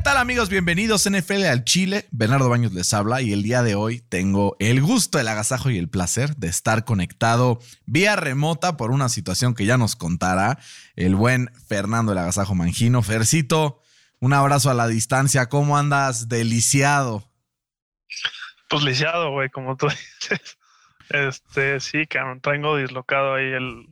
¿Qué 0.00 0.04
tal 0.04 0.16
amigos? 0.16 0.48
Bienvenidos 0.48 1.08
NFL 1.10 1.44
al 1.44 1.64
Chile. 1.64 2.06
Bernardo 2.10 2.48
Baños 2.48 2.72
les 2.72 2.94
habla 2.94 3.20
y 3.20 3.32
el 3.34 3.42
día 3.42 3.62
de 3.62 3.74
hoy 3.74 4.00
tengo 4.00 4.56
el 4.58 4.80
gusto, 4.80 5.18
el 5.18 5.28
agasajo 5.28 5.68
y 5.70 5.76
el 5.78 5.88
placer 5.90 6.36
de 6.36 6.48
estar 6.48 6.84
conectado 6.86 7.58
vía 7.84 8.16
remota 8.16 8.76
por 8.78 8.90
una 8.92 9.08
situación 9.10 9.54
que 9.54 9.66
ya 9.66 9.76
nos 9.76 9.96
contará 9.96 10.58
el 10.96 11.14
buen 11.16 11.50
Fernando 11.68 12.12
el 12.12 12.18
agasajo 12.18 12.54
Mangino. 12.54 13.02
Fercito, 13.02 13.82
un 14.20 14.32
abrazo 14.32 14.70
a 14.70 14.74
la 14.74 14.88
distancia. 14.88 15.48
¿Cómo 15.50 15.76
andas? 15.76 16.28
Deliciado. 16.30 17.28
Pues 18.70 18.82
lisiado, 18.82 19.30
güey, 19.32 19.50
como 19.50 19.76
tú 19.76 19.86
dices. 20.20 20.56
Este, 21.10 21.78
sí, 21.80 22.06
cabrón, 22.06 22.40
tengo 22.40 22.76
dislocado 22.76 23.34
ahí 23.34 23.44
el, 23.52 23.86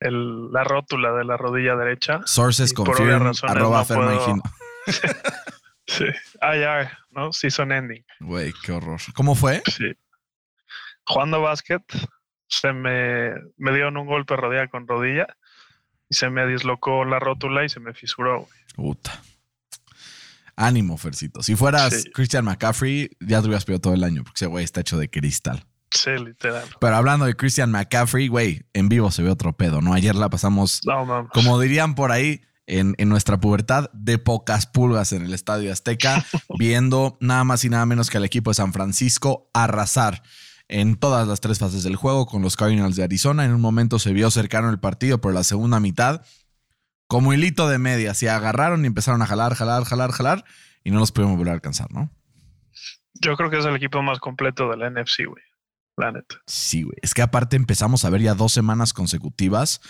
el, 0.00 0.52
la 0.52 0.62
rótula 0.62 1.12
de 1.12 1.24
la 1.24 1.36
rodilla 1.38 1.74
derecha. 1.74 2.20
Sources 2.26 2.72
confirm, 2.74 3.32
arroba 3.44 3.80
no 3.80 3.86
puedo- 3.86 4.42
Sí, 5.88 6.04
IR, 6.42 6.90
¿no? 7.10 7.32
Season 7.32 7.70
ending. 7.70 8.04
Güey, 8.18 8.52
qué 8.64 8.72
horror. 8.72 9.00
¿Cómo 9.14 9.36
fue? 9.36 9.62
Sí. 9.70 9.92
Jugando 11.04 11.40
básquet, 11.40 11.82
se 12.48 12.72
me, 12.72 13.30
me 13.56 13.72
dieron 13.72 13.96
un 13.96 14.06
golpe 14.06 14.34
rodilla 14.34 14.66
con 14.66 14.88
rodilla 14.88 15.28
y 16.08 16.16
se 16.16 16.28
me 16.28 16.44
dislocó 16.46 17.04
la 17.04 17.20
rótula 17.20 17.64
y 17.64 17.68
se 17.68 17.78
me 17.78 17.94
fisuró, 17.94 18.40
güey. 18.40 18.58
Puta. 18.74 19.22
Ánimo, 20.56 20.96
Fercito. 20.98 21.42
Si 21.42 21.54
fueras 21.54 22.02
Sí. 22.02 22.10
Christian 22.12 22.44
McCaffrey, 22.46 23.10
ya 23.20 23.40
te 23.40 23.46
hubieras 23.46 23.64
pedido 23.64 23.80
todo 23.80 23.94
el 23.94 24.02
año, 24.04 24.24
porque 24.24 24.38
ese 24.38 24.46
güey 24.46 24.64
está 24.64 24.80
hecho 24.80 24.98
de 24.98 25.08
cristal. 25.08 25.64
Sí, 25.92 26.10
literal. 26.18 26.64
Pero 26.80 26.96
hablando 26.96 27.26
de 27.26 27.34
Christian 27.36 27.70
McCaffrey, 27.70 28.26
güey, 28.28 28.62
en 28.72 28.88
vivo 28.88 29.10
se 29.12 29.22
ve 29.22 29.30
otro 29.30 29.52
pedo, 29.56 29.80
¿no? 29.82 29.92
Ayer 29.94 30.14
la 30.16 30.30
pasamos, 30.30 30.80
No, 30.84 31.04
mames. 31.04 31.30
como 31.32 31.60
dirían 31.60 31.94
por 31.94 32.10
ahí, 32.10 32.40
en, 32.66 32.94
en 32.98 33.08
nuestra 33.08 33.38
pubertad, 33.38 33.90
de 33.92 34.18
pocas 34.18 34.66
pulgas 34.66 35.12
en 35.12 35.22
el 35.22 35.34
Estadio 35.34 35.72
Azteca, 35.72 36.24
viendo 36.58 37.16
nada 37.20 37.44
más 37.44 37.64
y 37.64 37.68
nada 37.68 37.86
menos 37.86 38.10
que 38.10 38.18
al 38.18 38.24
equipo 38.24 38.50
de 38.50 38.54
San 38.54 38.72
Francisco 38.72 39.50
arrasar 39.54 40.22
en 40.68 40.96
todas 40.96 41.28
las 41.28 41.40
tres 41.40 41.58
fases 41.58 41.84
del 41.84 41.96
juego 41.96 42.26
con 42.26 42.42
los 42.42 42.56
Cardinals 42.56 42.96
de 42.96 43.04
Arizona. 43.04 43.44
En 43.44 43.52
un 43.52 43.60
momento 43.60 43.98
se 43.98 44.12
vio 44.12 44.30
cercano 44.30 44.70
el 44.70 44.80
partido, 44.80 45.20
pero 45.20 45.32
la 45.32 45.44
segunda 45.44 45.80
mitad, 45.80 46.22
como 47.06 47.32
hilito 47.32 47.68
de 47.68 47.78
media, 47.78 48.14
se 48.14 48.28
agarraron 48.28 48.84
y 48.84 48.88
empezaron 48.88 49.22
a 49.22 49.26
jalar, 49.26 49.54
jalar, 49.54 49.84
jalar, 49.84 50.10
jalar, 50.10 50.44
y 50.82 50.90
no 50.90 50.98
los 50.98 51.12
pudimos 51.12 51.36
volver 51.36 51.52
a 51.52 51.54
alcanzar, 51.54 51.90
¿no? 51.92 52.10
Yo 53.14 53.36
creo 53.36 53.50
que 53.50 53.58
es 53.58 53.64
el 53.64 53.76
equipo 53.76 54.02
más 54.02 54.18
completo 54.18 54.68
de 54.68 54.76
la 54.76 54.90
NFC, 54.90 55.26
güey. 55.26 55.42
La 55.96 56.12
neta. 56.12 56.36
Sí, 56.46 56.82
güey. 56.82 56.96
Es 57.00 57.14
que 57.14 57.22
aparte 57.22 57.56
empezamos 57.56 58.04
a 58.04 58.10
ver 58.10 58.20
ya 58.20 58.34
dos 58.34 58.52
semanas 58.52 58.92
consecutivas 58.92 59.80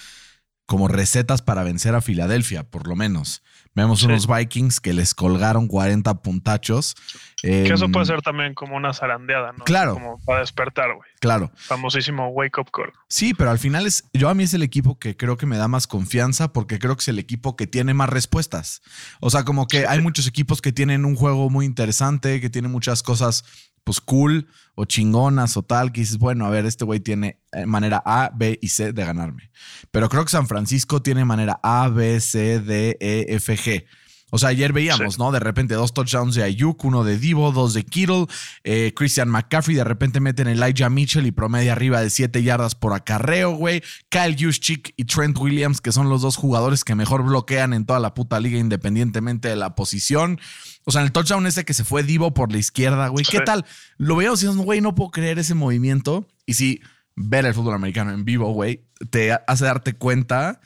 como 0.67 0.89
recetas 0.89 1.42
para 1.42 1.62
vencer 1.62 1.95
a 1.95 2.00
Filadelfia, 2.00 2.64
por 2.64 2.86
lo 2.89 2.97
menos. 2.97 3.42
Vemos 3.75 4.00
Sí. 4.00 4.06
unos 4.06 4.27
Vikings 4.27 4.81
que 4.81 4.95
les 4.95 5.14
colgaron 5.14 5.69
40 5.69 6.23
puntachos. 6.23 6.95
Que 7.42 7.64
eso 7.73 7.84
Em, 7.84 7.92
puede 7.92 8.06
ser 8.06 8.23
también 8.23 8.55
como 8.55 8.75
una 8.75 8.92
zarandeada, 8.95 9.53
¿no? 9.53 9.64
Claro. 9.64 9.95
Como 9.95 10.19
para 10.25 10.41
despertar, 10.41 10.95
güey. 10.95 11.08
Claro. 11.20 11.53
Famosísimo 11.55 12.28
wake 12.28 12.58
up 12.58 12.70
call. 12.73 12.92
Sí, 13.08 13.34
pero 13.34 13.50
al 13.50 13.58
final 13.58 13.86
es, 13.86 14.05
yo 14.14 14.28
a 14.31 14.34
mí 14.34 14.45
es 14.45 14.55
el 14.55 14.62
equipo 14.62 14.98
que 14.98 15.17
creo 15.17 15.36
que 15.36 15.45
me 15.47 15.58
da 15.58 15.69
más 15.69 15.86
confianza 15.86 16.53
porque 16.53 16.78
creo 16.78 16.97
que 16.97 17.03
es 17.03 17.08
el 17.08 17.19
equipo 17.19 17.55
que 17.55 17.67
tiene 17.67 17.92
más 17.95 18.08
respuestas. 18.08 18.80
O 19.20 19.28
sea, 19.30 19.45
como 19.45 19.67
que 19.69 19.86
hay 19.86 20.01
muchos 20.01 20.27
equipos 20.27 20.62
que 20.62 20.73
tienen 20.73 21.05
un 21.05 21.14
juego 21.14 21.51
muy 21.51 21.67
interesante, 21.67 22.41
que 22.41 22.48
tienen 22.51 22.73
muchas 22.73 23.02
cosas 23.02 23.45
pues 23.86 24.01
cool 24.01 24.48
o 24.74 24.85
chingonas 24.85 25.57
o 25.57 25.63
tal, 25.63 25.92
que 25.92 26.01
dices, 26.01 26.19
bueno, 26.19 26.45
a 26.45 26.51
ver, 26.51 26.67
este 26.67 26.85
güey 26.85 26.98
tiene 26.98 27.39
eh, 27.52 27.67
manera 27.67 28.02
A, 28.05 28.33
B 28.35 28.58
y 28.61 28.69
C 28.69 28.92
de 28.92 29.05
ganarme. 29.05 29.52
Pero 29.92 30.08
creo 30.08 30.24
que 30.24 30.33
San 30.33 30.48
Francisco 30.48 31.01
tiene 31.02 31.24
manera 31.24 31.61
A, 31.63 31.89
B, 31.89 32.19
C, 32.20 32.58
D, 32.58 32.97
E, 33.01 33.27
F, 33.29 33.57
G. 33.57 33.86
O 34.30 34.39
sea, 34.39 34.48
ayer 34.48 34.73
veíamos, 34.73 35.14
Sí. 35.14 35.20
¿no? 35.20 35.30
De 35.30 35.39
repente 35.39 35.74
dos 35.74 35.95
touchdowns 35.95 36.35
de 36.35 36.42
Ayuk, 36.42 36.85
uno 36.85 37.05
de 37.05 37.17
Divo, 37.17 37.52
dos 37.52 37.74
de 37.74 37.85
Kittle, 37.85 38.27
eh, 38.64 38.92
Christian 38.97 39.29
McCaffrey, 39.29 39.77
de 39.77 39.85
repente 39.85 40.18
meten 40.18 40.48
Elijah 40.48 40.91
Mitchell 40.91 41.27
y 41.27 41.30
promedia 41.30 41.70
arriba 41.70 42.01
de 42.01 42.11
7 42.11 42.42
yardas 42.42 42.74
por 42.74 42.92
acarreo, 42.92 43.53
güey. 43.53 43.85
Kyle 44.08 44.36
Juszczyk 44.36 44.95
y 44.97 45.05
Trent 45.05 45.39
Williams, 45.39 45.80
que 45.80 45.92
son 45.92 46.08
los 46.08 46.23
dos 46.23 46.35
jugadores 46.35 46.83
que 46.83 46.97
mejor 46.97 47.23
bloquean 47.23 47.73
en 47.73 47.86
toda 47.86 48.01
la 48.01 48.14
puta 48.14 48.41
liga 48.41 48.58
independientemente 48.58 49.48
de 49.48 49.57
la 49.57 49.77
posición. 49.77 50.41
O 50.89 50.92
sea, 50.92 51.01
en 51.01 51.07
el 51.07 51.13
touchdown 51.13 51.47
ese 51.47 51.64
que 51.64 51.74
se 51.74 51.83
fue 51.85 52.05
Divo 52.05 52.33
por 52.33 52.52
la 52.52 52.58
izquierda, 52.58 53.08
güey. 53.08 53.24
¿Qué 53.24 53.39
Sí. 53.39 53.45
tal? 53.45 53.64
Lo 53.98 54.14
veíamos 54.17 54.42
y 54.42 54.47
güey, 54.47 54.80
no 54.80 54.95
puedo 54.95 55.11
creer 55.11 55.39
ese 55.41 55.55
movimiento. 55.55 56.29
Y 56.47 56.55
si 56.55 56.80
ver 57.17 57.45
el 57.45 57.55
fútbol 57.55 57.74
americano 57.74 58.13
en 58.13 58.24
vivo, 58.24 58.52
güey, 58.52 58.85
te 59.11 59.33
hace 59.33 59.64
darte 59.64 59.95
cuenta 59.95 60.61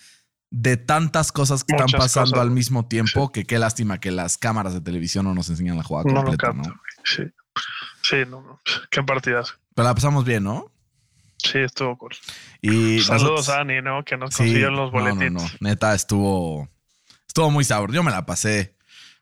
de 0.51 0.77
tantas 0.77 1.33
cosas 1.33 1.65
que 1.65 1.75
están 1.75 1.89
pasando 1.99 2.33
cosas, 2.33 2.43
al 2.43 2.51
mismo 2.51 2.87
tiempo 2.87 3.33
que 3.33 3.45
qué 3.45 3.59
lástima 3.59 3.99
que 3.99 4.11
las 4.11 4.37
cámaras 4.37 4.75
de 4.75 4.81
televisión 4.83 5.25
no 5.25 5.33
nos 5.35 5.49
enseñan 5.49 5.77
la 5.79 5.85
jugada 5.85 6.11
No 6.11 6.17
completa, 6.23 6.49
capto, 6.49 6.69
¿no? 6.69 6.81
Sí. 7.05 7.23
Sí, 8.03 8.17
no, 8.29 8.43
no. 8.43 8.61
Qué 8.91 9.03
partidas. 9.03 9.55
Pero 9.75 9.89
la 9.89 9.95
pasamos 9.95 10.25
bien, 10.25 10.45
¿no? 10.45 10.71
Sí, 11.39 11.59
estuvo 11.59 11.97
cool. 11.97 12.15
Y 12.61 13.01
Saludos 13.01 13.49
a 13.49 13.61
Ani, 13.61 13.81
¿no? 13.81 14.05
Que 14.05 14.17
nos 14.19 14.35
Sí, 14.35 14.39
consiguieron 14.39 14.77
los 14.77 14.93
no, 14.93 14.99
no, 14.99 15.05
boletitos. 15.15 15.43
no. 15.61 15.69
Neta, 15.69 15.95
estuvo, 15.95 16.69
estuvo 17.27 17.51
muy 17.51 17.65
sabor. 17.65 17.93
Yo 17.93 18.03
me 18.03 18.11
la 18.11 18.27
pasé 18.27 18.75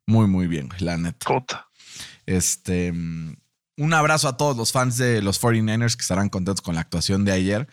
muy, 0.08 0.26
muy 0.26 0.46
bien, 0.46 0.70
la 0.78 0.96
neta. 0.96 1.26
Puta. 1.26 1.69
Este, 2.24 2.92
mm, 2.92 3.36
un 3.76 3.92
abrazo 3.92 4.26
a 4.28 4.38
todos 4.38 4.56
los 4.56 4.72
fans 4.72 4.96
de 4.96 5.20
los 5.20 5.38
49ers 5.38 5.96
que 5.96 6.00
estarán 6.00 6.30
contentos 6.30 6.62
con 6.62 6.74
la 6.74 6.80
actuación 6.80 7.26
de 7.26 7.32
ayer. 7.32 7.69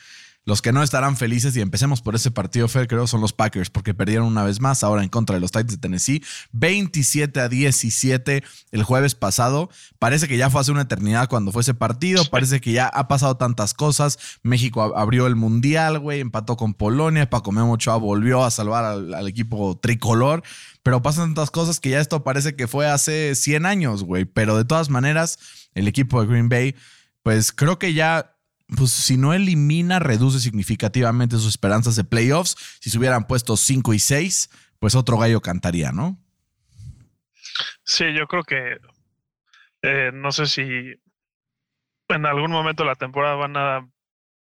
Los 0.47 0.61
que 0.61 0.72
no 0.72 0.83
estarán 0.83 1.17
felices, 1.17 1.57
y 1.57 1.61
empecemos 1.61 2.01
por 2.03 2.13
ese 2.16 2.29
partido, 2.29 2.67
Fer, 2.67 2.88
creo, 2.88 3.07
son 3.07 3.19
los 3.19 3.33
Packers, 3.33 3.72
porque 3.72 3.95
perdieron 3.95 4.28
una 4.28 4.44
vez 4.44 4.61
más, 4.61 4.83
ahora 4.83 5.01
en 5.01 5.09
contra 5.09 5.33
de 5.35 5.39
los 5.39 5.51
Titans 5.51 5.72
de 5.72 5.78
Tennessee, 5.78 6.23
27 6.51 7.39
a 7.39 7.50
17 7.50 8.44
el 8.72 8.83
jueves 8.83 9.16
pasado. 9.16 9.69
Parece 9.97 10.28
que 10.28 10.38
ya 10.38 10.50
fue 10.51 10.61
hace 10.61 10.72
una 10.72 10.81
eternidad 10.83 11.29
cuando 11.29 11.51
fue 11.51 11.63
ese 11.63 11.73
partido, 11.73 12.23
parece 12.29 12.61
que 12.61 12.72
ya 12.72 12.88
ha 12.88 13.07
pasado 13.07 13.38
tantas 13.38 13.73
cosas. 13.73 14.19
México 14.44 14.81
ab- 14.83 14.94
abrió 14.95 15.25
el 15.25 15.35
Mundial, 15.35 15.97
güey, 16.00 16.19
empató 16.19 16.57
con 16.57 16.75
Polonia, 16.75 17.29
Paco 17.29 17.51
Memo 17.51 17.73
Ochoa 17.73 17.97
volvió 17.97 18.44
a 18.44 18.51
salvar 18.51 18.85
al, 18.85 19.13
al 19.16 19.27
equipo 19.27 19.79
tricolor, 19.79 20.44
pero 20.83 21.01
pasan 21.01 21.29
tantas 21.29 21.50
cosas 21.50 21.79
que 21.79 21.89
ya 21.89 22.00
esto 22.00 22.23
parece 22.23 22.56
que 22.56 22.67
fue 22.67 22.88
hace 22.88 23.33
100 23.33 23.66
años, 23.66 24.03
güey. 24.03 24.25
Pero 24.25 24.56
de 24.57 24.66
todas 24.66 24.89
maneras, 24.91 25.39
el 25.73 25.88
equipo 25.88 26.22
de 26.22 26.27
Green 26.27 26.50
Bay, 26.50 26.75
pues 27.23 27.51
creo 27.51 27.79
que 27.79 27.95
ya 27.95 28.34
pues 28.68 28.92
si 28.92 29.18
no 29.18 29.34
elimina, 29.34 30.00
reduce 30.00 30.40
significativamente 30.40 31.36
sus 31.36 31.48
esperanzas 31.48 31.96
de 31.96 32.03
playoffs. 32.03 32.56
Si 32.80 32.90
se 32.90 32.98
hubieran 32.98 33.28
puesto 33.28 33.58
5 33.58 33.94
y 33.94 34.00
6, 34.00 34.50
pues 34.80 34.96
otro 34.96 35.18
gallo 35.18 35.42
cantaría, 35.42 35.92
¿no? 35.92 36.18
Sí, 37.84 38.14
yo 38.14 38.28
creo 38.28 38.44
que 38.44 38.78
eh, 39.84 40.12
no 40.14 40.31
sé 40.31 40.48
si 40.48 40.64
en 42.08 42.25
algún 42.25 42.52
momento 42.52 42.84
de 42.84 42.90
la 42.90 42.96
temporada 42.96 43.36
van 43.36 43.58
a 43.58 43.88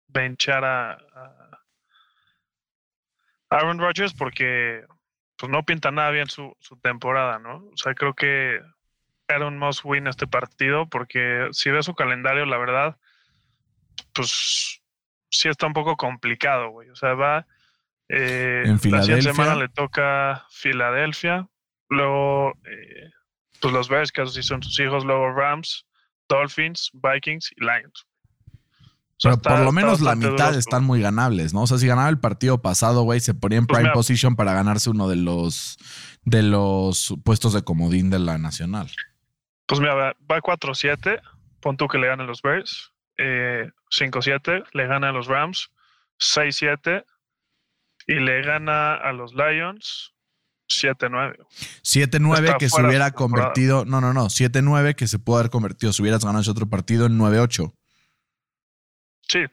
benchar 0.08 0.64
a, 0.64 0.98
Aaron 3.50 3.78
Rodgers 3.78 4.14
porque 4.14 4.84
pues 5.36 5.50
no 5.50 5.64
pinta 5.64 5.90
nada 5.90 6.10
bien 6.10 6.28
su, 6.28 6.56
su 6.60 6.76
temporada, 6.78 7.38
¿no? 7.38 7.56
O 7.56 7.76
sea, 7.76 7.94
creo 7.94 8.14
que 8.14 8.60
era 9.28 9.46
un 9.46 9.58
must 9.58 9.84
win 9.84 10.06
este 10.06 10.26
partido 10.26 10.88
porque 10.88 11.48
si 11.52 11.70
ves 11.70 11.84
su 11.86 11.94
calendario, 11.94 12.46
la 12.46 12.56
verdad, 12.56 12.96
pues 14.14 14.80
sí 15.30 15.48
está 15.48 15.66
un 15.66 15.72
poco 15.72 15.96
complicado, 15.96 16.70
güey. 16.70 16.90
O 16.90 16.96
sea, 16.96 17.14
va. 17.14 17.46
eh, 18.08 18.62
En 18.66 18.72
La 18.90 19.02
siguiente 19.02 19.22
semana 19.22 19.54
le 19.54 19.68
toca 19.68 20.44
Filadelfia. 20.50 21.48
Luego, 21.88 22.52
eh, 22.64 23.10
pues 23.60 23.72
los 23.72 23.88
Bears, 23.88 24.12
que 24.12 24.22
así 24.22 24.42
son 24.42 24.62
sus 24.62 24.78
hijos. 24.80 25.04
Luego 25.04 25.30
Rams, 25.32 25.86
Dolphins, 26.28 26.90
Vikings 26.94 27.50
y 27.56 27.60
Lions. 27.64 28.06
O 28.54 29.22
sea, 29.22 29.30
Pero 29.30 29.34
está- 29.36 29.50
por 29.50 29.58
lo 29.60 29.64
está 29.68 29.72
menos 29.72 30.00
la 30.00 30.14
mitad 30.16 30.46
duro. 30.48 30.58
están 30.58 30.84
muy 30.84 31.00
ganables, 31.00 31.54
¿no? 31.54 31.62
O 31.62 31.66
sea, 31.66 31.78
si 31.78 31.86
ganaba 31.86 32.08
el 32.08 32.18
partido 32.18 32.60
pasado, 32.60 33.02
güey, 33.02 33.20
se 33.20 33.34
ponía 33.34 33.58
en 33.58 33.66
Pues 33.66 33.76
prime 33.76 33.84
mira. 33.90 33.94
position 33.94 34.34
para 34.36 34.52
ganarse 34.52 34.90
uno 34.90 35.08
de 35.08 35.16
los 35.16 35.76
de 36.24 36.42
los 36.42 37.14
puestos 37.24 37.52
de 37.52 37.62
comodín 37.62 38.10
de 38.10 38.18
la 38.18 38.38
nacional. 38.38 38.90
Pues 39.66 39.80
mira, 39.80 39.94
va- 39.94 40.16
va 40.30 40.40
4-7. 40.40 41.20
Pon 41.60 41.76
tú 41.76 41.86
que 41.88 41.98
le 41.98 42.08
ganen 42.08 42.26
los 42.26 42.42
Bears. 42.42 42.91
Eh, 43.18 43.70
5-7. 43.90 44.64
Le 44.72 44.86
gana 44.86 45.10
a 45.10 45.12
los 45.12 45.26
Rams. 45.26 45.70
6-7. 46.18 47.04
Y 48.06 48.14
le 48.14 48.42
gana 48.42 48.94
a 48.94 49.12
los 49.12 49.34
Lions. 49.34 50.12
7-9. 50.68 51.36
7-9 51.82 52.44
Está 52.44 52.58
que 52.58 52.68
se 52.68 52.82
hubiera 52.82 53.10
convertido, 53.10 53.84
no, 53.84 54.00
no, 54.00 54.12
no, 54.12 54.26
7-9 54.26 54.94
que 54.94 55.06
se 55.06 55.18
pudo 55.18 55.38
haber 55.38 55.50
convertido 55.50 55.92
si 55.92 56.02
hubieras 56.02 56.24
ganado 56.24 56.40
ese 56.40 56.50
otro 56.50 56.68
partido 56.68 57.06
en 57.06 57.18
9-8. 57.18 57.72
Sí. 59.28 59.44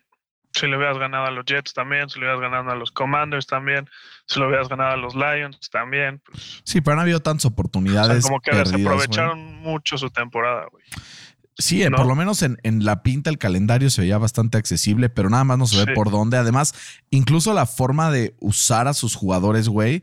Si 0.51 0.65
le 0.65 0.77
hubieras 0.77 0.97
ganado 0.97 1.25
a 1.25 1.31
los 1.31 1.45
Jets 1.45 1.73
también, 1.73 2.09
si 2.09 2.19
le 2.19 2.25
hubieras 2.25 2.41
ganado 2.41 2.71
a 2.71 2.75
los 2.75 2.91
Commanders 2.91 3.45
también, 3.45 3.87
si 4.25 4.39
le 4.39 4.47
hubieras 4.47 4.67
ganado 4.67 4.93
a 4.93 4.97
los 4.97 5.13
Lions 5.13 5.69
también. 5.69 6.21
Pues, 6.25 6.61
Sí, 6.63 6.81
pero 6.81 6.95
han 6.95 7.01
habido 7.01 7.19
tantas 7.19 7.45
oportunidades. 7.45 8.23
como 8.23 8.41
que 8.41 8.51
perdidas, 8.51 8.71
desaprovecharon 8.71 9.39
mucho 9.57 9.97
su 9.97 10.09
temporada, 10.09 10.65
güey. 10.71 10.83
Sí, 11.59 11.83
eh, 11.83 11.89
¿no? 11.91 11.97
por 11.97 12.07
lo 12.07 12.15
menos 12.15 12.41
en, 12.41 12.57
en 12.63 12.83
la 12.85 13.03
pinta 13.03 13.29
el 13.29 13.37
calendario 13.37 13.89
se 13.91 14.01
veía 14.01 14.17
bastante 14.17 14.57
accesible, 14.57 15.09
pero 15.09 15.29
nada 15.29 15.43
más 15.43 15.57
no 15.59 15.67
se 15.67 15.77
ve 15.77 15.83
Sí. 15.87 15.91
por 15.93 16.09
dónde. 16.09 16.37
Además, 16.37 16.73
incluso 17.11 17.53
la 17.53 17.67
forma 17.67 18.09
de 18.09 18.35
usar 18.39 18.87
a 18.87 18.93
sus 18.95 19.13
jugadores, 19.15 19.67
güey, 19.69 20.01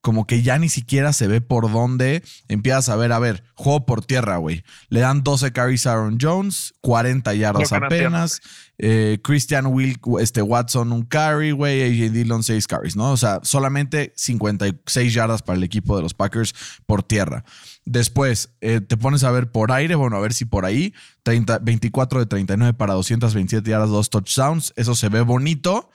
como 0.00 0.26
que 0.26 0.42
ya 0.42 0.58
ni 0.58 0.68
siquiera 0.68 1.14
se 1.14 1.28
ve 1.28 1.40
por 1.40 1.72
dónde 1.72 2.22
empiezas 2.48 2.90
a 2.90 2.96
ver, 2.96 3.10
a 3.12 3.18
ver, 3.18 3.42
juego 3.54 3.86
por 3.86 4.04
tierra, 4.04 4.36
güey. 4.36 4.62
Le 4.90 5.00
dan 5.00 5.22
12 5.22 5.52
carries 5.52 5.86
a 5.86 5.92
Aaron 5.92 6.18
Jones, 6.20 6.74
40 6.82 7.32
yardas 7.34 7.70
no 7.72 7.78
apenas. 7.78 8.42
Eh, 8.76 9.18
Christian 9.22 9.64
Will, 9.66 9.98
este 10.20 10.42
Watson 10.42 10.92
un 10.92 11.04
carry, 11.04 11.52
güey, 11.52 11.82
AJ 11.82 12.12
Dillon 12.12 12.42
6 12.42 12.66
carries, 12.66 12.96
¿no? 12.96 13.12
O 13.12 13.16
sea, 13.16 13.40
solamente 13.44 14.12
56 14.16 15.14
yardas 15.14 15.40
para 15.42 15.56
el 15.56 15.62
equipo 15.64 15.96
de 15.96 16.02
los 16.02 16.12
Packers 16.12 16.54
por 16.84 17.02
tierra. 17.02 17.44
Después 17.86 18.56
eh, 18.60 18.80
te 18.80 18.96
pones 18.96 19.24
a 19.24 19.30
ver 19.30 19.50
por 19.50 19.70
aire, 19.70 19.94
bueno, 19.94 20.16
a 20.16 20.20
ver 20.20 20.32
si 20.32 20.46
por 20.46 20.64
ahí, 20.64 20.94
30, 21.22 21.58
24 21.58 22.20
de 22.20 22.26
39 22.26 22.74
para 22.74 22.94
227 22.94 23.68
yardas, 23.68 23.90
dos 23.90 24.08
touchdowns, 24.08 24.72
eso 24.76 24.94
se 24.94 25.10
ve 25.10 25.20
bonito, 25.20 25.90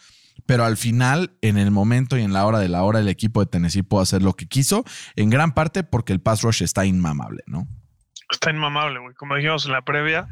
pero 0.46 0.66
al 0.66 0.78
final, 0.78 1.32
en 1.42 1.58
el 1.58 1.72
momento 1.72 2.18
y 2.18 2.22
en 2.22 2.34
la 2.34 2.46
hora 2.46 2.60
de 2.60 2.70
la 2.70 2.84
hora, 2.84 3.00
el 3.00 3.10
equipo 3.10 3.40
de 3.40 3.48
Tennessee 3.48 3.82
pudo 3.82 4.02
hacer 4.02 4.22
lo 4.22 4.34
que 4.34 4.48
quiso, 4.48 4.84
en 5.16 5.30
gran 5.30 5.54
parte 5.54 5.84
porque 5.84 6.14
el 6.14 6.22
pass 6.22 6.44
rush 6.44 6.62
está 6.62 6.86
inmamable, 6.86 7.44
¿no? 7.48 7.68
Está 8.30 8.52
inmamable, 8.52 9.00
güey. 9.00 9.16
Como 9.16 9.36
dijimos 9.36 9.66
en 9.66 9.72
la 9.72 9.82
previa, 9.82 10.28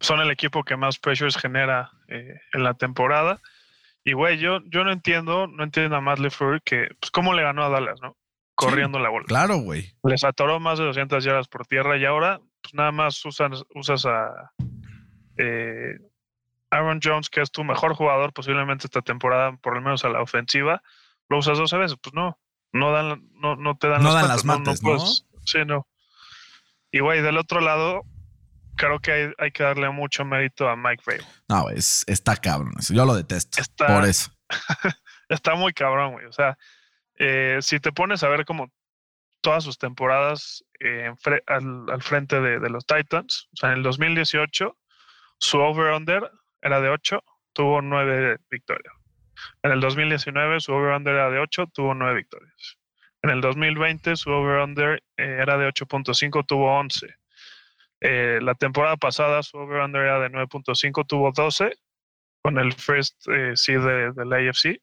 son 0.00 0.20
el 0.20 0.30
equipo 0.30 0.64
que 0.64 0.76
más 0.76 0.98
pressures 0.98 1.36
genera 1.36 1.90
eh, 2.08 2.40
en 2.52 2.62
la 2.62 2.74
temporada. 2.74 3.40
Y, 4.04 4.12
güey, 4.12 4.38
yo, 4.38 4.60
yo 4.66 4.84
no 4.84 4.92
entiendo, 4.92 5.46
no 5.46 5.64
entiendo 5.64 5.96
a 5.96 6.00
Matt 6.00 6.18
LeFleur 6.18 6.62
que, 6.62 6.88
pues, 7.00 7.10
cómo 7.10 7.34
le 7.34 7.42
ganó 7.42 7.64
a 7.64 7.68
Dallas, 7.68 8.00
¿no? 8.00 8.16
Corriendo 8.56 8.98
la 8.98 9.10
bola. 9.10 9.24
Claro, 9.26 9.58
güey. 9.58 9.92
Les 10.04 10.24
atoró 10.24 10.58
más 10.60 10.78
de 10.78 10.84
200 10.86 11.22
yardas 11.22 11.46
por 11.48 11.66
tierra 11.66 11.96
y 11.98 12.04
ahora, 12.04 12.40
pues, 12.62 12.74
nada 12.74 12.90
más 12.90 13.24
usas, 13.24 13.62
usas 13.74 14.04
a 14.06 14.50
eh, 15.38 15.98
Aaron 16.70 17.00
Jones, 17.02 17.28
que 17.30 17.42
es 17.42 17.50
tu 17.50 17.62
mejor 17.64 17.94
jugador 17.94 18.32
posiblemente 18.32 18.86
esta 18.86 19.02
temporada, 19.02 19.56
por 19.58 19.74
lo 19.74 19.80
menos 19.82 20.04
a 20.04 20.08
la 20.08 20.20
ofensiva, 20.22 20.82
lo 21.28 21.38
usas 21.38 21.58
12 21.58 21.76
veces. 21.76 21.98
Pues 22.02 22.14
no, 22.14 22.38
no, 22.72 22.90
dan, 22.92 23.28
no, 23.34 23.56
no 23.56 23.76
te 23.76 23.88
dan 23.88 24.02
No 24.02 24.12
las 24.12 24.22
dan 24.22 24.28
las 24.30 24.44
mates, 24.44 24.82
¿no? 24.82 24.88
puedes- 24.96 25.26
Sí, 25.44 25.58
no. 25.64 25.86
Y, 26.90 27.00
güey, 27.00 27.22
del 27.22 27.36
otro 27.38 27.60
lado, 27.60 28.02
creo 28.76 28.98
que 29.00 29.12
hay, 29.12 29.32
hay 29.38 29.50
que 29.52 29.62
darle 29.62 29.90
mucho 29.90 30.24
mérito 30.24 30.68
a 30.68 30.76
Mike 30.76 31.02
Vrabel. 31.06 31.24
No, 31.48 31.68
es, 31.70 32.04
está 32.08 32.36
cabrón 32.36 32.72
eso. 32.78 32.94
Yo 32.94 33.04
lo 33.04 33.14
detesto. 33.14 33.60
Está- 33.60 33.86
Por 33.86 34.04
eso. 34.06 34.30
Está 35.28 35.54
muy 35.56 35.72
cabrón, 35.72 36.12
güey. 36.12 36.26
O 36.26 36.32
sea, 36.32 36.56
eh, 37.18 37.58
si 37.60 37.80
te 37.80 37.92
pones 37.92 38.22
a 38.22 38.28
ver 38.28 38.44
como 38.44 38.70
todas 39.40 39.64
sus 39.64 39.78
temporadas 39.78 40.64
eh, 40.80 41.12
al, 41.46 41.84
al 41.90 42.02
frente 42.02 42.40
de, 42.40 42.58
de 42.58 42.70
los 42.70 42.86
Titans, 42.86 43.48
o 43.52 43.56
sea, 43.56 43.70
en 43.70 43.78
el 43.78 43.82
2018, 43.82 44.76
su 45.38 45.58
over-under 45.58 46.30
era 46.62 46.80
de 46.80 46.88
8, 46.88 47.22
tuvo 47.52 47.82
9 47.82 48.38
victorias. 48.50 48.92
En 49.62 49.72
el 49.72 49.80
2019, 49.80 50.60
su 50.60 50.72
over-under 50.72 51.14
era 51.14 51.30
de 51.30 51.38
8, 51.38 51.66
tuvo 51.72 51.94
9 51.94 52.14
victorias. 52.14 52.78
En 53.22 53.30
el 53.30 53.40
2020, 53.40 54.16
su 54.16 54.30
over-under 54.30 55.02
eh, 55.16 55.38
era 55.40 55.56
de 55.58 55.68
8.5, 55.68 56.46
tuvo 56.46 56.78
11. 56.78 57.06
Eh, 58.00 58.38
la 58.42 58.54
temporada 58.54 58.96
pasada, 58.96 59.42
su 59.42 59.58
over-under 59.58 60.02
era 60.02 60.20
de 60.20 60.30
9.5, 60.30 61.06
tuvo 61.06 61.32
12 61.32 61.72
con 62.42 62.58
el 62.58 62.72
first 62.72 63.16
eh, 63.28 63.52
seed 63.54 63.80
de, 63.80 64.12
de 64.12 64.24
la 64.24 64.36
AFC. 64.36 64.80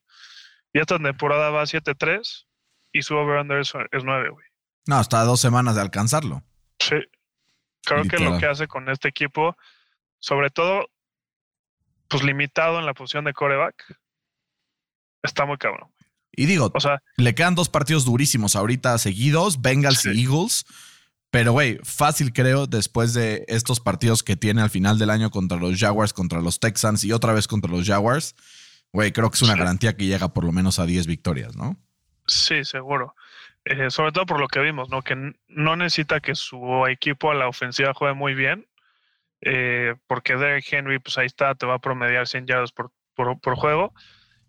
Y 0.73 0.79
esta 0.79 0.97
temporada 0.97 1.49
va 1.51 1.63
7-3 1.63 2.45
y 2.91 3.01
su 3.03 3.15
over-under 3.15 3.59
es, 3.59 3.73
es 3.91 4.03
9, 4.03 4.29
güey. 4.29 4.45
No, 4.87 4.99
está 4.99 5.21
a 5.21 5.25
dos 5.25 5.39
semanas 5.39 5.75
de 5.75 5.81
alcanzarlo. 5.81 6.43
Sí. 6.79 6.95
Creo 7.85 8.03
que 8.03 8.17
lo 8.17 8.37
que 8.37 8.45
hace 8.45 8.67
con 8.67 8.89
este 8.89 9.07
equipo, 9.09 9.55
sobre 10.19 10.49
todo, 10.49 10.87
pues 12.07 12.23
limitado 12.23 12.79
en 12.79 12.85
la 12.85 12.93
posición 12.93 13.25
de 13.25 13.33
coreback, 13.33 13.75
está 15.21 15.45
muy 15.45 15.57
cabrón. 15.57 15.91
Y 16.35 16.45
digo, 16.47 16.71
O 16.73 16.79
sea, 16.79 17.01
le 17.17 17.35
quedan 17.35 17.55
dos 17.55 17.69
partidos 17.69 18.05
durísimos 18.05 18.55
ahorita 18.55 18.97
seguidos, 18.97 19.61
Bengals 19.61 19.99
Sí. 19.99 20.09
y 20.13 20.23
Eagles. 20.23 20.65
Pero, 21.29 21.51
güey, 21.51 21.79
fácil 21.83 22.31
creo, 22.31 22.67
después 22.67 23.13
de 23.13 23.43
estos 23.47 23.79
partidos 23.79 24.23
que 24.23 24.35
tiene 24.35 24.61
al 24.61 24.69
final 24.69 24.97
del 24.99 25.09
año 25.09 25.29
contra 25.31 25.57
los 25.57 25.79
Jaguars, 25.79 26.13
contra 26.13 26.41
los 26.41 26.59
Texans 26.59 27.03
y 27.03 27.11
otra 27.11 27.33
vez 27.33 27.47
contra 27.47 27.71
los 27.71 27.85
Jaguars, 27.87 28.35
güey, 28.93 29.11
creo 29.11 29.29
que 29.29 29.35
es 29.35 29.41
una 29.41 29.53
Sí. 29.53 29.59
garantía 29.59 29.97
que 29.97 30.05
llega 30.05 30.29
por 30.33 30.45
lo 30.45 30.51
menos 30.53 30.79
a 30.79 30.85
10 30.85 31.07
victorias, 31.07 31.55
¿no? 31.55 31.75
sí, 32.25 32.63
seguro. 32.63 33.15
Eh, 33.65 33.89
sobre 33.89 34.11
todo 34.13 34.25
por 34.25 34.39
lo 34.39 34.47
que 34.47 34.59
vimos, 34.61 34.89
¿no? 34.89 35.01
Que 35.01 35.15
no 35.47 35.75
necesita 35.75 36.19
que 36.21 36.35
su 36.35 36.85
equipo 36.87 37.31
a 37.31 37.35
la 37.35 37.47
ofensiva 37.47 37.93
juegue 37.93 38.13
muy 38.13 38.33
bien, 38.33 38.65
eh, 39.41 39.95
porque 40.07 40.35
Derrick 40.37 40.71
Henry, 40.71 40.99
pues 40.99 41.17
ahí 41.17 41.25
está, 41.25 41.55
te 41.55 41.65
va 41.65 41.75
a 41.75 41.79
promediar 41.79 42.27
100 42.27 42.45
yardas 42.47 42.71
por, 42.71 42.91
por, 43.15 43.39
por 43.41 43.55
juego. 43.55 43.93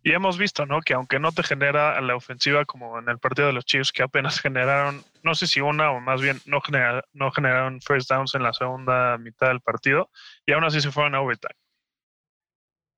Y 0.03 0.13
hemos 0.13 0.37
visto, 0.37 0.67
¿no? 0.67 0.81
Que 0.83 0.95
aunque 0.95 1.19
no 1.19 1.33
te 1.33 1.43
genera 1.43 1.97
a 1.97 2.01
la 2.01 2.15
ofensiva 2.15 2.65
como 2.67 2.99
en 2.99 3.09
el 3.09 3.19
partido 3.19 3.47
de 3.49 3.55
los 3.55 3.65
Chiefs, 3.65 3.91
que 3.93 4.03
apenas 4.03 4.39
generaron, 4.41 5.03
no 5.23 5.35
sé 5.35 5.47
si 5.47 5.61
una 5.61 5.91
o 5.93 6.01
más 6.01 6.21
bien 6.21 6.41
no, 6.47 6.61
genera- 6.61 7.05
no 7.13 7.31
generaron 7.33 7.81
first 7.81 8.11
downs 8.11 8.35
en 8.35 8.43
la 8.43 8.53
segunda 8.53 9.17
mitad 9.19 9.49
del 9.49 9.61
partido, 9.61 10.11
y 10.47 10.53
aún 10.53 10.65
así 10.65 10.81
se 10.81 10.93
fueron 10.93 11.15
a 11.15 11.21
overtime. 11.21 11.55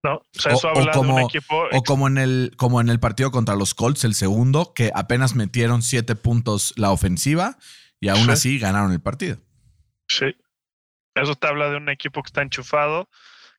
¿No? 0.06 0.14
O 0.18 0.24
sea, 0.32 0.52
O- 0.52 0.56
eso 0.56 0.68
o 0.68 0.70
habla 0.78 0.92
de 0.92 0.98
un 1.00 1.06
como- 1.08 1.20
equipo. 1.28 1.64
O 1.72 1.82
como 1.82 2.06
en 2.06 2.18
el, 2.18 2.52
como 2.56 2.80
en 2.80 2.88
el 2.88 3.00
partido 3.00 3.30
contra 3.32 3.56
los 3.56 3.74
Colts, 3.74 4.04
el 4.04 4.14
segundo, 4.14 4.72
que 4.74 4.90
apenas 4.94 5.34
metieron 5.34 5.82
7 5.82 6.14
puntos 6.14 6.72
la 6.76 6.90
ofensiva 6.92 7.58
y 8.00 8.08
aún 8.08 8.26
Sí. 8.26 8.30
así 8.30 8.58
ganaron 8.58 8.92
el 8.92 9.00
partido. 9.00 9.38
Sí. 10.08 10.26
Eso 11.14 11.34
te 11.34 11.46
habla 11.48 11.70
de 11.70 11.76
un 11.76 11.88
equipo 11.88 12.22
que 12.22 12.28
está 12.28 12.42
enchufado, 12.42 13.08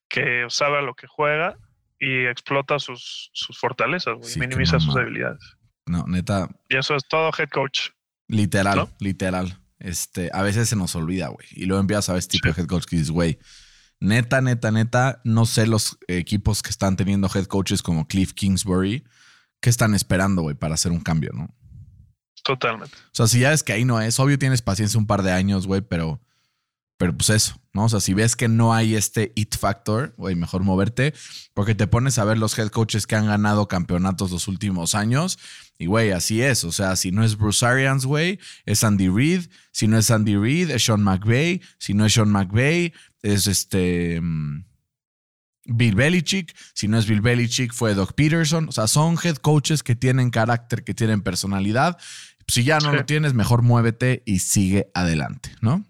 que 0.08 0.46
sabe 0.50 0.78
a 0.78 0.82
lo 0.82 0.94
que 0.96 1.08
juega 1.08 1.58
y 2.00 2.26
explota 2.28 2.80
sus, 2.80 3.30
sus 3.34 3.58
fortalezas, 3.60 4.16
güey, 4.16 4.30
Sí, 4.32 4.40
minimiza 4.40 4.80
sus 4.80 4.94
debilidades. 4.96 5.42
No, 5.86 6.06
neta, 6.08 6.48
Y 6.70 6.78
eso 6.78 6.96
es 6.96 7.04
todo 7.10 7.32
head 7.38 7.50
coach. 7.50 7.90
literal, 8.28 8.78
¿No? 8.78 8.90
literal. 9.00 9.60
Este, 9.80 10.30
a 10.34 10.44
veces 10.44 10.70
se 10.70 10.76
nos 10.76 10.96
olvida, 10.96 11.28
güey. 11.28 11.48
Y 11.52 11.66
luego 11.66 11.82
empiezas 11.82 12.10
a 12.10 12.14
ver 12.14 12.20
este 12.20 12.38
tipo 12.38 12.48
de 12.54 12.62
head 12.62 12.68
coach 12.68 12.86
que 12.86 12.96
dices, 12.96 13.12
güey, 13.12 13.38
neta, 14.00 14.42
neta, 14.42 14.72
neta, 14.72 15.22
no 15.24 15.46
sé 15.46 15.68
los 15.68 15.98
equipos 16.08 16.62
que 16.62 16.70
están 16.70 16.96
teniendo 16.96 17.30
head 17.34 17.46
coaches 17.46 17.82
como 17.82 18.08
Cliff 18.08 18.34
Kingsbury, 18.34 19.04
¿qué 19.62 19.70
están 19.70 19.94
esperando, 19.94 20.42
güey, 20.42 20.56
para 20.56 20.76
hacer 20.76 20.92
un 20.92 21.00
cambio, 21.00 21.32
no? 21.34 21.54
Totalmente. 22.44 22.96
O 22.96 23.10
sea, 23.12 23.28
si 23.28 23.40
ya 23.40 23.50
ves 23.50 23.64
que 23.64 23.74
ahí 23.74 23.86
no 23.86 24.00
es, 24.00 24.20
obvio 24.20 24.40
tienes 24.40 24.62
paciencia 24.62 25.00
un 25.00 25.08
par 25.08 25.24
de 25.24 25.32
años, 25.32 25.68
güey, 25.68 25.82
pero, 25.82 26.22
pero 26.98 27.16
pues 27.18 27.30
eso, 27.30 27.60
¿no? 27.74 27.86
O 27.86 27.90
sea, 27.90 28.00
si 28.00 28.14
ves 28.14 28.36
que 28.36 28.48
no 28.48 28.74
hay 28.74 28.96
este 28.96 29.34
it 29.36 29.58
factor, 29.58 30.14
güey, 30.18 30.36
mejor 30.36 30.64
moverte, 30.64 31.14
porque 31.54 31.76
te 31.76 31.88
pones 31.88 32.18
a 32.20 32.24
ver 32.24 32.38
los 32.38 32.58
head 32.58 32.70
coaches 32.70 33.06
que 33.08 33.16
han 33.16 33.26
ganado 33.26 33.68
campeonatos 33.68 34.32
los 34.32 34.48
últimos 34.48 34.96
años, 34.96 35.38
y 35.80 35.86
güey, 35.86 36.12
así 36.12 36.42
es. 36.42 36.64
O 36.64 36.72
sea, 36.72 36.96
si 36.96 37.12
no 37.12 37.24
es 37.24 37.38
Bruce 37.38 37.66
Arians, 37.66 38.06
güey, 38.06 38.40
es 38.66 38.84
Andy 38.84 39.10
Reid. 39.10 39.48
Si 39.72 39.88
no 39.88 39.98
es 39.98 40.10
Andy 40.12 40.36
Reid, 40.36 40.72
es 40.72 40.84
Sean 40.86 41.04
McVay. 41.04 41.62
Si 41.78 41.94
no 41.94 42.06
es 42.06 42.14
Sean 42.14 42.30
McVay, 42.32 42.94
es 43.22 43.48
este. 43.48 44.20
mm, 44.22 44.66
Bill 45.70 45.96
Belichick, 45.96 46.56
si 46.74 46.88
no 46.88 46.98
es 46.98 47.06
Bill 47.08 47.20
Belichick, 47.20 47.74
fue 47.74 47.94
Doc 47.94 48.14
Peterson. 48.14 48.70
O 48.70 48.72
sea, 48.72 48.88
son 48.88 49.18
head 49.22 49.36
coaches 49.36 49.84
que 49.84 49.96
tienen 49.98 50.30
carácter, 50.30 50.84
que 50.86 50.94
tienen 50.94 51.22
personalidad. 51.22 51.98
Si 52.48 52.64
ya 52.64 52.80
no 52.80 52.92
Sí. 52.92 52.96
lo 52.96 53.06
tienes, 53.06 53.34
mejor 53.34 53.64
muévete 53.64 54.24
y 54.26 54.40
sigue 54.40 54.90
adelante, 54.94 55.52
¿no? 55.62 55.86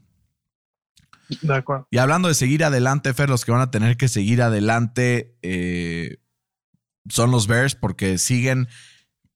De 1.41 1.53
acuerdo. 1.56 1.88
Y 1.91 2.00
hablando 2.00 2.27
de 2.27 2.34
seguir 2.34 2.63
adelante, 2.63 3.13
Fer, 3.13 3.29
los 3.29 3.46
que 3.46 3.51
van 3.51 3.62
a 3.62 3.70
tener 3.70 3.98
que 3.98 4.08
seguir 4.08 4.41
adelante 4.41 5.38
eh, 5.44 6.17
son 7.08 7.29
los 7.29 7.46
Bears 7.48 7.75
porque 7.75 8.17
siguen 8.17 8.67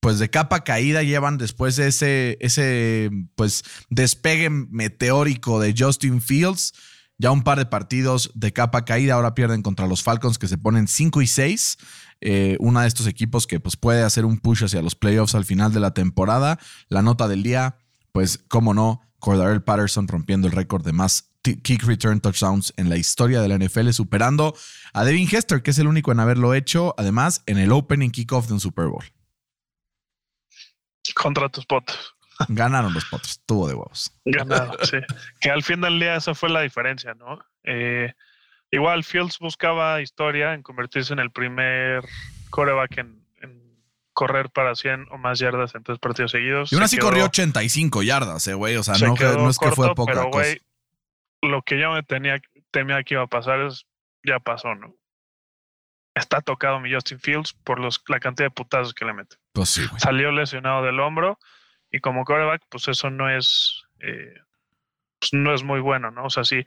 pues 0.02 0.18
de 0.18 0.30
capa 0.30 0.64
caída, 0.64 1.04
llevan 1.04 1.38
después 1.38 1.76
de 1.76 1.86
ese, 1.86 2.36
ese 2.40 3.08
pues 3.36 3.62
despegue 3.88 4.50
meteórico 4.50 5.60
de 5.60 5.76
Justin 5.78 6.20
Fields, 6.20 6.74
ya 7.18 7.30
un 7.30 7.44
par 7.44 7.58
de 7.58 7.66
partidos 7.66 8.32
de 8.34 8.52
capa 8.52 8.84
caída, 8.84 9.14
ahora 9.14 9.36
pierden 9.36 9.62
contra 9.62 9.86
los 9.86 10.02
Falcons 10.02 10.40
que 10.40 10.48
se 10.48 10.58
ponen 10.58 10.88
5 10.88 11.22
y 11.22 11.28
6. 11.28 11.78
Eh, 12.20 12.56
uno 12.58 12.80
de 12.80 12.88
estos 12.88 13.06
equipos 13.06 13.46
que 13.46 13.60
pues 13.60 13.76
puede 13.76 14.02
hacer 14.02 14.24
un 14.24 14.38
push 14.38 14.64
hacia 14.64 14.82
los 14.82 14.96
playoffs 14.96 15.36
al 15.36 15.44
final 15.44 15.72
de 15.72 15.78
la 15.78 15.94
temporada. 15.94 16.58
La 16.88 17.02
nota 17.02 17.28
del 17.28 17.44
día, 17.44 17.76
pues 18.10 18.40
cómo 18.48 18.74
no, 18.74 19.02
Cordarell 19.20 19.62
Patterson 19.62 20.08
rompiendo 20.08 20.48
el 20.48 20.52
récord 20.52 20.84
de 20.84 20.92
más 20.92 21.30
kick 21.42 21.84
return 21.84 22.18
touchdowns 22.18 22.74
en 22.76 22.88
la 22.88 22.96
historia 22.96 23.40
de 23.40 23.46
la 23.46 23.56
NFL, 23.56 23.90
superando 23.90 24.52
a 24.92 25.04
Devin 25.04 25.28
Hester, 25.30 25.62
que 25.62 25.70
es 25.70 25.78
el 25.78 25.86
único 25.86 26.10
en 26.10 26.18
haberlo 26.18 26.54
hecho, 26.54 26.92
además 26.98 27.44
en 27.46 27.58
el 27.58 27.70
opening 27.70 28.10
kickoff 28.10 28.48
de 28.48 28.54
un 28.54 28.60
Super 28.60 28.86
Bowl. 28.86 29.04
Contra 31.14 31.48
tus 31.48 31.66
potos. 31.66 32.14
Ganaron 32.48 32.92
los 32.94 33.04
potros, 33.04 33.40
tuvo 33.46 33.68
de 33.68 33.74
huevos. 33.74 34.10
Ganado, 34.24 34.76
sí. 34.84 34.98
Que 35.40 35.50
al 35.50 35.62
fin 35.62 35.80
del 35.80 35.98
día 36.00 36.16
esa 36.16 36.34
fue 36.34 36.48
la 36.48 36.60
diferencia, 36.62 37.14
¿no? 37.14 37.38
Eh, 37.64 38.12
igual 38.70 39.04
Fields 39.04 39.38
buscaba 39.38 40.00
historia 40.00 40.54
en 40.54 40.62
convertirse 40.62 41.12
en 41.12 41.18
el 41.18 41.30
primer 41.30 42.02
coreback 42.50 42.98
en, 42.98 43.24
en 43.42 43.78
correr 44.12 44.50
para 44.50 44.74
100 44.74 45.08
o 45.10 45.18
más 45.18 45.38
yardas 45.38 45.74
en 45.74 45.82
tres 45.84 45.98
partidos 45.98 46.30
seguidos. 46.32 46.72
Y 46.72 46.76
aún 46.76 46.84
así 46.84 46.96
quedó- 46.96 47.06
corrió 47.08 47.24
85 47.26 48.02
yardas, 48.02 48.46
eh, 48.48 48.54
güey. 48.54 48.76
O 48.76 48.82
sea, 48.82 48.94
se 48.94 49.06
no, 49.06 49.14
es 49.50 49.58
que 49.58 49.70
fue 49.72 49.94
poca 49.94 50.12
pero, 50.12 50.30
cosa. 50.30 50.38
güey, 50.38 50.60
lo 51.42 51.62
que 51.62 51.78
yo 51.78 51.92
me 51.92 52.02
tenía, 52.02 52.40
temía 52.70 53.02
que 53.04 53.14
iba 53.14 53.22
a 53.24 53.28
pasar 53.28 53.60
es, 53.60 53.86
ya 54.24 54.38
pasó, 54.40 54.74
¿no? 54.74 54.94
Está 56.14 56.40
tocado 56.40 56.78
mi 56.80 56.92
Justin 56.92 57.20
Fields 57.20 57.52
por 57.52 57.78
los, 57.78 58.02
la 58.08 58.20
cantidad 58.20 58.46
de 58.46 58.50
putazos 58.50 58.94
que 58.94 59.04
le 59.04 59.12
mete. 59.14 59.36
Pues 59.52 59.68
sí, 59.68 59.86
güey. 59.86 60.00
Salió 60.00 60.32
lesionado 60.32 60.82
del 60.82 61.00
hombro 61.00 61.38
y 61.90 62.00
como 62.00 62.24
quarterback, 62.24 62.62
pues 62.70 62.88
eso 62.88 63.10
no 63.10 63.28
es, 63.28 63.82
eh, 64.00 64.34
pues 65.20 65.32
no 65.32 65.54
es 65.54 65.62
muy 65.62 65.80
bueno, 65.80 66.10
¿no? 66.10 66.24
O 66.24 66.30
sea, 66.30 66.44
si, 66.44 66.64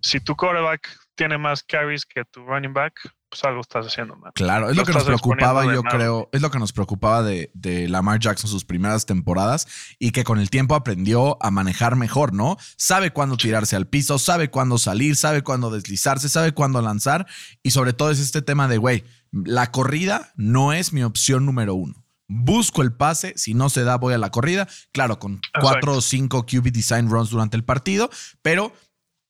si 0.00 0.20
tu 0.20 0.34
quarterback 0.36 0.88
tiene 1.14 1.38
más 1.38 1.62
carries 1.62 2.04
que 2.04 2.24
tu 2.24 2.44
running 2.44 2.72
back, 2.72 2.94
pues 3.28 3.44
algo 3.44 3.60
estás 3.60 3.86
haciendo 3.86 4.16
mal. 4.16 4.32
Claro, 4.34 4.70
es 4.70 4.76
Lo 4.76 4.82
lo 4.82 4.86
que 4.86 4.92
nos 4.92 5.04
preocupaba, 5.04 5.72
yo 5.72 5.82
creo, 5.82 6.28
es 6.32 6.40
lo 6.40 6.50
que 6.50 6.58
nos 6.58 6.72
preocupaba 6.72 7.22
de, 7.22 7.50
de 7.54 7.88
Lamar 7.88 8.20
Jackson 8.20 8.48
sus 8.48 8.64
primeras 8.64 9.06
temporadas 9.06 9.66
y 9.98 10.12
que 10.12 10.24
con 10.24 10.38
el 10.38 10.50
tiempo 10.50 10.74
aprendió 10.74 11.42
a 11.42 11.50
manejar 11.50 11.96
mejor, 11.96 12.32
¿no? 12.32 12.56
Sabe 12.76 13.10
cuándo 13.10 13.36
tirarse 13.36 13.76
al 13.76 13.88
piso, 13.88 14.18
sabe 14.18 14.50
cuándo 14.50 14.78
salir, 14.78 15.16
sabe 15.16 15.42
cuándo 15.42 15.70
deslizarse, 15.70 16.28
sabe 16.28 16.52
cuándo 16.52 16.80
lanzar 16.80 17.26
y 17.62 17.70
sobre 17.70 17.92
todo 17.92 18.10
es 18.10 18.20
este 18.20 18.42
tema 18.42 18.68
de, 18.68 18.78
güey, 18.78 19.04
la 19.32 19.70
corrida 19.72 20.32
no 20.36 20.72
es 20.72 20.92
mi 20.92 21.02
opción 21.02 21.44
número 21.44 21.74
uno. 21.74 22.03
Busco 22.26 22.82
el 22.82 22.94
pase, 22.94 23.34
si 23.36 23.54
no 23.54 23.68
se 23.68 23.84
da 23.84 23.96
voy 23.96 24.14
a 24.14 24.18
la 24.18 24.30
corrida, 24.30 24.66
claro, 24.92 25.18
con 25.18 25.40
cuatro 25.60 25.96
o 25.96 26.00
cinco 26.00 26.46
QB 26.46 26.70
design 26.72 27.10
runs 27.10 27.30
durante 27.30 27.56
el 27.56 27.64
partido, 27.64 28.10
pero 28.42 28.72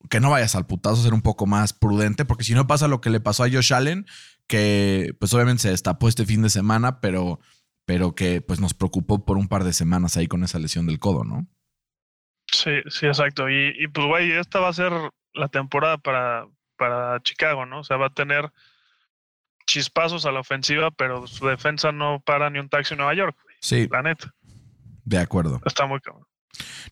que 0.09 0.21
no 0.21 0.31
vayas 0.31 0.55
al 0.55 0.67
putazo, 0.67 1.03
ser 1.03 1.15
un 1.15 1.23
poco 1.23 1.47
más 1.47 1.73
prudente, 1.73 2.25
porque 2.25 2.45
si 2.45 2.55
no 2.55 2.67
pasa 2.67 2.89
lo 2.89 3.01
que 3.01 3.11
le 3.11 3.21
pasó 3.21 3.45
a 3.45 3.51
Josh 3.51 3.73
Allen, 3.73 4.07
que 4.47 5.15
pues 5.19 5.33
obviamente 5.35 5.63
se 5.63 5.71
destapó 5.71 6.09
este 6.09 6.27
fin 6.27 6.43
de 6.43 6.51
semana, 6.51 7.01
pero, 7.01 7.41
pero 7.87 8.15
que 8.15 8.41
pues 8.41 8.61
nos 8.61 8.75
preocupó 8.75 9.25
por 9.25 9.39
un 9.39 9.49
par 9.49 9.65
de 9.65 9.73
semanas 9.73 10.17
ahí 10.17 10.29
con 10.29 10.45
esa 10.45 10.59
lesión 10.59 10.87
del 10.87 10.99
codo, 10.99 11.25
¿no? 11.25 11.47
Sí, 12.53 12.71
sí, 12.89 13.07
exacto. 13.07 13.49
Y, 13.49 13.75
y 13.79 13.89
pues, 13.89 14.07
güey, 14.07 14.33
esta 14.33 14.61
va 14.61 14.69
a 14.69 14.75
ser 14.75 14.93
la 15.33 15.49
temporada 15.49 15.99
para, 15.99 16.47
para 16.77 17.21
Chicago, 17.23 17.67
¿no? 17.67 17.81
O 17.81 17.85
sea, 17.85 17.97
va 17.97 18.07
a 18.07 18.15
tener 18.15 18.53
chispazos 19.67 20.27
a 20.27 20.33
la 20.33 20.41
ofensiva, 20.41 20.91
pero 20.91 21.27
su 21.27 21.47
defensa 21.47 21.93
no 21.93 22.23
para 22.25 22.51
ni 22.51 22.59
un 22.59 22.69
taxi 22.69 22.95
en 22.95 22.99
Nueva 22.99 23.15
York, 23.15 23.37
Sí, 23.61 23.89
la 23.91 24.03
neta. 24.03 24.35
de 25.05 25.19
acuerdo. 25.19 25.61
Está 25.65 25.87
muy 25.87 26.01
cabrón. 26.01 26.25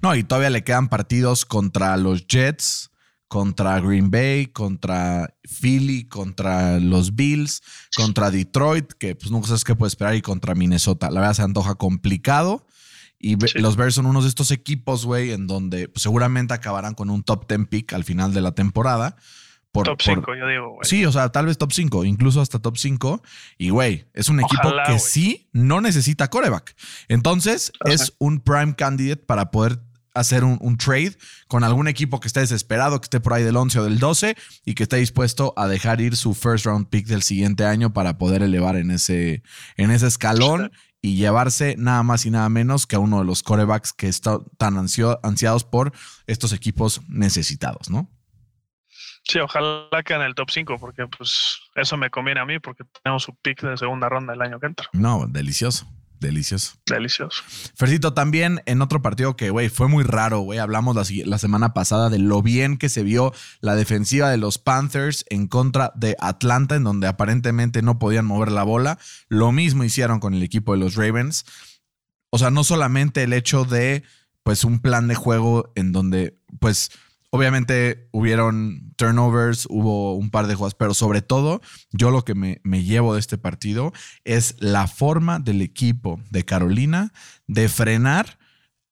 No, 0.00 0.14
y 0.14 0.24
todavía 0.24 0.50
le 0.50 0.64
quedan 0.64 0.88
partidos 0.88 1.44
contra 1.44 1.96
los 1.96 2.26
Jets, 2.26 2.90
contra 3.28 3.80
Green 3.80 4.10
Bay, 4.10 4.46
contra 4.48 5.34
Philly, 5.44 6.08
contra 6.08 6.78
los 6.80 7.14
Bills, 7.14 7.62
contra 7.96 8.30
Detroit, 8.30 8.92
que 8.98 9.14
pues 9.14 9.30
nunca 9.30 9.46
sabes 9.46 9.64
qué 9.64 9.74
puede 9.74 9.88
esperar, 9.88 10.14
y 10.16 10.20
contra 10.22 10.54
Minnesota. 10.54 11.10
La 11.10 11.20
verdad 11.20 11.34
se 11.34 11.42
antoja 11.42 11.76
complicado. 11.76 12.66
Y 13.18 13.36
Sí. 13.46 13.60
los 13.60 13.76
Bears 13.76 13.94
son 13.94 14.06
unos 14.06 14.24
de 14.24 14.28
estos 14.30 14.50
equipos, 14.50 15.06
güey, 15.06 15.30
en 15.30 15.46
donde 15.46 15.88
pues, 15.88 16.02
seguramente 16.02 16.54
acabarán 16.54 16.94
con 16.94 17.08
un 17.08 17.22
top 17.22 17.46
10 17.48 17.68
pick 17.68 17.92
al 17.92 18.02
final 18.04 18.34
de 18.34 18.40
la 18.40 18.52
temporada. 18.52 19.16
Por, 19.72 19.86
Top 19.86 19.96
por- 20.04 20.14
5, 20.16 20.34
yo 20.36 20.46
digo, 20.46 20.68
güey. 20.74 20.80
Sí, 20.88 21.04
o 21.06 21.12
sea, 21.12 21.30
tal 21.30 21.46
vez 21.46 21.56
top 21.56 21.72
5, 21.72 22.04
incluso 22.04 22.40
hasta 22.42 22.58
top 22.58 22.76
5. 22.76 23.22
Y, 23.58 23.70
güey, 23.70 24.04
es 24.12 24.28
un 24.28 24.38
equipo 24.40 24.68
Ojalá, 24.68 24.84
que 24.84 24.98
sí 24.98 25.48
no 25.52 25.80
necesita 25.80 26.28
coreback. 26.28 26.76
Entonces, 27.08 27.72
Ajá. 27.80 27.94
es 27.94 28.12
un 28.18 28.40
prime 28.40 28.74
candidate 28.76 29.22
para 29.24 29.50
poder 29.50 29.80
hacer 30.14 30.44
un, 30.44 30.58
un 30.60 30.76
trade 30.76 31.16
con 31.48 31.64
algún 31.64 31.88
equipo 31.88 32.20
que 32.20 32.26
esté 32.28 32.40
desesperado, 32.40 33.00
que 33.00 33.06
esté 33.06 33.18
por 33.18 33.32
ahí 33.32 33.42
del 33.44 33.56
11 33.56 33.78
o 33.78 33.84
del 33.84 33.98
12 33.98 34.36
y 34.66 34.74
que 34.74 34.82
esté 34.82 34.98
dispuesto 34.98 35.54
a 35.56 35.66
dejar 35.68 36.02
ir 36.02 36.16
su 36.18 36.34
first 36.34 36.66
round 36.66 36.88
pick 36.90 37.06
del 37.06 37.22
siguiente 37.22 37.64
año 37.64 37.94
para 37.94 38.18
poder 38.18 38.42
elevar 38.42 38.76
en 38.76 38.90
ese, 38.90 39.42
en 39.78 39.90
ese 39.90 40.06
escalón 40.06 40.70
y 41.00 41.16
llevarse 41.16 41.76
nada 41.78 42.02
más 42.02 42.26
y 42.26 42.30
nada 42.30 42.50
menos 42.50 42.86
que 42.86 42.96
a 42.96 42.98
uno 42.98 43.20
de 43.20 43.24
los 43.24 43.42
corebacks 43.42 43.94
que 43.94 44.06
están 44.08 44.40
tan 44.58 44.74
ansio- 44.76 45.18
ansiados 45.22 45.64
por 45.64 45.92
estos 46.26 46.52
equipos 46.52 47.00
necesitados, 47.08 47.88
¿no? 47.88 48.10
Sí, 49.24 49.38
ojalá 49.38 50.02
que 50.04 50.14
en 50.14 50.22
el 50.22 50.34
top 50.34 50.50
5, 50.50 50.78
porque 50.78 51.06
pues 51.06 51.60
eso 51.76 51.96
me 51.96 52.10
conviene 52.10 52.40
a 52.40 52.44
mí, 52.44 52.58
porque 52.58 52.84
tenemos 53.02 53.22
su 53.22 53.34
pick 53.36 53.62
de 53.62 53.76
segunda 53.76 54.08
ronda 54.08 54.34
el 54.34 54.42
año 54.42 54.58
que 54.58 54.66
entra. 54.66 54.88
No, 54.92 55.26
delicioso, 55.28 55.86
delicioso. 56.18 56.74
Delicioso. 56.86 57.42
Fercito, 57.76 58.14
también 58.14 58.62
en 58.66 58.82
otro 58.82 59.00
partido 59.00 59.36
que, 59.36 59.50
güey, 59.50 59.68
fue 59.68 59.86
muy 59.86 60.02
raro, 60.02 60.40
güey. 60.40 60.58
Hablamos 60.58 60.96
la, 60.96 61.04
la 61.26 61.38
semana 61.38 61.72
pasada 61.72 62.10
de 62.10 62.18
lo 62.18 62.42
bien 62.42 62.78
que 62.78 62.88
se 62.88 63.04
vio 63.04 63.32
la 63.60 63.76
defensiva 63.76 64.28
de 64.28 64.38
los 64.38 64.58
Panthers 64.58 65.24
en 65.30 65.46
contra 65.46 65.92
de 65.94 66.16
Atlanta, 66.18 66.74
en 66.74 66.84
donde 66.84 67.06
aparentemente 67.06 67.80
no 67.82 68.00
podían 68.00 68.26
mover 68.26 68.50
la 68.50 68.64
bola. 68.64 68.98
Lo 69.28 69.52
mismo 69.52 69.84
hicieron 69.84 70.18
con 70.18 70.34
el 70.34 70.42
equipo 70.42 70.72
de 70.72 70.80
los 70.80 70.96
Ravens. 70.96 71.44
O 72.30 72.38
sea, 72.38 72.50
no 72.50 72.64
solamente 72.64 73.22
el 73.22 73.34
hecho 73.34 73.64
de, 73.64 74.02
pues, 74.42 74.64
un 74.64 74.80
plan 74.80 75.06
de 75.06 75.14
juego 75.14 75.70
en 75.76 75.92
donde, 75.92 76.38
pues, 76.58 76.90
obviamente 77.34 78.08
hubieron 78.12 78.92
turnovers, 78.96 79.66
hubo 79.70 80.14
un 80.14 80.30
par 80.30 80.46
de 80.46 80.54
jugadas, 80.54 80.74
pero 80.74 80.92
sobre 80.92 81.22
todo, 81.22 81.62
yo 81.90 82.10
lo 82.10 82.24
que 82.24 82.34
me, 82.34 82.60
me 82.62 82.84
llevo 82.84 83.14
de 83.14 83.20
este 83.20 83.38
partido 83.38 83.92
es 84.24 84.54
la 84.58 84.86
forma 84.86 85.38
del 85.38 85.62
equipo 85.62 86.20
de 86.30 86.44
Carolina 86.44 87.12
de 87.46 87.70
frenar 87.70 88.38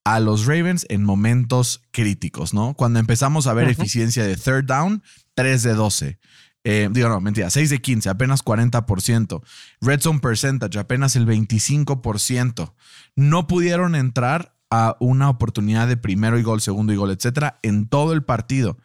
a 0.04 0.20
los 0.20 0.46
Ravens 0.46 0.86
en 0.88 1.04
momentos 1.04 1.82
críticos, 1.90 2.54
¿no? 2.54 2.72
Cuando 2.74 2.98
empezamos 2.98 3.46
a 3.46 3.52
ver 3.52 3.68
eficiencia 3.68 4.24
de 4.24 4.36
third 4.36 4.64
down, 4.64 5.02
3 5.34 5.62
de 5.62 5.74
12. 5.74 6.18
Eh, 6.64 6.88
digo, 6.90 7.10
no, 7.10 7.20
mentira, 7.20 7.50
6 7.50 7.68
de 7.68 7.80
15, 7.82 8.08
apenas 8.08 8.42
40%. 8.42 9.42
Red 9.82 10.00
zone 10.00 10.20
percentage, 10.20 10.78
apenas 10.78 11.14
el 11.14 11.26
25%. 11.26 12.74
No 13.16 13.46
pudieron 13.46 13.94
entrar 13.94 14.56
a 14.70 14.96
una 15.00 15.28
oportunidad 15.28 15.88
de 15.88 15.96
primero 15.96 16.38
y 16.38 16.42
gol, 16.42 16.60
segundo 16.60 16.92
y 16.92 16.96
gol, 16.96 17.10
etcétera, 17.10 17.58
en 17.62 17.88
todo 17.88 18.12
el 18.12 18.22
partido. 18.22 18.78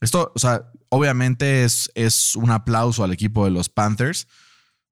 Esto, 0.00 0.32
o 0.34 0.38
sea, 0.38 0.70
obviamente 0.88 1.64
es, 1.64 1.90
es 1.94 2.34
un 2.34 2.50
aplauso 2.50 3.04
al 3.04 3.12
equipo 3.12 3.44
de 3.44 3.50
los 3.50 3.68
Panthers, 3.68 4.26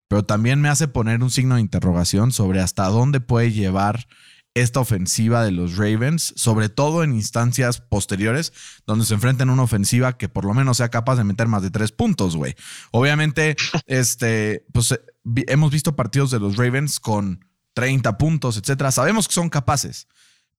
pero 0.09 0.25
también 0.25 0.61
me 0.61 0.69
hace 0.69 0.89
poner 0.89 1.23
un 1.23 1.31
signo 1.31 1.55
de 1.55 1.61
interrogación 1.61 2.33
sobre 2.33 2.61
hasta 2.61 2.87
dónde 2.87 3.21
puede 3.21 3.53
llevar 3.53 4.07
esta 4.55 4.81
ofensiva 4.81 5.45
de 5.45 5.53
los 5.53 5.77
Ravens, 5.77 6.33
sobre 6.37 6.69
todo 6.69 7.05
en 7.05 7.15
instancias 7.15 7.81
posteriores, 7.81 8.53
donde 8.87 9.05
se 9.05 9.15
enfrentan 9.15 9.49
a 9.49 9.53
una 9.53 9.63
ofensiva 9.63 10.17
que 10.19 10.29
por 10.29 10.45
lo 10.45 10.55
menos 10.55 10.79
sea 10.79 10.89
capaz 10.89 11.17
de 11.17 11.25
meter 11.25 11.47
más 11.47 11.63
de 11.63 11.71
tres 11.71 11.93
puntos, 11.93 12.37
güey. 12.37 12.55
Obviamente, 12.91 13.57
este, 13.87 14.67
pues 14.73 14.99
hemos 15.47 15.71
visto 15.71 15.95
partidos 15.95 16.31
de 16.31 16.41
los 16.41 16.57
Ravens 16.57 16.99
con 16.99 17.45
30 17.75 18.19
puntos, 18.19 18.57
etcétera. 18.57 18.91
Sabemos 18.91 19.29
que 19.29 19.35
son 19.35 19.49
capaces, 19.49 20.09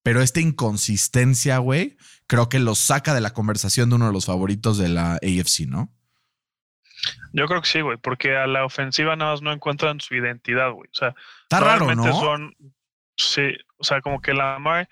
pero 0.03 0.21
esta 0.21 0.39
inconsistencia, 0.39 1.57
güey, 1.57 1.97
creo 2.27 2.49
que 2.49 2.59
los 2.59 2.79
saca 2.79 3.13
de 3.13 3.21
la 3.21 3.33
conversación 3.33 3.89
de 3.89 3.95
uno 3.95 4.07
de 4.07 4.13
los 4.13 4.25
favoritos 4.25 4.77
de 4.77 4.89
la 4.89 5.13
AFC, 5.15 5.67
¿no? 5.67 5.91
Yo 7.33 7.47
creo 7.47 7.61
que 7.61 7.67
sí, 7.67 7.81
güey, 7.81 7.97
porque 7.97 8.35
a 8.35 8.47
la 8.47 8.65
ofensiva 8.65 9.15
nada 9.15 9.31
más 9.31 9.41
no 9.41 9.51
encuentran 9.51 9.99
su 9.99 10.15
identidad, 10.15 10.71
güey. 10.71 10.89
O 10.89 10.93
sea, 10.93 11.15
Está 11.43 11.59
raro, 11.59 11.93
¿no? 11.95 12.19
son. 12.19 12.55
Sí, 13.15 13.53
o 13.77 13.83
sea, 13.83 14.01
como 14.01 14.21
que 14.21 14.33
Lamar. 14.33 14.89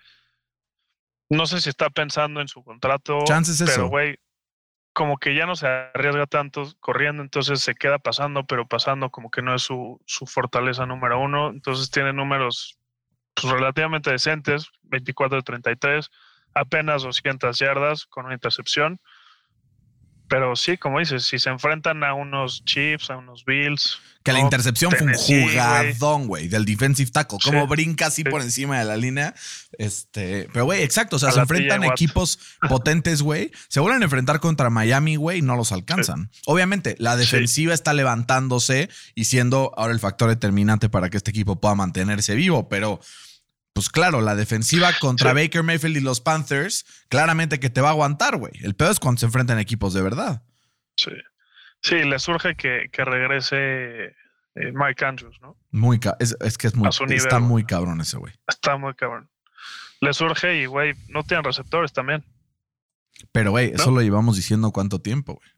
No 1.29 1.45
sé 1.45 1.61
si 1.61 1.69
está 1.69 1.89
pensando 1.89 2.41
en 2.41 2.47
su 2.47 2.63
contrato. 2.63 3.19
Chances 3.25 3.59
pero, 3.59 3.71
eso. 3.71 3.87
güey, 3.87 4.17
como 4.99 5.17
que 5.17 5.33
ya 5.33 5.45
no 5.45 5.55
se 5.55 5.65
arriesga 5.65 6.25
tanto 6.25 6.73
corriendo, 6.81 7.23
entonces 7.23 7.61
se 7.61 7.73
queda 7.73 7.99
pasando, 7.99 8.43
pero 8.43 8.67
pasando 8.67 9.09
como 9.11 9.31
que 9.31 9.41
no 9.41 9.55
es 9.55 9.61
su, 9.61 10.01
su 10.05 10.25
fortaleza 10.25 10.85
número 10.85 11.21
uno. 11.21 11.51
Entonces 11.51 11.89
tiene 11.89 12.11
números 12.11 12.77
pues, 13.33 13.49
relativamente 13.49 14.11
decentes, 14.11 14.67
24 14.81 15.37
de 15.37 15.43
33, 15.43 16.11
apenas 16.53 17.03
200 17.03 17.57
yardas 17.57 18.07
con 18.07 18.25
una 18.25 18.33
intercepción. 18.33 18.99
Pero 20.29 20.55
sí, 20.55 20.77
como 20.77 20.99
dices, 20.99 21.25
si 21.25 21.39
se 21.39 21.49
enfrentan 21.49 22.03
a 22.03 22.13
unos 22.13 22.63
Chiefs, 22.63 23.09
a 23.09 23.17
unos 23.17 23.43
Bills. 23.45 23.97
Que 24.23 24.33
la 24.33 24.39
intercepción 24.41 24.91
fue 24.91 25.07
un 25.07 25.13
jugadón, 25.15 26.27
güey, 26.27 26.47
del 26.49 26.65
defensive 26.65 27.09
tackle. 27.09 27.39
Como 27.43 27.61
Sí. 27.63 27.67
brinca 27.67 28.07
así 28.07 28.21
Sí. 28.23 28.29
por 28.29 28.41
encima 28.41 28.77
de 28.77 28.85
la 28.85 28.95
línea. 28.97 29.33
Este, 29.77 30.47
pero, 30.53 30.65
güey, 30.65 30.83
exacto. 30.83 31.15
O 31.15 31.19
sea, 31.19 31.29
A 31.29 31.31
se 31.31 31.39
enfrentan 31.39 31.83
equipos 31.85 32.37
potentes, 32.67 33.21
güey. 33.21 33.51
Se 33.69 33.79
vuelven 33.79 34.01
a 34.01 34.05
enfrentar 34.05 34.39
contra 34.39 34.69
Miami, 34.69 35.15
güey, 35.15 35.39
y 35.39 35.41
no 35.41 35.55
los 35.55 35.71
alcanzan. 35.71 36.29
Obviamente, 36.45 36.95
la 36.99 37.15
defensiva 37.15 37.73
está 37.73 37.93
levantándose 37.93 38.89
y 39.15 39.25
siendo 39.25 39.71
ahora 39.77 39.93
el 39.93 39.99
factor 39.99 40.29
determinante 40.29 40.89
para 40.89 41.09
que 41.09 41.17
este 41.17 41.31
equipo 41.31 41.59
pueda 41.59 41.75
mantenerse 41.75 42.35
vivo. 42.35 42.67
Pero, 42.69 42.99
pues 43.73 43.89
claro, 43.89 44.21
la 44.21 44.35
defensiva 44.35 44.91
contra 44.99 45.31
Sí. 45.31 45.35
Baker 45.37 45.63
Mayfield 45.63 45.97
y 45.97 46.01
los 46.01 46.21
Panthers, 46.21 46.85
claramente 47.09 47.59
que 47.59 47.69
te 47.69 47.81
va 47.81 47.89
a 47.89 47.91
aguantar, 47.91 48.37
güey. 48.37 48.53
El 48.61 48.75
peor 48.75 48.91
es 48.91 48.99
cuando 48.99 49.19
se 49.19 49.25
enfrentan 49.25 49.59
equipos 49.59 49.93
de 49.93 50.01
verdad. 50.01 50.43
Sí. 50.95 51.11
Sí, 51.81 52.03
le 52.03 52.19
surge 52.19 52.55
que, 52.55 52.89
que 52.91 53.05
regrese 53.05 54.07
eh, 54.07 54.71
Mike 54.73 55.05
Andrews, 55.05 55.37
¿no? 55.41 55.55
Muy 55.71 55.99
es, 56.19 56.35
es 56.41 56.57
que 56.57 56.67
es 56.67 56.75
muy, 56.75 56.89
nivel, 57.01 57.17
está 57.17 57.39
muy 57.39 57.63
cabrón 57.63 58.01
ese, 58.01 58.17
güey. 58.17 58.33
Está 58.47 58.75
muy 58.75 58.93
cabrón. 58.95 59.29
Le 60.01 60.13
surge 60.13 60.57
y, 60.61 60.65
güey, 60.65 60.93
no 61.07 61.23
tienen 61.23 61.43
receptores 61.45 61.93
también. 61.93 62.25
Pero, 63.31 63.51
güey, 63.51 63.71
eso 63.73 63.91
lo 63.91 64.01
llevamos 64.01 64.35
diciendo 64.35 64.71
cuánto 64.71 64.99
tiempo, 64.99 65.35
güey. 65.35 65.49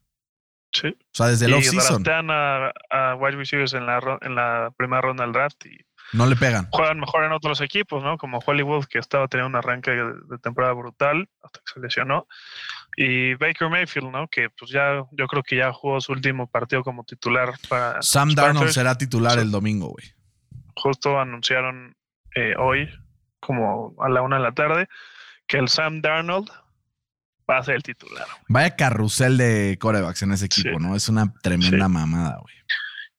Sí. 0.72 0.88
O 0.88 1.10
sea, 1.14 1.26
desde 1.26 1.46
el 1.46 1.52
y 1.52 1.54
off-season. 1.54 2.02
draftean 2.02 2.30
a, 2.30 2.72
a 2.90 3.14
wide 3.16 3.36
receivers 3.36 3.74
en 3.74 3.86
la, 3.86 4.18
en 4.22 4.34
la 4.34 4.72
primera 4.76 5.02
ronda 5.02 5.24
del 5.24 5.32
draft 5.32 5.66
y 5.66 5.76
No 6.12 6.26
le 6.26 6.36
pegan. 6.36 6.68
juegan 6.70 7.00
mejor 7.00 7.24
en 7.24 7.32
otros 7.32 7.60
equipos, 7.60 8.02
¿no? 8.02 8.18
Como 8.18 8.38
Hollywood, 8.44 8.84
que 8.84 8.98
estaba 8.98 9.28
teniendo 9.28 9.48
un 9.48 9.56
arranque 9.56 9.90
de, 9.92 10.38
temporada 10.42 10.74
brutal 10.74 11.28
hasta 11.42 11.60
que 11.60 11.72
se 11.72 11.80
lesionó. 11.80 12.26
Y 12.96 13.34
Baker 13.34 13.70
Mayfield, 13.70 14.10
¿no? 14.10 14.28
Que 14.28 14.50
pues 14.50 14.70
ya, 14.70 15.02
yo 15.12 15.26
creo 15.26 15.42
que 15.42 15.56
ya 15.56 15.72
jugó 15.72 16.00
su 16.00 16.12
último 16.12 16.46
partido 16.46 16.82
como 16.84 17.04
titular 17.04 17.54
para 17.68 18.02
Sam 18.02 18.34
Darnold 18.34 18.70
será 18.70 18.96
titular 18.98 19.38
el 19.38 19.50
domingo, 19.50 19.88
güey. 19.88 20.12
Justo 20.76 21.18
anunciaron 21.18 21.96
eh, 22.34 22.54
hoy, 22.58 22.90
como 23.40 23.94
a 24.02 24.08
la 24.08 24.20
una 24.22 24.36
de 24.36 24.42
la 24.42 24.52
tarde, 24.52 24.88
que 25.46 25.56
el 25.58 25.68
Sam 25.68 26.00
Darnold 26.02 26.50
va 27.50 27.58
a 27.58 27.62
ser 27.62 27.74
el 27.76 27.82
titular. 27.82 28.26
Vaya 28.48 28.76
carrusel 28.76 29.36
de 29.38 29.76
corebacks 29.80 30.22
en 30.22 30.32
ese 30.32 30.46
equipo, 30.46 30.78
Sí. 30.78 30.84
¿no? 30.86 30.94
Es 30.94 31.08
una 31.08 31.32
tremenda 31.42 31.86
Sí. 31.86 31.92
mamada, 31.92 32.38
güey. 32.40 32.54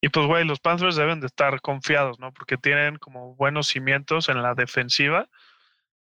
Y 0.05 0.09
pues, 0.09 0.27
güey, 0.27 0.43
los 0.43 0.59
Panthers 0.59 0.97
deben 0.97 1.21
de 1.21 1.27
estar 1.27 1.61
confiados, 1.61 2.19
¿no? 2.19 2.33
Porque 2.33 2.57
tienen 2.57 2.97
como 2.97 3.35
buenos 3.35 3.67
cimientos 3.67 4.27
en 4.27 4.41
la 4.41 4.53
defensiva, 4.53 5.29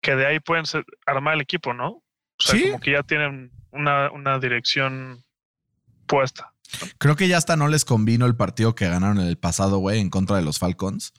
que 0.03 0.17
de 0.17 0.27
ahí 0.27 0.41
pueden 0.41 0.67
ser- 0.67 0.85
armar 1.07 1.35
el 1.35 1.41
equipo, 1.43 1.73
¿no? 1.75 1.89
O 1.91 2.03
sea, 2.41 2.57
Sí. 2.59 2.65
como 2.67 2.81
que 2.81 2.91
ya 2.91 3.05
tienen 3.05 3.53
una, 3.71 4.11
una 4.11 4.41
dirección 4.41 5.23
puesta. 6.07 6.53
Creo 6.99 7.15
que 7.15 7.29
ya 7.29 7.37
hasta 7.37 7.55
no 7.57 7.69
les 7.69 7.85
convino 7.85 8.27
el 8.27 8.35
partido 8.35 8.75
que 8.75 8.89
ganaron 8.89 9.21
el 9.21 9.39
pasado, 9.39 9.79
güey, 9.79 10.01
en 10.01 10.11
contra 10.11 10.37
de 10.37 10.43
los 10.43 10.59
Falcons. 10.59 11.13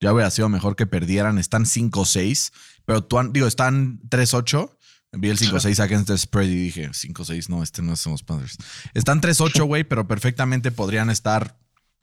Ya 0.00 0.12
hubiera 0.12 0.30
sido 0.30 0.48
mejor 0.48 0.76
que 0.76 0.86
perdieran. 0.86 1.36
Están 1.36 1.66
5-6, 1.66 2.52
pero 2.84 3.02
tú, 3.02 3.18
digo, 3.32 3.48
están 3.48 3.98
3-8. 4.08 4.76
Vi 5.12 5.30
el 5.30 5.36
5-6 5.38 5.80
against 5.80 6.06
the 6.06 6.16
spread 6.16 6.46
y 6.46 6.54
dije, 6.54 6.90
5-6, 6.94 7.48
no, 7.48 7.64
este 7.64 7.82
no 7.82 7.96
son 7.96 8.12
los 8.12 8.22
Panthers. 8.22 8.56
Están 8.94 9.20
3-8, 9.20 9.64
güey, 9.66 9.82
pero 9.82 10.06
perfectamente 10.06 10.70
podrían 10.70 11.10
estar, 11.10 11.56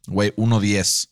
güey, 0.07 0.33
1-10, 0.35 1.09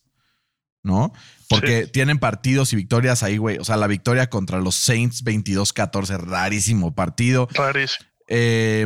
¿no? 0.84 1.14
Porque 1.50 1.86
Sí. 1.86 1.92
tienen 1.92 2.18
partidos 2.18 2.74
y 2.74 2.76
victorias 2.76 3.22
ahí, 3.24 3.38
güey. 3.38 3.58
O 3.60 3.64
sea, 3.64 3.78
la 3.78 3.88
victoria 3.88 4.30
contra 4.30 4.60
los 4.60 4.76
Saints 4.76 5.24
22-14, 5.24 6.18
rarísimo 6.18 6.96
partido. 6.96 7.48
Rarísimo. 7.54 8.08
Eh, 8.28 8.86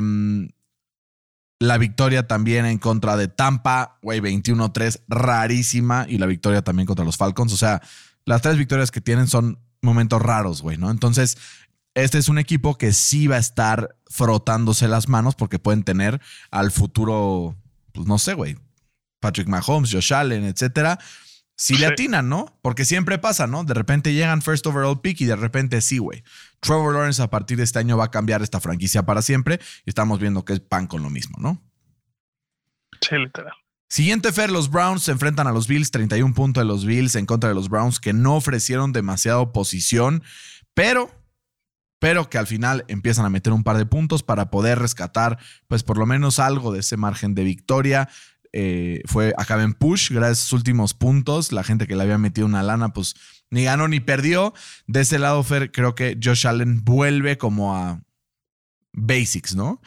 la 1.59 1.77
victoria 1.77 2.27
también 2.27 2.65
en 2.65 2.77
contra 2.77 3.17
de 3.17 3.27
Tampa, 3.27 3.97
güey, 4.01 4.19
21-3, 4.21 5.01
rarísima. 5.07 6.05
Y 6.07 6.17
la 6.17 6.25
victoria 6.25 6.61
también 6.61 6.85
contra 6.85 7.05
los 7.05 7.17
Falcons. 7.17 7.51
O 7.53 7.57
sea, 7.57 7.81
las 8.25 8.41
tres 8.41 8.57
victorias 8.57 8.91
que 8.91 9.01
tienen 9.01 9.27
son 9.27 9.59
momentos 9.81 10.21
raros, 10.21 10.61
güey, 10.61 10.77
¿no? 10.77 10.89
Entonces, 10.91 11.37
este 11.95 12.17
es 12.17 12.29
un 12.29 12.37
equipo 12.39 12.77
que 12.77 12.93
sí 12.93 13.27
va 13.27 13.35
a 13.37 13.39
estar 13.39 13.97
frotándose 14.07 14.87
las 14.87 15.07
manos 15.09 15.35
porque 15.35 15.59
pueden 15.59 15.83
tener 15.83 16.21
al 16.51 16.71
futuro, 16.71 17.57
pues 17.93 18.07
no 18.07 18.19
sé, 18.19 18.33
güey, 18.35 18.57
Patrick 19.19 19.47
Mahomes, 19.47 19.91
Josh 19.91 20.13
Allen, 20.13 20.43
etcétera. 20.45 20.99
Si 21.55 21.73
le 21.73 21.79
Sí. 21.87 21.91
atinan, 21.93 22.29
¿no? 22.29 22.57
Porque 22.61 22.85
siempre 22.85 23.17
pasa, 23.17 23.45
¿no? 23.45 23.65
De 23.65 23.73
repente 23.73 24.13
llegan 24.13 24.41
first 24.41 24.65
overall 24.65 25.01
pick 25.01 25.19
y 25.21 25.25
de 25.25 25.35
repente 25.35 25.81
sí, 25.81 25.97
güey. 25.97 26.23
Trevor 26.61 26.93
Lawrence 26.93 27.21
a 27.21 27.29
partir 27.29 27.57
de 27.57 27.63
este 27.65 27.79
año 27.79 27.97
va 27.97 28.05
a 28.05 28.11
cambiar 28.11 28.41
esta 28.41 28.61
franquicia 28.61 29.03
para 29.03 29.21
siempre 29.21 29.59
y 29.85 29.89
estamos 29.89 30.19
viendo 30.19 30.45
que 30.45 30.53
es 30.53 30.61
pan 30.61 30.87
con 30.87 31.03
lo 31.03 31.09
mismo, 31.09 31.37
¿no? 31.39 31.61
Sí, 33.01 33.15
literal. 33.15 33.53
Siguiente 33.89 34.31
Fer, 34.31 34.51
los 34.51 34.69
Browns 34.69 35.03
se 35.03 35.11
enfrentan 35.11 35.47
a 35.47 35.51
los 35.51 35.67
Bills, 35.67 35.89
31 35.91 36.33
puntos 36.33 36.61
de 36.61 36.65
los 36.67 36.85
Bills 36.85 37.15
en 37.15 37.25
contra 37.25 37.49
de 37.49 37.55
los 37.55 37.69
Browns 37.69 37.99
que 37.99 38.13
no 38.13 38.35
ofrecieron 38.35 38.91
demasiada 38.93 39.39
oposición, 39.39 40.23
pero 40.73 41.11
pero 42.01 42.29
que 42.29 42.37
al 42.37 42.47
final 42.47 42.85
empiezan 42.87 43.25
a 43.25 43.29
meter 43.29 43.51
un 43.51 43.63
par 43.65 43.75
de 43.75 43.85
puntos 43.85 44.23
para 44.23 44.49
poder 44.49 44.79
rescatar 44.79 45.37
pues 45.67 45.83
por 45.83 45.97
lo 45.97 46.05
menos 46.05 46.39
algo 46.39 46.71
de 46.71 46.79
ese 46.79 46.95
margen 46.95 47.35
de 47.35 47.43
victoria. 47.43 48.07
Eh, 48.51 49.01
fue 49.05 49.33
acá 49.37 49.61
en 49.61 49.73
push 49.73 50.11
gracias 50.11 50.39
a 50.39 50.43
sus 50.43 50.53
últimos 50.53 50.93
puntos. 50.93 51.51
La 51.51 51.63
gente 51.63 51.87
que 51.87 51.95
le 51.95 52.03
había 52.03 52.17
metido 52.17 52.47
una 52.47 52.63
lana, 52.63 52.93
pues 52.93 53.15
ni 53.49 53.63
ganó 53.63 53.87
ni 53.87 53.99
perdió. 53.99 54.53
De 54.87 55.01
ese 55.01 55.19
lado, 55.19 55.43
Fer, 55.43 55.71
creo 55.71 55.95
que 55.95 56.17
Josh 56.21 56.47
Allen 56.47 56.83
vuelve 56.83 57.37
como 57.37 57.75
a 57.75 58.01
basics, 58.93 59.55
¿no? 59.55 59.81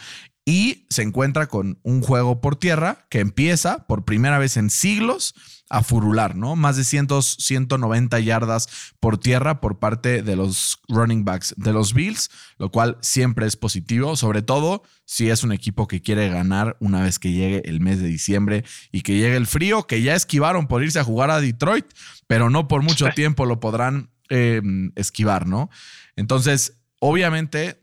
Y 0.45 0.87
se 0.91 1.03
encuentra 1.03 1.47
con 1.47 1.79
un 1.83 2.03
juego 2.03 2.41
por 2.41 2.57
tierra 2.57 3.07
que 3.09 3.21
empieza 3.21 3.87
por 3.87 4.05
primera 4.05 4.39
vez 4.39 4.57
en 4.57 4.71
siglos 4.71 5.35
a 5.73 5.83
furular, 5.83 6.37
¿no? 6.37 6.55
Más 6.55 6.77
de 6.77 6.85
100, 6.85 7.09
190 7.23 8.21
yardas 8.21 8.69
por 9.01 9.17
tierra 9.17 9.61
por 9.61 9.79
parte 9.79 10.23
de 10.23 10.37
los 10.37 10.81
running 10.87 11.25
backs 11.25 11.55
de 11.57 11.73
los 11.73 11.95
Bills, 11.95 12.29
lo 12.59 12.71
cual 12.71 12.99
siempre 13.01 13.47
es 13.47 13.57
positivo, 13.57 14.15
sobre 14.17 14.43
todo 14.43 14.83
si 15.07 15.31
es 15.31 15.45
un 15.45 15.53
equipo 15.53 15.89
que 15.89 16.03
quiere 16.03 16.29
ganar 16.29 16.77
una 16.79 17.03
vez 17.03 17.19
que 17.19 17.33
llegue 17.33 17.63
el 17.65 17.81
mes 17.81 18.01
de 18.01 18.09
diciembre 18.09 18.65
y 18.91 19.01
que 19.01 19.17
llegue 19.17 19.37
el 19.37 19.47
frío, 19.47 19.87
que 19.87 20.03
ya 20.03 20.15
esquivaron 20.15 20.67
por 20.67 20.83
irse 20.83 20.99
a 20.99 21.05
jugar 21.05 21.31
a 21.31 21.41
Detroit, 21.41 21.87
pero 22.27 22.51
no 22.51 22.69
por 22.69 22.83
mucho 22.83 23.09
tiempo 23.15 23.47
lo 23.47 23.59
podrán 23.59 24.11
eh, 24.29 24.61
esquivar, 24.95 25.47
¿no? 25.47 25.71
Entonces, 26.17 26.83
obviamente, 26.99 27.82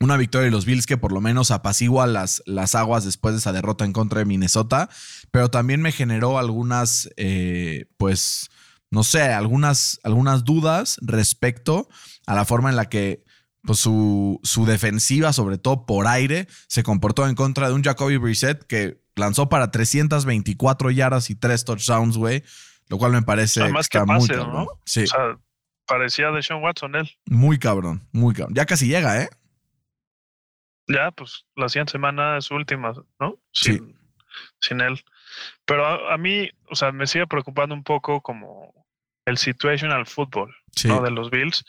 una 0.00 0.16
victoria 0.16 0.46
de 0.46 0.50
los 0.50 0.64
Bills 0.64 0.86
que 0.86 0.96
por 0.96 1.12
lo 1.12 1.20
menos 1.20 1.50
apacigua 1.50 2.06
las, 2.06 2.42
las 2.46 2.74
aguas 2.74 3.04
después 3.04 3.34
de 3.34 3.38
esa 3.38 3.52
derrota 3.52 3.84
en 3.84 3.92
contra 3.92 4.20
de 4.20 4.24
Minnesota, 4.24 4.88
pero 5.30 5.50
también 5.50 5.82
me 5.82 5.92
generó 5.92 6.38
algunas, 6.38 7.10
eh, 7.16 7.86
pues, 7.98 8.48
no 8.90 9.04
sé, 9.04 9.22
algunas, 9.22 10.00
algunas 10.02 10.44
dudas 10.44 10.98
respecto 11.02 11.88
a 12.26 12.34
la 12.34 12.44
forma 12.46 12.70
en 12.70 12.76
la 12.76 12.88
que 12.88 13.24
pues, 13.62 13.78
su, 13.78 14.40
su 14.42 14.64
defensiva, 14.64 15.34
sobre 15.34 15.58
todo 15.58 15.84
por 15.84 16.06
aire, 16.06 16.48
se 16.66 16.82
comportó 16.82 17.28
en 17.28 17.34
contra 17.34 17.68
de 17.68 17.74
un 17.74 17.82
Jacoby 17.82 18.16
Brissett 18.16 18.64
que 18.66 19.02
lanzó 19.16 19.50
para 19.50 19.70
324 19.70 20.90
yardas 20.90 21.28
y 21.28 21.34
3 21.34 21.64
touchdowns, 21.64 22.16
güey, 22.16 22.42
lo 22.88 22.96
cual 22.96 23.12
me 23.12 23.22
parece 23.22 23.60
Además 23.62 23.88
que 23.88 24.00
muy. 24.00 24.26
¿no? 24.28 24.66
Sí, 24.86 25.02
O 25.02 25.06
sea, 25.06 25.38
parecía 25.86 26.30
de 26.30 26.42
Sean 26.42 26.62
Watson 26.62 26.96
él. 26.96 27.10
muy 27.26 27.58
cabrón, 27.58 28.08
muy 28.12 28.34
cabrón. 28.34 28.54
Ya 28.54 28.64
casi 28.64 28.86
llega, 28.86 29.20
¿eh? 29.22 29.28
Ya, 30.92 31.10
pues 31.10 31.46
la 31.56 31.68
siguiente 31.68 31.92
semana 31.92 32.36
es 32.38 32.46
su 32.46 32.54
última, 32.54 32.92
¿no? 33.18 33.38
Sí. 33.52 33.74
Sin, 33.74 33.98
sin 34.60 34.80
él. 34.80 35.00
Pero 35.64 35.86
a, 35.86 36.14
a 36.14 36.18
mí, 36.18 36.50
o 36.68 36.74
sea, 36.74 36.92
me 36.92 37.06
sigue 37.06 37.26
preocupando 37.26 37.74
un 37.74 37.84
poco 37.84 38.20
como 38.20 38.86
el 39.24 39.38
situational 39.38 40.06
football, 40.06 40.54
Sí. 40.74 40.88
¿no? 40.88 41.00
De 41.00 41.10
los 41.10 41.30
Bills. 41.30 41.64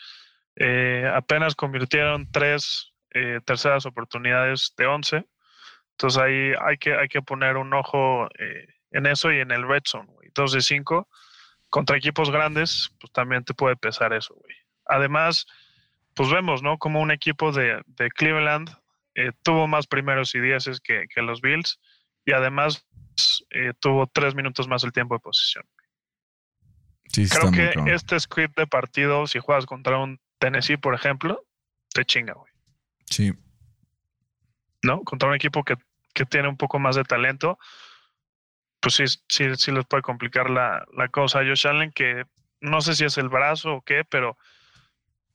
Eh, 0.56 1.10
apenas 1.14 1.56
convirtieron 1.56 2.30
tres 2.32 2.94
eh, 3.14 3.40
terceras 3.46 3.86
oportunidades 3.86 4.74
de 4.78 4.86
11. 4.86 5.26
Entonces 5.92 6.22
ahí 6.22 6.54
hay 6.66 6.78
que, 6.78 6.96
hay 6.96 7.08
que 7.08 7.22
poner 7.22 7.58
un 7.58 7.74
ojo 7.74 8.28
eh, 8.40 8.68
en 8.92 9.06
eso 9.06 9.32
y 9.32 9.40
en 9.40 9.52
el 9.52 9.68
red 9.68 9.84
zone, 9.86 10.08
güey. 10.08 10.30
Dos 10.34 10.54
de 10.54 10.62
cinco 10.62 11.08
contra 11.70 11.98
equipos 11.98 12.32
grandes, 12.32 12.92
pues 13.00 13.12
también 13.14 13.44
te 13.44 13.54
puede 13.54 13.76
pesar 13.76 14.14
eso, 14.14 14.34
güey. 14.36 14.56
Además, 14.86 15.46
pues 16.14 16.30
vemos, 16.30 16.62
¿no? 16.62 16.78
Como 16.78 17.00
un 17.02 17.12
equipo 17.12 17.52
de, 17.52 17.82
de 17.86 18.10
Cleveland 18.10 18.70
eh, 19.16 19.32
tuvo 19.44 19.68
más 19.68 19.88
primeros 19.88 20.34
y 20.36 20.40
dieces 20.40 20.80
que, 20.80 21.06
que 21.14 21.22
los 21.22 21.42
Bills 21.42 21.80
y 22.26 22.34
además 22.34 22.86
eh, 23.50 23.74
tuvo 23.80 24.08
tres 24.08 24.36
minutos 24.36 24.68
más 24.68 24.84
el 24.84 24.92
tiempo 24.92 25.16
de 25.16 25.20
posición. 25.20 25.66
Sí, 27.08 27.28
Creo 27.28 27.52
que 27.52 27.94
este 27.94 28.18
script 28.20 28.58
de 28.58 28.68
partido, 28.68 29.28
si 29.28 29.40
juegas 29.40 29.66
contra 29.66 29.98
un 29.98 30.20
Tennessee, 30.40 30.78
por 30.78 30.96
ejemplo, 30.96 31.46
te 31.94 32.06
chinga, 32.06 32.34
güey. 32.34 32.52
Sí. 33.06 33.34
¿No? 34.82 35.02
Contra 35.02 35.28
un 35.28 35.36
equipo 35.36 35.64
que, 35.64 35.76
que 36.14 36.26
tiene 36.26 36.48
un 36.48 36.56
poco 36.56 36.80
más 36.80 36.96
de 36.96 37.04
talento, 37.04 37.60
pues 38.80 38.96
sí, 38.96 39.04
sí, 39.28 39.56
sí 39.56 39.72
les 39.72 39.86
puede 39.86 40.04
complicar 40.04 40.50
la, 40.50 40.86
la 40.94 41.10
cosa 41.10 41.40
a 41.40 41.44
Josh 41.44 41.68
Allen, 41.68 41.92
que 41.92 42.24
no 42.62 42.80
sé 42.80 42.96
si 42.96 43.04
es 43.04 43.18
el 43.18 43.28
brazo 43.28 43.76
o 43.76 43.82
qué, 43.82 44.06
pero 44.06 44.38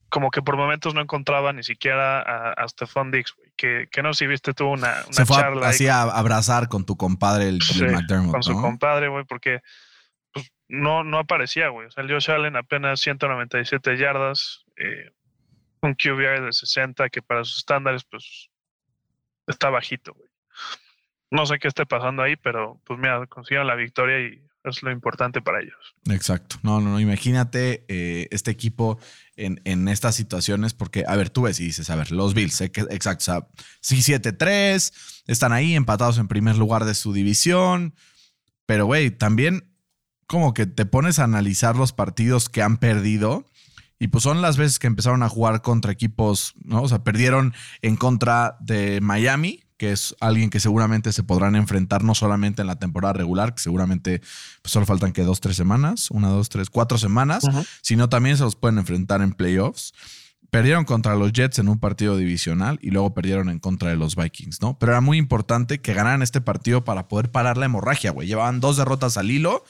como 0.09 0.31
que 0.31 0.43
por 0.43 0.57
momentos 0.57 0.95
no 0.95 1.01
encontraba 1.01 1.53
ni 1.53 1.63
siquiera 1.63 2.21
a, 2.21 2.53
a 2.53 2.69
Stephon 2.69 3.11
Diggs, 3.11 3.35
güey. 3.37 3.53
Que, 3.57 3.89
que 3.91 4.03
no 4.03 4.13
sé 4.13 4.25
si 4.25 4.27
viste 4.29 4.53
tú 4.53 4.67
una, 4.67 5.03
una 5.05 5.13
Se 5.13 5.27
fue 5.27 5.37
charla 5.37 5.69
así 5.69 5.89
a 5.89 6.03
abrazar 6.03 6.69
con 6.69 6.85
tu 6.85 6.97
compadre, 6.97 7.49
el, 7.49 7.57
el 7.57 7.63
Sí, 7.63 7.85
McDermott, 7.85 8.33
con 8.33 8.43
su 8.43 8.53
¿no? 8.53 8.61
compadre, 8.61 9.09
güey, 9.09 9.25
porque 9.25 9.61
pues, 10.33 10.51
no, 10.69 11.05
no 11.05 11.19
aparecía, 11.19 11.69
güey. 11.69 11.87
O 11.87 11.91
sea, 11.91 12.05
el 12.05 12.11
Josh 12.11 12.31
Allen 12.31 12.57
apenas 12.57 13.01
197 13.01 13.97
yardas, 13.97 14.65
eh, 14.77 15.11
un 15.81 15.95
QBR 15.95 16.45
de 16.45 16.53
60, 16.53 17.09
que 17.09 17.23
para 17.23 17.45
sus 17.45 17.59
estándares, 17.59 18.05
pues, 18.05 18.51
está 19.47 19.71
bajito, 19.71 20.13
güey. 20.15 20.29
No 21.31 21.47
sé 21.47 21.59
qué 21.59 21.69
esté 21.69 21.87
pasando 21.87 22.23
ahí, 22.23 22.37
pero 22.37 22.81
pues 22.85 22.99
mira, 22.99 23.27
consiguieron 23.27 23.67
la 23.67 23.75
victoria 23.75 24.21
y 24.21 24.41
es 24.71 24.83
lo 24.83 24.91
importante 24.91 25.41
para 25.41 25.61
ellos. 25.61 25.95
Exacto. 26.11 26.57
No, 26.63 26.81
no, 26.81 26.91
no. 26.91 27.01
Imagínate 27.01 27.85
eh, 27.89 28.29
este 28.31 28.51
equipo 28.51 28.99
en, 29.37 29.61
en 29.65 29.89
estas 29.89 30.15
situaciones, 30.15 30.75
porque, 30.75 31.05
a 31.07 31.17
ver, 31.17 31.31
tú 31.31 31.43
ves 31.43 31.61
y 31.61 31.65
dices, 31.65 31.91
a 31.91 31.97
ver, 31.97 32.13
los 32.13 32.35
Bills, 32.35 32.61
eh, 32.61 32.73
exacto. 32.91 33.23
O 33.23 33.25
sea, 33.25 33.49
sí, 33.81 33.97
7-3, 33.97 34.93
están 35.27 35.53
ahí 35.53 35.75
empatados 35.75 36.19
en 36.19 36.29
primer 36.29 36.57
lugar 36.57 36.85
de 36.85 36.95
su 36.95 37.13
división. 37.13 37.95
Pero, 38.67 38.87
güey, 38.87 39.11
también 39.11 39.73
como 40.27 40.55
que 40.55 40.67
te 40.67 40.87
pones 40.87 41.19
a 41.19 41.25
analizar 41.25 41.77
los 41.77 41.93
partidos 41.93 42.49
que 42.49 42.63
han 42.63 42.79
perdido. 42.79 43.47
Y 43.99 44.09
pues 44.09 44.25
son 44.25 44.43
las 44.43 44.59
veces 44.59 44.79
que 44.79 44.89
empezaron 44.89 45.23
a 45.23 45.29
jugar 45.29 45.63
contra 45.63 45.91
equipos, 45.91 46.55
¿no? 46.63 46.83
O 46.83 46.89
sea, 46.89 47.03
perdieron 47.03 47.55
en 47.81 47.97
contra 47.97 48.59
de 48.61 49.01
Miami, 49.01 49.66
que 49.77 49.93
es 49.93 50.17
alguien 50.21 50.51
que 50.51 50.61
seguramente 50.61 51.13
se 51.13 51.23
podrán 51.23 51.57
enfrentar 51.57 52.03
no 52.03 52.15
solamente 52.15 52.63
en 52.63 52.69
la 52.69 52.79
temporada 52.79 53.13
regular, 53.13 53.55
que 53.55 53.63
seguramente 53.63 54.21
pues, 54.63 54.73
solo 54.73 54.87
faltan 54.87 55.13
que 55.13 55.23
dos, 55.23 55.41
tres 55.41 55.57
semanas, 55.57 56.11
una, 56.11 56.29
dos, 56.29 56.49
tres, 56.49 56.71
cuatro 56.71 56.99
semanas, 56.99 57.45
sino 57.83 58.09
también 58.09 58.37
se 58.37 58.45
los 58.45 58.57
pueden 58.57 58.79
enfrentar 58.79 59.23
en 59.23 59.33
playoffs. 59.33 59.93
Perdieron 60.51 60.85
contra 60.85 61.17
los 61.17 61.33
Jets 61.33 61.59
en 61.59 61.69
un 61.69 61.79
partido 61.79 62.17
divisional 62.17 62.79
y 62.81 62.91
luego 62.91 63.13
perdieron 63.13 63.51
en 63.51 63.59
contra 63.59 63.91
de 63.91 63.97
los 63.97 64.15
Vikings, 64.15 64.63
¿no? 64.63 64.79
Pero 64.79 64.93
era 64.93 65.01
muy 65.01 65.19
importante 65.19 65.81
que 65.81 65.93
ganaran 65.93 66.23
este 66.23 66.41
partido 66.41 66.85
para 66.85 67.09
poder 67.09 67.31
parar 67.31 67.57
la 67.59 67.67
hemorragia, 67.67 68.13
güey. 68.13 68.29
Llevaban 68.29 68.61
dos 68.61 68.77
derrotas 68.77 69.17
al 69.17 69.31
hilo 69.31 69.65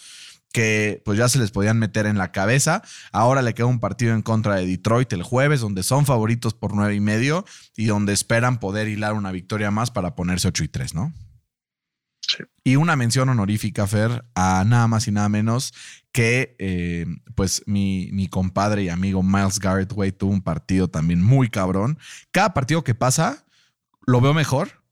que 0.57 1.03
pues 1.05 1.19
ya 1.19 1.29
se 1.29 1.39
les 1.39 1.51
podían 1.51 1.79
meter 1.79 2.07
en 2.07 2.17
la 2.17 2.33
cabeza. 2.33 2.81
Ahora 3.13 3.43
le 3.43 3.53
queda 3.53 3.67
un 3.67 3.79
partido 3.79 4.15
en 4.15 4.23
contra 4.23 4.55
de 4.55 4.65
Detroit 4.65 5.13
el 5.13 5.23
jueves, 5.23 5.61
donde 5.61 5.83
son 5.83 6.07
favoritos 6.07 6.55
por 6.55 6.75
nueve 6.75 6.95
y 6.95 7.01
medio 7.01 7.45
y 7.77 7.85
donde 7.85 8.15
esperan 8.15 8.59
poder 8.59 8.89
hilar 8.89 9.13
una 9.13 9.33
victoria 9.33 9.71
más 9.71 9.91
para 9.91 10.15
ponerse 10.15 10.49
8 10.49 10.65
y 10.65 10.69
3, 10.69 10.95
¿no? 10.95 11.13
Sí. 12.23 12.43
Y 12.65 12.77
una 12.77 12.97
mención 12.97 13.29
honorífica, 13.29 13.87
Fer, 13.87 14.25
a 14.35 14.65
nada 14.67 14.89
más 14.89 15.07
y 15.07 15.13
nada 15.13 15.29
menos 15.29 15.75
que 16.11 16.57
eh, 16.59 17.05
pues 17.35 17.63
mi, 17.67 18.09
mi, 18.13 18.27
compadre 18.27 18.85
y 18.85 18.89
amigo 18.89 19.23
Miles 19.23 19.59
Garrett, 19.59 19.93
güey, 19.93 20.11
tuvo 20.11 20.33
un 20.33 20.41
partido 20.41 20.89
también 20.89 21.23
muy 21.23 21.51
cabrón. 21.51 21.99
Cada 22.31 22.55
partido 22.55 22.83
que 22.83 22.95
pasa, 22.95 23.45
lo 24.07 24.23
veo 24.23 24.33
mejor. 24.33 24.83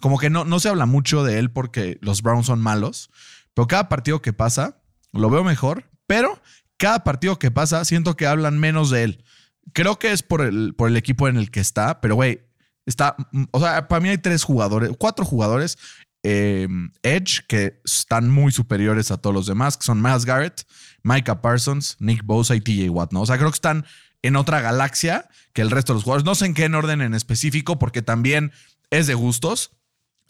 Como 0.00 0.18
que 0.18 0.30
no, 0.30 0.46
no 0.46 0.58
se 0.58 0.70
habla 0.70 0.86
mucho 0.86 1.22
de 1.22 1.38
él 1.38 1.50
porque 1.50 1.98
los 2.00 2.22
Browns 2.22 2.46
son 2.46 2.62
malos, 2.62 3.10
pero 3.52 3.68
cada 3.68 3.90
partido 3.90 4.22
que 4.22 4.32
pasa, 4.32 4.81
lo 5.12 5.30
veo 5.30 5.44
mejor, 5.44 5.90
pero 6.06 6.40
cada 6.76 7.04
partido 7.04 7.38
que 7.38 7.50
pasa 7.50 7.84
siento 7.84 8.16
que 8.16 8.26
hablan 8.26 8.58
menos 8.58 8.90
de 8.90 9.04
él. 9.04 9.24
Creo 9.72 9.98
que 9.98 10.12
es 10.12 10.22
por 10.22 10.40
el, 10.40 10.74
por 10.74 10.88
el 10.88 10.96
equipo 10.96 11.28
en 11.28 11.36
el 11.36 11.50
que 11.50 11.60
está, 11.60 12.00
pero 12.00 12.16
güey, 12.16 12.40
está, 12.86 13.16
o 13.52 13.60
sea, 13.60 13.88
para 13.88 14.00
mí 14.00 14.08
hay 14.08 14.18
tres 14.18 14.42
jugadores, 14.42 14.90
cuatro 14.98 15.24
jugadores 15.24 15.78
eh, 16.24 16.68
Edge 17.02 17.40
que 17.48 17.80
están 17.84 18.30
muy 18.30 18.52
superiores 18.52 19.10
a 19.10 19.18
todos 19.18 19.34
los 19.34 19.46
demás, 19.46 19.76
que 19.76 19.84
son 19.84 20.00
Miles 20.00 20.24
Garrett, 20.24 20.66
Micah 21.02 21.40
Parsons, 21.40 21.96
Nick 21.98 22.24
Bosa 22.24 22.54
y 22.54 22.60
TJ 22.60 22.90
Watt, 22.90 23.12
¿no? 23.12 23.22
O 23.22 23.26
sea, 23.26 23.38
creo 23.38 23.50
que 23.50 23.56
están 23.56 23.84
en 24.22 24.36
otra 24.36 24.60
galaxia 24.60 25.28
que 25.52 25.62
el 25.62 25.70
resto 25.70 25.92
de 25.92 25.96
los 25.96 26.04
jugadores. 26.04 26.24
No 26.24 26.34
sé 26.34 26.46
en 26.46 26.54
qué 26.54 26.64
en 26.64 26.74
orden 26.74 27.00
en 27.02 27.14
específico, 27.14 27.78
porque 27.78 28.02
también 28.02 28.52
es 28.90 29.06
de 29.06 29.14
gustos. 29.14 29.72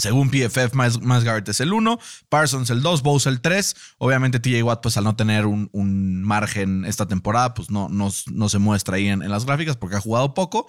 Según 0.03 0.31
PFF, 0.31 0.75
Miles, 0.75 0.99
Garrett 1.23 1.49
es 1.49 1.61
el 1.61 1.73
1, 1.73 1.97
Parsons 2.29 2.71
el 2.71 2.83
2, 2.83 3.03
Bose 3.05 3.29
el 3.29 3.41
3. 3.41 3.95
Obviamente 3.99 4.41
TJ 4.41 4.65
Watt, 4.65 4.83
pues 4.83 4.97
al 4.97 5.05
no 5.05 5.15
tener 5.15 5.47
un, 5.47 6.25
margen 6.25 6.85
esta 6.87 7.07
temporada, 7.07 7.55
pues 7.55 7.71
no, 7.71 7.89
no, 7.89 8.09
no 8.33 8.49
se 8.49 8.59
muestra 8.59 8.97
ahí 8.97 9.07
en, 9.07 9.23
en, 9.23 9.31
las 9.31 9.47
gráficas 9.47 9.77
porque 9.77 9.95
ha 9.95 10.01
jugado 10.01 10.35
poco. 10.35 10.69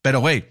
Pero, 0.00 0.18
güey, 0.18 0.48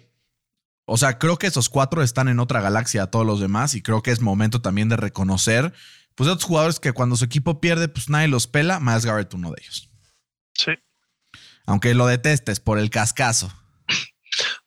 o 0.86 0.96
sea, 0.96 1.20
creo 1.20 1.38
que 1.38 1.48
esos 1.48 1.68
cuatro 1.68 2.04
están 2.04 2.30
en 2.30 2.40
otra 2.40 2.62
galaxia 2.62 3.04
a 3.04 3.12
todos 3.12 3.26
los 3.26 3.42
demás 3.42 3.76
y 3.76 3.82
creo 3.82 4.02
que 4.02 4.12
es 4.12 4.22
momento 4.22 4.62
también 4.62 4.88
de 4.88 4.96
reconocer, 4.96 5.74
pues, 6.16 6.30
otros 6.30 6.46
jugadores 6.46 6.80
que 6.80 6.94
cuando 6.94 7.18
su 7.18 7.26
equipo 7.26 7.60
pierde, 7.60 7.90
pues 7.90 8.08
nadie 8.10 8.30
los 8.30 8.48
pela, 8.48 8.80
más 8.80 9.06
Garrett 9.06 9.34
uno 9.34 9.52
de 9.52 9.62
ellos. 9.62 9.90
Sí. 10.54 10.72
Aunque 11.66 11.94
lo 11.96 12.08
detestes 12.08 12.62
por 12.62 12.80
el 12.80 12.90
cascazo. 12.90 13.52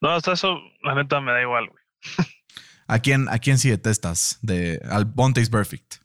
No, 0.03 0.11
hasta 0.11 0.33
eso, 0.33 0.59
la 0.83 0.95
neta 0.95 1.19
me 1.23 1.33
da 1.33 1.41
igual, 1.41 1.67
güey. 1.71 1.83
¿A 2.87 2.99
quién, 2.99 3.29
¿A 3.29 3.39
quién 3.39 3.59
sí 3.59 3.71
detestas? 3.71 4.39
De, 4.43 4.81
al 4.89 5.05
Bonte's 5.07 5.49
Perfect. 5.51 6.04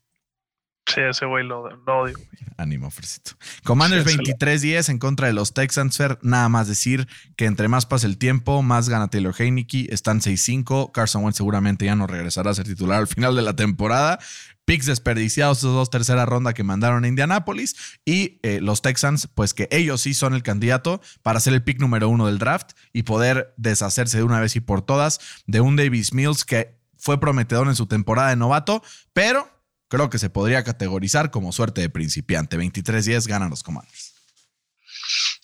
Sí, 0.93 1.01
ese 1.01 1.25
güey 1.25 1.45
lo, 1.45 1.63
odio. 1.63 2.17
Ánimo, 2.57 2.89
Fresito. 2.89 3.31
Commanders 3.63 4.05
23-10 4.05 4.89
en 4.89 4.97
contra 4.97 5.27
de 5.27 5.33
los 5.33 5.53
Texans. 5.53 5.95
Fer, 5.95 6.17
nada 6.21 6.49
más 6.49 6.67
decir 6.67 7.07
que 7.37 7.45
entre 7.45 7.67
más 7.67 7.85
pasa 7.85 8.07
el 8.07 8.17
tiempo, 8.17 8.61
más 8.63 8.89
gana 8.89 9.07
Taylor 9.07 9.33
Heineke. 9.37 9.87
Están 9.93 10.19
6-5. 10.19 10.91
Carson 10.91 11.23
Wentz 11.23 11.37
seguramente 11.37 11.85
ya 11.85 11.95
no 11.95 12.07
regresará 12.07 12.51
a 12.51 12.53
ser 12.55 12.65
titular 12.65 12.99
al 12.99 13.07
final 13.07 13.35
de 13.35 13.43
la 13.43 13.55
temporada. 13.55 14.19
Picks 14.65 14.87
desperdiciados, 14.87 15.59
esos 15.59 15.73
dos 15.73 15.89
tercera 15.89 16.25
ronda 16.25 16.53
que 16.53 16.63
mandaron 16.63 17.03
a 17.03 17.07
Indianapolis. 17.07 17.99
Y 18.03 18.39
eh, 18.43 18.59
los 18.61 18.81
Texans, 18.81 19.27
pues 19.27 19.53
que 19.53 19.67
ellos 19.71 20.01
sí 20.01 20.13
son 20.13 20.33
el 20.33 20.43
candidato 20.43 21.01
para 21.21 21.39
ser 21.39 21.53
el 21.53 21.63
pick 21.63 21.79
número 21.79 22.09
uno 22.09 22.27
del 22.27 22.39
draft 22.39 22.71
y 22.93 23.03
poder 23.03 23.53
deshacerse 23.57 24.17
de 24.17 24.23
una 24.23 24.39
vez 24.39 24.55
y 24.55 24.59
por 24.59 24.81
todas 24.81 25.19
de 25.45 25.61
un 25.61 25.75
Davis 25.75 26.13
Mills 26.13 26.45
que 26.45 26.79
fue 26.97 27.19
prometedor 27.19 27.67
en 27.67 27.75
su 27.75 27.87
temporada 27.87 28.29
de 28.29 28.35
novato, 28.35 28.83
pero 29.13 29.58
creo 29.89 30.09
que 30.09 30.19
se 30.19 30.29
podría 30.29 30.63
categorizar 30.63 31.31
como 31.31 31.51
suerte 31.51 31.81
de 31.81 31.89
principiante. 31.89 32.57
23-10 32.57 33.27
ganan 33.27 33.49
los 33.49 33.63
Commanders. 33.63 34.13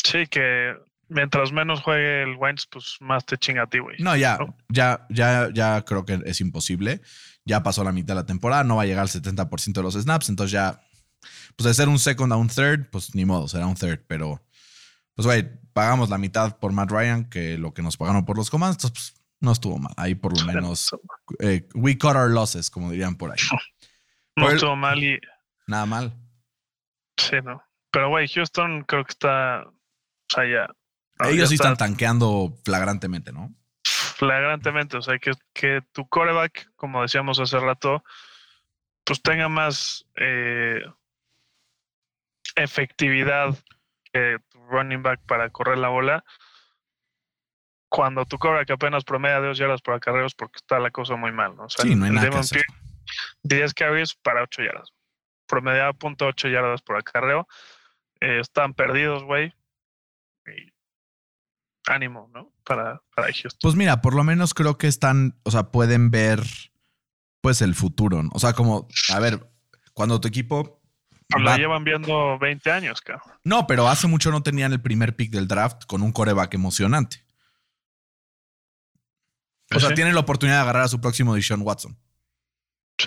Sí, 0.04 0.28
que 0.28 0.74
mientras 1.10 1.52
menos 1.52 1.82
juegue 1.82 2.24
el 2.24 2.36
Wentz, 2.38 2.68
pues 2.72 2.96
más 3.00 3.26
te 3.26 3.38
chinga 3.38 3.64
a 3.64 3.68
ti, 3.68 3.80
güey. 3.80 3.98
No, 4.00 4.16
ya, 4.16 4.38
ya, 4.70 5.06
ya, 5.10 5.50
ya 5.54 5.84
creo 5.84 6.06
que 6.06 6.22
es 6.26 6.40
imposible. 6.42 7.02
Ya 7.44 7.64
pasó 7.64 7.84
la 7.84 7.92
mitad 7.92 8.16
de 8.16 8.22
la 8.22 8.26
temporada, 8.26 8.64
no 8.64 8.78
va 8.78 8.84
a 8.84 8.86
llegar 8.86 9.02
al 9.02 9.10
70% 9.10 9.74
de 9.74 9.84
los 9.84 9.94
snaps, 9.94 10.30
entonces 10.30 10.52
ya, 10.52 10.82
pues 11.56 11.68
de 11.68 11.74
ser 11.76 11.90
un 11.90 12.00
second 12.00 12.34
a 12.34 12.38
un 12.38 12.48
third, 12.48 12.90
pues 12.90 13.14
ni 13.14 13.24
modo, 13.24 13.48
será 13.48 13.68
un 13.68 13.76
third, 13.76 14.02
pero, 14.08 14.44
pues 15.14 15.28
güey, 15.28 15.48
pagamos 15.72 16.10
la 16.10 16.18
mitad 16.18 16.58
por 16.58 16.72
Matt 16.72 16.90
Ryan 16.90 17.26
que 17.26 17.60
lo 17.60 17.72
que 17.72 17.84
nos 17.84 17.98
pagaron 17.98 18.26
por 18.26 18.36
los 18.36 18.50
Commanders, 18.50 18.84
entonces 18.84 19.12
pues, 19.14 19.26
no 19.42 19.52
estuvo 19.52 19.78
mal. 19.78 19.94
Ahí 19.96 20.16
por 20.16 20.36
lo 20.36 20.44
menos, 20.54 20.90
eh, 21.40 21.68
we 21.76 21.98
cut 21.98 22.16
our 22.16 22.32
losses, 22.32 22.72
como 22.72 22.90
dirían 22.90 23.16
por 23.16 23.32
ahí. 23.32 23.38
No 24.36 24.50
estuvo 24.50 24.76
mal 24.76 25.04
y. 25.04 25.20
Nada 25.68 25.86
mal. 25.86 26.14
Sí, 27.18 27.38
no. 27.44 27.64
Pero, 27.92 28.10
güey, 28.10 28.28
Houston 28.28 28.84
creo 28.84 29.04
que 29.06 29.12
está. 29.12 29.64
O 29.64 29.74
sea, 30.28 30.46
ya. 30.46 31.28
Ellos 31.30 31.50
sí 31.50 31.56
están 31.56 31.78
tanqueando 31.78 32.58
flagrantemente, 32.66 33.32
¿no? 33.32 33.54
Flagrantemente. 33.84 34.98
O 34.98 35.02
sea, 35.02 35.18
que, 35.18 35.32
que 35.54 35.82
tu 35.94 36.08
coreback, 36.08 36.72
como 36.76 37.02
decíamos 37.02 37.40
hace 37.40 37.58
rato, 37.60 38.04
pues 39.06 39.22
tenga 39.22 39.48
más 39.48 40.06
eh, 40.16 40.82
efectividad 42.56 43.56
que 44.12 44.40
tu 44.50 44.60
running 44.66 45.04
back 45.04 45.22
para 45.26 45.50
correr 45.50 45.78
la 45.78 45.90
bola. 45.90 46.26
Cuando 47.88 48.26
tu 48.26 48.38
coreback 48.38 48.72
apenas 48.72 49.06
promedia 49.06 49.40
dos 49.40 49.58
yardas 49.58 49.82
por 49.82 49.94
acarreos, 49.94 50.36
porque 50.36 50.58
está 50.58 50.80
la 50.80 50.92
cosa 50.92 51.16
muy 51.16 51.32
mal, 51.32 51.56
¿no? 51.56 51.66
O 51.66 51.70
sea, 51.70 51.86
sí, 51.86 51.96
no 51.96 52.06
hay 52.06 52.12
nada 52.12 52.42
10 53.46 53.74
carries 53.74 54.16
para 54.16 54.44
8 54.44 54.64
yardas. 54.64 54.90
Promediaba 55.48 55.94
.8 55.94 56.52
yardas 56.52 56.82
por 56.82 56.98
acarreo. 56.98 57.48
Eh, 58.20 58.40
están 58.40 58.74
perdidos, 58.74 59.24
güey. 59.24 59.54
Ánimo, 61.88 62.30
¿no? 62.34 62.52
Para, 62.64 63.02
para 63.16 63.28
Houston. 63.28 63.60
Pues 63.62 63.76
mira, 63.76 64.02
por 64.02 64.16
lo 64.16 64.24
menos 64.24 64.56
creo 64.56 64.78
que 64.78 64.88
están, 64.88 65.40
o 65.44 65.52
sea, 65.52 65.72
pueden 65.72 66.10
ver 66.10 66.42
pues 67.42 67.62
el 67.62 67.76
futuro. 67.76 68.24
¿no? 68.24 68.32
O 68.34 68.40
sea, 68.40 68.54
como, 68.54 68.88
a 69.14 69.20
ver, 69.20 69.48
cuando 69.94 70.20
tu 70.20 70.28
equipo 70.28 70.82
pues 71.28 71.44
lo 71.44 71.56
llevan 71.56 71.84
viendo 71.84 72.38
20 72.40 72.72
años, 72.72 73.02
cabrón. 73.02 73.34
No, 73.44 73.68
pero 73.68 73.88
hace 73.88 74.08
mucho 74.08 74.32
no 74.32 74.44
tenían 74.44 74.74
el 74.74 74.82
primer 74.82 75.16
pick 75.16 75.32
del 75.32 75.48
draft 75.48 75.86
con 75.86 76.02
un 76.02 76.12
coreback 76.12 76.54
emocionante. 76.56 77.24
O 79.76 79.80
sea, 79.80 79.94
tienen 79.94 80.14
la 80.14 80.22
oportunidad 80.22 80.58
de 80.58 80.62
agarrar 80.62 80.84
a 80.84 80.88
su 80.88 81.02
próximo 81.02 81.36
Deshaun 81.36 81.62
Watson. 81.62 81.98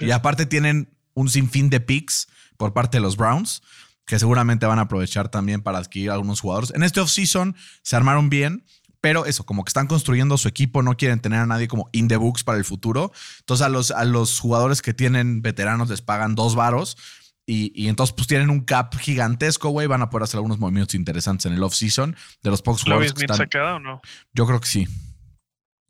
Y 0.00 0.10
aparte 0.10 0.46
tienen 0.46 0.96
un 1.14 1.28
sinfín 1.28 1.70
de 1.70 1.80
picks 1.80 2.28
por 2.56 2.72
parte 2.72 2.98
de 2.98 3.02
los 3.02 3.16
Browns, 3.16 3.62
que 4.06 4.18
seguramente 4.18 4.66
van 4.66 4.78
a 4.78 4.82
aprovechar 4.82 5.28
también 5.28 5.62
para 5.62 5.78
adquirir 5.78 6.10
algunos 6.10 6.40
jugadores. 6.40 6.72
En 6.74 6.82
este 6.82 7.00
offseason 7.00 7.56
se 7.82 7.96
armaron 7.96 8.30
bien, 8.30 8.64
pero 9.00 9.26
eso, 9.26 9.44
como 9.44 9.64
que 9.64 9.70
están 9.70 9.86
construyendo 9.86 10.38
su 10.38 10.48
equipo, 10.48 10.82
no 10.82 10.96
quieren 10.96 11.20
tener 11.20 11.40
a 11.40 11.46
nadie 11.46 11.68
como 11.68 11.88
in 11.92 12.08
the 12.08 12.16
books 12.16 12.42
para 12.42 12.58
el 12.58 12.64
futuro. 12.64 13.12
Entonces 13.40 13.64
a 13.64 13.68
los, 13.68 13.90
a 13.90 14.04
los 14.04 14.40
jugadores 14.40 14.82
que 14.82 14.94
tienen 14.94 15.42
veteranos 15.42 15.88
les 15.88 16.02
pagan 16.02 16.34
dos 16.34 16.54
varos. 16.54 16.96
Y, 17.50 17.88
entonces, 17.88 18.14
pues 18.14 18.28
tienen 18.28 18.50
un 18.50 18.60
cap 18.60 18.94
gigantesco, 18.96 19.70
güey. 19.70 19.86
Van 19.86 20.02
a 20.02 20.10
poder 20.10 20.24
hacer 20.24 20.36
algunos 20.36 20.58
movimientos 20.58 20.94
interesantes 20.94 21.46
en 21.46 21.54
el 21.54 21.62
offseason 21.62 22.14
de 22.42 22.50
los 22.50 22.60
pocos 22.60 22.82
jugadores. 22.82 23.14
Que 23.14 23.22
están... 23.22 23.38
se 23.38 23.48
queda 23.48 23.76
o 23.76 23.78
no? 23.78 24.02
Yo 24.34 24.46
creo 24.46 24.60
que 24.60 24.66
sí. 24.66 24.86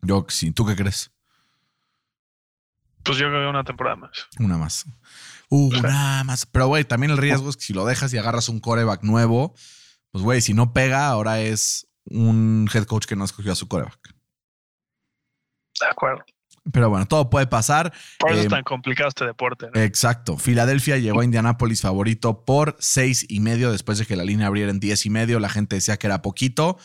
Yo 0.03 0.19
creo 0.19 0.27
que 0.27 0.35
sí. 0.35 0.53
¿Tú 0.53 0.65
qué 0.65 0.77
crees? 0.77 1.11
Pues 3.09 3.19
yo 3.19 3.29
creo 3.29 3.41
que 3.41 3.49
una 3.49 3.65
temporada 3.65 3.97
más. 3.97 4.29
Una 4.39 4.59
más. 4.59 4.85
Uh, 5.49 5.69
una 5.79 6.25
más. 6.25 6.45
Pero, 6.45 6.67
güey, 6.67 6.85
también 6.85 7.11
el 7.11 7.17
riesgo 7.17 7.49
es 7.49 7.57
que 7.57 7.63
si 7.63 7.73
lo 7.73 7.87
dejas 7.87 8.13
y 8.13 8.19
agarras 8.19 8.51
un 8.51 8.61
coreback 8.61 9.03
nuevo, 9.03 9.55
pues, 10.11 10.23
güey, 10.23 10.43
si 10.43 10.53
no 10.53 10.75
pega, 10.75 11.09
ahora 11.09 11.41
es 11.41 11.89
un 12.05 12.69
head 12.71 12.85
coach 12.85 13.07
que 13.07 13.17
no 13.17 13.25
escogió 13.25 13.53
a 13.53 13.55
su 13.55 13.67
coreback. 13.67 14.15
De 15.81 15.87
acuerdo. 15.87 16.23
Pero 16.71 16.91
bueno, 16.91 17.07
todo 17.07 17.31
puede 17.31 17.47
pasar. 17.47 17.95
Por 18.19 18.33
eso 18.33 18.41
es 18.41 18.47
eh, 18.47 18.51
tan 18.51 18.63
complicado 18.63 19.09
este 19.09 19.25
deporte. 19.25 19.69
Exacto. 19.73 20.37
Filadelfia 20.37 20.99
llegó 20.99 21.21
a 21.21 21.25
Indianápolis 21.25 21.81
favorito 21.81 22.45
por 22.45 22.77
seis 22.79 23.25
y 23.27 23.41
medio 23.41 23.73
después 23.73 23.97
de 23.97 24.05
que 24.05 24.17
la 24.17 24.25
línea 24.25 24.49
abriera 24.49 24.71
en 24.71 24.81
diez 24.81 25.07
y 25.07 25.11
medio. 25.11 25.41
La 25.41 25.49
gente 25.49 25.77
decía 25.77 25.97
que 25.97 26.09
era 26.09 26.21
poquito. 26.21 26.77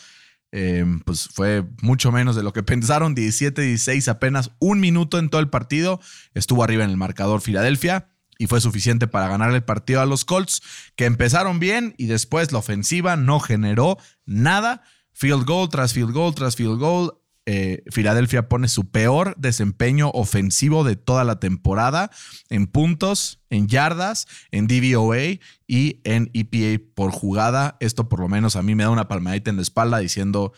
Em, 0.56 1.00
pues 1.00 1.28
fue 1.32 1.64
mucho 1.82 2.12
menos 2.12 2.36
de 2.36 2.44
lo 2.44 2.52
que 2.52 2.62
pensaron, 2.62 3.16
17-16 3.16 4.06
apenas 4.06 4.52
un 4.60 4.78
minuto 4.78 5.18
en 5.18 5.28
todo 5.28 5.40
el 5.40 5.50
partido, 5.50 6.00
estuvo 6.32 6.62
arriba 6.62 6.84
en 6.84 6.90
el 6.90 6.96
marcador 6.96 7.40
Filadelfia 7.40 8.08
y 8.38 8.46
fue 8.46 8.60
suficiente 8.60 9.08
para 9.08 9.26
ganar 9.26 9.52
el 9.52 9.64
partido 9.64 10.00
a 10.00 10.06
los 10.06 10.24
Colts, 10.24 10.62
que 10.94 11.06
empezaron 11.06 11.58
bien 11.58 11.96
y 11.98 12.06
después 12.06 12.52
la 12.52 12.60
ofensiva 12.60 13.16
no 13.16 13.40
generó 13.40 13.98
nada, 14.26 14.84
field 15.12 15.44
goal 15.44 15.68
tras 15.70 15.92
field 15.92 16.12
goal 16.12 16.36
tras 16.36 16.54
field 16.54 16.78
goal, 16.78 17.18
eh, 17.46 17.82
Filadelfia 17.90 18.48
pone 18.48 18.68
su 18.68 18.90
peor 18.90 19.34
desempeño 19.36 20.10
ofensivo 20.10 20.82
de 20.82 20.96
toda 20.96 21.24
la 21.24 21.40
temporada 21.40 22.10
en 22.48 22.66
puntos, 22.66 23.40
en 23.50 23.68
yardas, 23.68 24.26
en 24.50 24.66
DVOA 24.66 25.40
y 25.66 26.00
en 26.04 26.30
EPA 26.32 26.82
por 26.94 27.10
jugada. 27.10 27.76
Esto 27.80 28.08
por 28.08 28.20
lo 28.20 28.28
menos 28.28 28.56
a 28.56 28.62
mí 28.62 28.74
me 28.74 28.84
da 28.84 28.90
una 28.90 29.08
palmadita 29.08 29.50
en 29.50 29.56
la 29.56 29.62
espalda 29.62 29.98
diciendo 29.98 30.52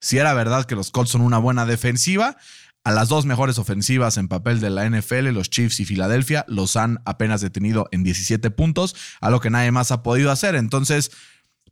si 0.00 0.18
era 0.18 0.34
verdad 0.34 0.64
que 0.66 0.74
los 0.74 0.90
Colts 0.90 1.12
son 1.12 1.20
una 1.20 1.38
buena 1.38 1.66
defensiva. 1.66 2.36
A 2.82 2.92
las 2.92 3.08
dos 3.08 3.24
mejores 3.24 3.58
ofensivas 3.58 4.18
en 4.18 4.28
papel 4.28 4.60
de 4.60 4.68
la 4.68 4.86
NFL, 4.86 5.28
los 5.28 5.48
Chiefs 5.48 5.80
y 5.80 5.86
Filadelfia, 5.86 6.44
los 6.48 6.76
han 6.76 7.00
apenas 7.06 7.40
detenido 7.40 7.88
en 7.92 8.04
17 8.04 8.50
puntos, 8.50 8.94
a 9.22 9.30
lo 9.30 9.40
que 9.40 9.48
nadie 9.48 9.70
más 9.70 9.90
ha 9.90 10.02
podido 10.02 10.30
hacer. 10.30 10.54
Entonces, 10.54 11.10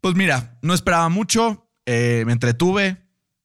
pues 0.00 0.14
mira, 0.14 0.58
no 0.62 0.72
esperaba 0.72 1.10
mucho, 1.10 1.68
eh, 1.84 2.22
me 2.24 2.32
entretuve 2.32 3.04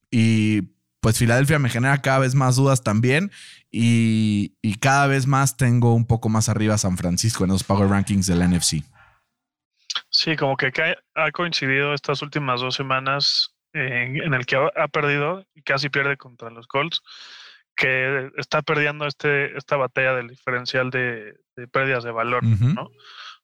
y 0.10 0.77
pues 1.08 1.20
Filadelfia 1.20 1.58
me 1.58 1.70
genera 1.70 2.02
cada 2.02 2.20
vez 2.20 2.36
más 2.36 2.58
dudas 2.58 2.84
también 2.84 3.32
y, 3.72 4.52
cada 4.82 5.08
vez 5.08 5.26
más 5.26 5.56
tengo 5.56 5.94
un 5.94 6.06
poco 6.06 6.28
más 6.28 6.50
arriba 6.50 6.74
a 6.74 6.78
San 6.78 6.98
Francisco 6.98 7.46
en 7.46 7.52
los 7.52 7.64
Power 7.64 7.88
Rankings 7.88 8.28
del 8.28 8.40
NFC. 8.40 8.84
Sí, 10.10 10.36
como 10.36 10.58
que 10.58 10.70
ha 11.16 11.32
coincidido 11.32 11.94
estas 11.94 12.22
últimas 12.22 12.60
dos 12.60 12.76
semanas 12.76 13.56
en, 13.72 14.34
el 14.34 14.46
que 14.46 14.58
ha, 14.58 14.88
perdido 14.90 15.46
y 15.56 15.62
casi 15.62 15.88
pierde 15.88 16.18
contra 16.18 16.50
los 16.50 16.68
Colts, 16.68 17.02
que 17.74 18.30
está 18.36 18.62
perdiendo 18.62 19.08
este, 19.08 19.58
esta 19.58 19.78
batalla 19.78 20.14
del 20.14 20.28
diferencial 20.28 20.90
de, 20.90 21.36
pérdidas 21.72 22.04
de 22.04 22.12
valor, 22.12 22.44
¿no? 22.44 22.92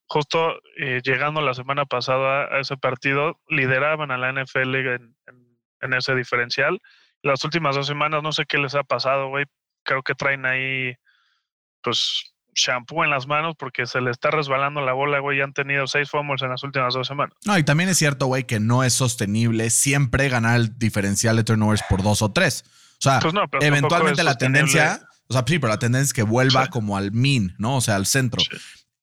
Justo 0.08 0.60
eh, 0.76 1.00
llegando 1.02 1.40
la 1.40 1.54
semana 1.54 1.86
pasada 1.86 2.54
a 2.54 2.60
ese 2.60 2.76
partido, 2.76 3.40
lideraban 3.48 4.12
a 4.12 4.18
la 4.18 4.34
NFL 4.34 4.76
en, 4.76 5.16
en 5.80 5.94
ese 5.94 6.14
diferencial 6.14 6.82
las 7.24 7.44
últimas 7.44 7.76
dos 7.76 7.88
semanas, 7.88 8.22
no 8.22 8.32
sé 8.32 8.46
qué 8.48 8.58
les 8.58 8.76
ha 8.76 8.84
pasado, 8.84 9.30
güey. 9.30 9.46
Creo 9.84 10.04
que 10.04 10.14
traen 10.14 10.46
ahí, 10.46 10.94
pues, 11.82 12.34
shampoo 12.54 13.04
en 13.04 13.10
las 13.10 13.28
manos 13.28 13.56
porque 13.58 13.86
se 13.88 14.00
le 14.02 14.12
está 14.12 14.30
resbalando 14.30 14.82
la 14.82 14.94
bola, 14.94 15.20
güey. 15.20 15.40
Ya 15.40 15.46
han 15.46 15.54
tenido 15.54 15.88
seis 15.88 16.10
fumbles 16.10 16.42
en 16.42 16.50
las 16.50 16.64
últimas 16.64 16.94
dos 16.94 17.08
semanas. 17.08 17.36
No, 17.46 17.58
y 17.58 17.64
también 17.64 17.90
es 17.90 17.98
cierto, 17.98 18.28
güey, 18.28 18.44
que 18.44 18.60
no 18.60 18.84
es 18.84 18.94
sostenible 18.94 19.70
siempre 19.70 20.30
ganar 20.30 20.58
el 20.58 20.78
diferencial 20.78 21.36
de 21.36 21.44
turnovers 21.44 21.84
por 21.90 22.04
dos 22.04 22.22
o 22.22 22.32
tres. 22.32 22.64
O 23.00 23.02
sea, 23.04 23.20
pues 23.20 23.34
eventualmente 23.62 24.24
la 24.24 24.38
tendencia, 24.38 25.02
o 25.28 25.34
sea, 25.34 25.44
sí, 25.46 25.60
pero 25.60 25.70
la 25.70 25.80
tendencia 25.80 26.08
es 26.08 26.14
que 26.14 26.24
vuelva 26.24 26.68
como 26.68 26.96
al 26.96 27.12
mean, 27.12 27.56
¿no? 27.58 27.78
O 27.78 27.82
sea, 27.82 27.96
al 27.96 28.06
centro. 28.06 28.42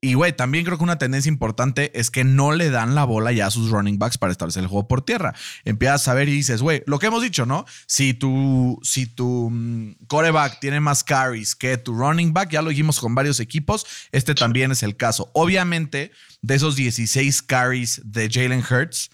Y, 0.02 0.14
güey, 0.14 0.32
también 0.32 0.64
creo 0.64 0.78
que 0.78 0.84
una 0.84 0.96
tendencia 0.96 1.28
importante 1.28 1.98
es 1.98 2.10
que 2.10 2.24
no 2.24 2.52
le 2.52 2.70
dan 2.70 2.94
la 2.94 3.04
bola 3.04 3.32
ya 3.32 3.46
a 3.46 3.50
sus 3.50 3.70
running 3.70 3.98
backs 3.98 4.16
para 4.16 4.32
establecer 4.32 4.62
el 4.62 4.68
juego 4.68 4.88
por 4.88 5.02
tierra. 5.02 5.34
Empiezas 5.66 6.08
a 6.08 6.14
ver 6.14 6.26
y 6.28 6.32
dices, 6.32 6.62
güey, 6.62 6.82
lo 6.86 6.98
que 6.98 7.08
hemos 7.08 7.22
dicho, 7.22 7.44
¿no? 7.44 7.66
Si 7.86 8.14
tu, 8.14 8.78
si 8.82 9.06
tu 9.06 9.50
mm, 9.50 10.06
coreback 10.06 10.58
tiene 10.58 10.80
más 10.80 11.04
carries 11.04 11.54
que 11.54 11.76
tu 11.76 11.92
running 11.92 12.32
back, 12.32 12.50
ya 12.50 12.62
lo 12.62 12.70
dijimos 12.70 12.98
con 12.98 13.14
varios 13.14 13.40
equipos, 13.40 13.86
este 14.10 14.34
también 14.34 14.72
es 14.72 14.82
el 14.82 14.96
caso. 14.96 15.30
Obviamente, 15.34 16.12
de 16.40 16.54
esos 16.54 16.76
16 16.76 17.42
carries 17.42 18.00
de 18.02 18.30
Jalen 18.30 18.64
Hurts, 18.68 19.10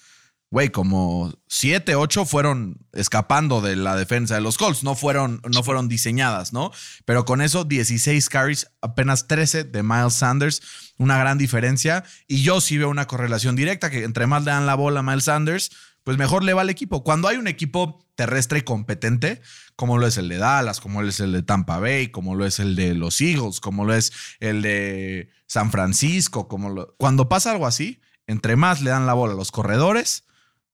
güey, 0.50 0.70
como 0.70 1.32
7, 1.48 1.96
8 1.96 2.24
fueron 2.24 2.86
escapando 2.92 3.60
de 3.60 3.76
la 3.76 3.96
defensa 3.96 4.36
de 4.36 4.40
los 4.40 4.58
Colts, 4.58 4.84
no 4.84 4.94
fueron, 4.94 5.42
no 5.50 5.62
fueron 5.62 5.88
diseñadas, 5.88 6.52
¿no? 6.52 6.70
Pero 7.04 7.24
con 7.24 7.40
eso 7.40 7.64
16 7.64 8.28
carries, 8.28 8.70
apenas 8.80 9.26
13 9.26 9.64
de 9.64 9.82
Miles 9.82 10.14
Sanders, 10.14 10.62
una 10.98 11.18
gran 11.18 11.36
diferencia. 11.38 12.04
Y 12.28 12.42
yo 12.42 12.60
sí 12.60 12.78
veo 12.78 12.88
una 12.88 13.06
correlación 13.06 13.56
directa, 13.56 13.90
que 13.90 14.04
entre 14.04 14.26
más 14.26 14.44
le 14.44 14.52
dan 14.52 14.66
la 14.66 14.76
bola 14.76 15.00
a 15.00 15.02
Miles 15.02 15.24
Sanders, 15.24 15.70
pues 16.04 16.16
mejor 16.18 16.44
le 16.44 16.54
va 16.54 16.62
al 16.62 16.70
equipo. 16.70 17.02
Cuando 17.02 17.26
hay 17.26 17.36
un 17.36 17.48
equipo 17.48 18.06
terrestre 18.14 18.62
competente, 18.62 19.42
como 19.74 19.98
lo 19.98 20.06
es 20.06 20.16
el 20.16 20.28
de 20.28 20.38
Dallas, 20.38 20.80
como 20.80 21.02
lo 21.02 21.08
es 21.08 21.18
el 21.18 21.32
de 21.32 21.42
Tampa 21.42 21.80
Bay, 21.80 22.08
como 22.08 22.36
lo 22.36 22.46
es 22.46 22.60
el 22.60 22.76
de 22.76 22.94
los 22.94 23.20
Eagles, 23.20 23.58
como 23.58 23.84
lo 23.84 23.92
es 23.92 24.12
el 24.38 24.62
de 24.62 25.30
San 25.48 25.72
Francisco, 25.72 26.46
como 26.46 26.70
lo... 26.70 26.94
cuando 26.96 27.28
pasa 27.28 27.50
algo 27.50 27.66
así, 27.66 28.00
entre 28.28 28.54
más 28.54 28.82
le 28.82 28.90
dan 28.90 29.06
la 29.06 29.14
bola 29.14 29.34
a 29.34 29.36
los 29.36 29.50
corredores, 29.50 30.25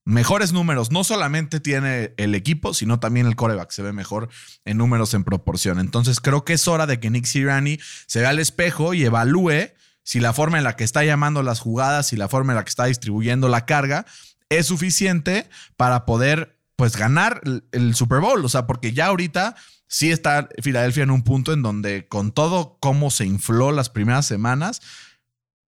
mejores 0.05 0.53
números. 0.53 0.91
No 0.91 1.03
solamente 1.03 1.59
tiene 1.59 2.13
el 2.17 2.35
equipo, 2.35 2.73
sino 2.73 2.99
también 2.99 3.27
el 3.27 3.35
coreback. 3.35 3.71
Se 3.71 3.81
ve 3.81 3.93
mejor 3.93 4.29
en 4.65 4.77
números 4.77 5.13
en 5.13 5.23
proporción. 5.23 5.79
Entonces 5.79 6.19
creo 6.19 6.45
que 6.45 6.53
es 6.53 6.67
hora 6.67 6.85
de 6.87 6.99
que 6.99 7.09
Nick 7.09 7.25
Sirianni 7.25 7.79
se 8.05 8.19
vea 8.19 8.29
al 8.29 8.39
espejo 8.39 8.93
y 8.93 9.03
evalúe 9.03 9.71
si 10.03 10.19
la 10.19 10.33
forma 10.33 10.57
en 10.57 10.65
la 10.65 10.75
que 10.75 10.83
está 10.83 11.03
llamando 11.03 11.43
las 11.43 11.59
jugadas, 11.59 12.07
si 12.07 12.17
la 12.17 12.27
forma 12.27 12.53
en 12.53 12.57
la 12.57 12.63
que 12.63 12.69
está 12.69 12.85
distribuyendo 12.85 13.47
la 13.47 13.65
carga 13.65 14.05
es 14.49 14.67
suficiente 14.67 15.49
para 15.77 16.05
poder 16.05 16.59
pues 16.75 16.97
ganar 16.97 17.41
el 17.71 17.95
Super 17.95 18.19
Bowl. 18.19 18.43
O 18.43 18.49
sea, 18.49 18.67
porque 18.67 18.93
ya 18.93 19.07
ahorita 19.07 19.55
sí 19.87 20.11
está 20.11 20.49
Filadelfia 20.61 21.03
en 21.03 21.11
un 21.11 21.23
punto 21.23 21.53
en 21.53 21.61
donde 21.61 22.07
con 22.07 22.31
todo 22.31 22.77
cómo 22.79 23.11
se 23.11 23.25
infló 23.25 23.71
las 23.71 23.89
primeras 23.89 24.25
semanas, 24.25 24.81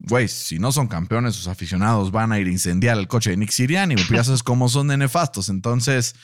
güey, 0.04 0.28
si 0.28 0.60
no 0.60 0.72
son 0.72 0.88
campeones, 0.88 1.36
sus 1.36 1.48
aficionados 1.48 2.12
van 2.12 2.32
a 2.32 2.40
ir 2.40 2.48
a 2.48 2.52
incendiar 2.52 2.98
el 2.98 3.08
coche 3.08 3.32
de 3.32 3.38
Nick 3.38 3.52
Sirianni, 3.52 3.96
pues 3.96 4.10
ya 4.10 4.24
sabes 4.24 4.44
cómo 4.44 4.68
son 4.68 4.88
nefastos. 4.88 5.50
Entonces, 5.50 6.16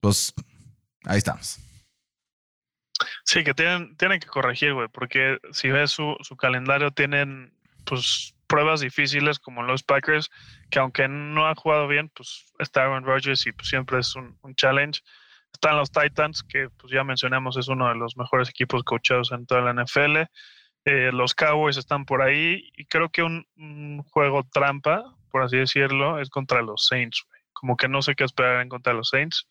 pues 0.00 0.32
ahí 1.04 1.18
estamos. 1.18 1.58
Sí, 3.24 3.44
que 3.44 3.54
tienen, 3.54 3.96
tienen 3.96 4.20
que 4.20 4.26
corregir, 4.26 4.74
güey, 4.74 4.88
porque 4.88 5.38
si 5.52 5.70
ves 5.70 5.90
su, 5.90 6.16
calendario, 6.38 6.90
tienen 6.90 7.52
pues 7.84 8.34
pruebas 8.46 8.80
difíciles 8.80 9.38
como 9.38 9.62
los 9.62 9.82
Packers, 9.82 10.30
que 10.70 10.78
aunque 10.78 11.08
no 11.08 11.46
han 11.46 11.54
jugado 11.54 11.88
bien, 11.88 12.10
pues 12.10 12.44
está 12.58 12.82
Aaron 12.82 13.04
Rodgers 13.04 13.46
y 13.46 13.52
pues 13.52 13.68
siempre 13.68 14.00
es 14.00 14.14
un, 14.16 14.36
challenge. 14.56 15.00
Están 15.52 15.76
los 15.76 15.90
Titans, 15.90 16.42
que 16.42 16.68
pues 16.70 16.92
ya 16.92 17.02
mencionamos 17.02 17.56
es 17.56 17.68
uno 17.68 17.88
de 17.88 17.96
los 17.96 18.16
mejores 18.16 18.48
equipos 18.48 18.84
coachados 18.84 19.32
en 19.32 19.46
toda 19.46 19.62
la 19.62 19.82
NFL. 19.82 20.18
Eh, 20.92 21.12
los 21.12 21.34
Cowboys 21.34 21.76
están 21.76 22.04
por 22.04 22.20
ahí 22.20 22.68
y 22.76 22.84
creo 22.86 23.10
que 23.10 23.22
un, 23.22 24.02
juego 24.10 24.42
trampa, 24.52 25.04
por 25.30 25.42
así 25.42 25.56
decirlo, 25.56 26.18
es 26.18 26.30
contra 26.30 26.62
los 26.62 26.84
Saints. 26.84 27.22
Como 27.52 27.76
que 27.76 27.86
no 27.86 28.02
sé 28.02 28.16
qué 28.16 28.24
esperar 28.24 28.60
en 28.60 28.68
contra 28.68 28.92
de 28.92 28.96
los 28.98 29.10
Saints. 29.10 29.46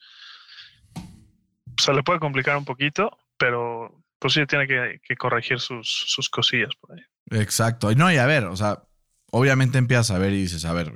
Se 1.77 1.93
le 1.93 2.03
puede 2.03 2.19
complicar 2.19 2.57
un 2.57 2.65
poquito, 2.65 3.17
pero 3.37 4.03
pues 4.19 4.33
sí 4.33 4.45
tiene 4.47 4.67
que, 4.67 5.15
corregir 5.15 5.61
sus, 5.61 6.29
cosillas 6.29 6.75
por 6.75 6.97
ahí. 6.97 7.05
Exacto. 7.39 7.89
No, 7.95 8.11
y 8.11 8.17
a 8.17 8.25
ver, 8.25 8.43
o 8.43 8.57
sea, 8.57 8.83
obviamente 9.31 9.77
empiezas 9.77 10.11
a 10.11 10.19
ver 10.19 10.33
y 10.33 10.41
dices, 10.41 10.65
a 10.65 10.73
ver, 10.73 10.93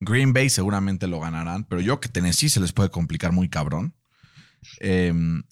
Green 0.00 0.32
Bay 0.32 0.48
seguramente 0.48 1.08
lo 1.08 1.20
ganarán, 1.20 1.64
pero 1.64 1.82
yo 1.82 2.00
que 2.00 2.08
Tennessee 2.08 2.48
se 2.48 2.60
les 2.60 2.72
puede 2.72 2.88
complicar 2.88 3.32
muy 3.32 3.50
cabrón. 3.50 3.94
Em, 4.80 5.42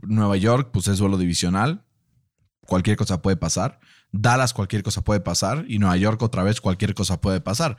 Nueva 0.00 0.38
York, 0.38 0.70
pues 0.72 0.88
es 0.88 0.96
duelo 0.96 1.18
divisional 1.18 1.85
cualquier 2.66 2.96
cosa 2.96 3.22
puede 3.22 3.36
pasar. 3.36 3.80
Dallas, 4.12 4.52
cualquier 4.52 4.82
cosa 4.82 5.02
puede 5.02 5.20
pasar. 5.20 5.64
Y 5.68 5.78
Nueva 5.78 5.96
York, 5.96 6.22
otra 6.22 6.42
vez, 6.42 6.60
cualquier 6.60 6.94
cosa 6.94 7.20
puede 7.20 7.40
pasar. 7.40 7.76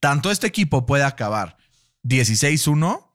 Tanto 0.00 0.30
este 0.30 0.46
equipo 0.46 0.86
puede 0.86 1.04
acabar 1.04 1.56
16-1, 2.04 3.06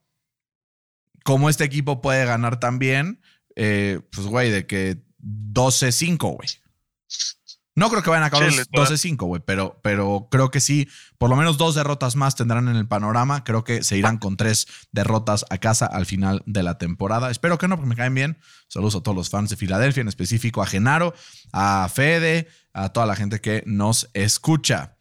como 1.24 1.50
este 1.50 1.64
equipo 1.64 2.02
puede 2.02 2.26
ganar 2.26 2.60
también, 2.60 3.22
eh, 3.56 4.02
pues, 4.12 4.28
güey, 4.28 4.52
de 4.52 4.68
que 4.68 5.04
12-5, 5.22 6.36
güey. 6.36 6.50
No 7.76 7.90
creo 7.90 8.04
que 8.04 8.10
vayan 8.12 8.24
a 8.24 8.28
acabar 8.28 8.50
12-5, 8.50 9.26
güey, 9.26 9.42
pero, 9.44 9.80
pero 9.82 10.28
creo 10.30 10.52
que 10.52 10.60
sí, 10.60 10.88
por 11.18 11.32
lo 11.32 11.36
menos 11.36 11.58
dos 11.58 11.74
derrotas 11.74 12.16
más 12.16 12.36
tendrán 12.36 12.68
en 12.68 12.76
el 12.76 12.88
panorama. 12.88 13.44
Creo 13.44 13.64
que 13.64 13.84
se 13.84 13.98
irán 13.98 14.20
con 14.20 14.38
tres 14.38 14.68
derrotas 14.92 15.44
a 15.50 15.58
casa 15.58 15.88
al 15.88 16.06
final 16.06 16.44
de 16.46 16.62
la 16.62 16.78
temporada. 16.78 17.32
Espero 17.32 17.58
que 17.58 17.68
no, 17.68 17.76
porque 17.76 17.90
me 17.90 17.96
caen 17.96 18.14
bien. 18.14 18.38
Saludos 18.68 18.96
a 18.96 19.02
todos 19.02 19.18
los 19.18 19.30
fans 19.32 19.50
de 19.50 19.56
Filadelfia, 19.56 20.02
en 20.02 20.08
específico 20.08 20.62
a 20.62 20.68
Genaro, 20.68 21.16
a 21.52 21.90
Fede, 21.92 22.48
a 22.74 22.90
toda 22.90 23.08
la 23.08 23.16
gente 23.16 23.42
que 23.42 23.64
nos 23.66 24.10
escucha. 24.14 24.98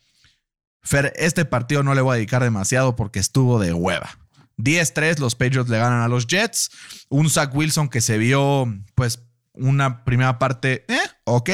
Fer, 0.83 1.13
este 1.17 1.45
partido 1.45 1.83
no 1.83 1.95
le 1.95 2.01
voy 2.01 2.15
a 2.15 2.17
dedicar 2.17 2.43
demasiado 2.43 2.97
porque 2.97 3.19
estuvo 3.19 3.59
de 3.59 3.75
hueva. 3.75 4.19
10-3, 4.57 5.19
los 5.19 5.35
Patriots 5.35 5.69
le 5.69 5.79
ganan 5.79 6.01
a 6.01 6.09
los 6.09 6.27
Jets. 6.27 6.71
Un 7.11 7.29
Zach 7.29 7.55
Wilson 7.55 7.89
que 7.89 8.01
se 8.01 8.17
vio, 8.17 8.67
pues, 8.95 9.21
una 9.55 10.05
primera 10.05 10.39
parte, 10.39 10.85
eh, 10.89 11.01
ok. 11.25 11.51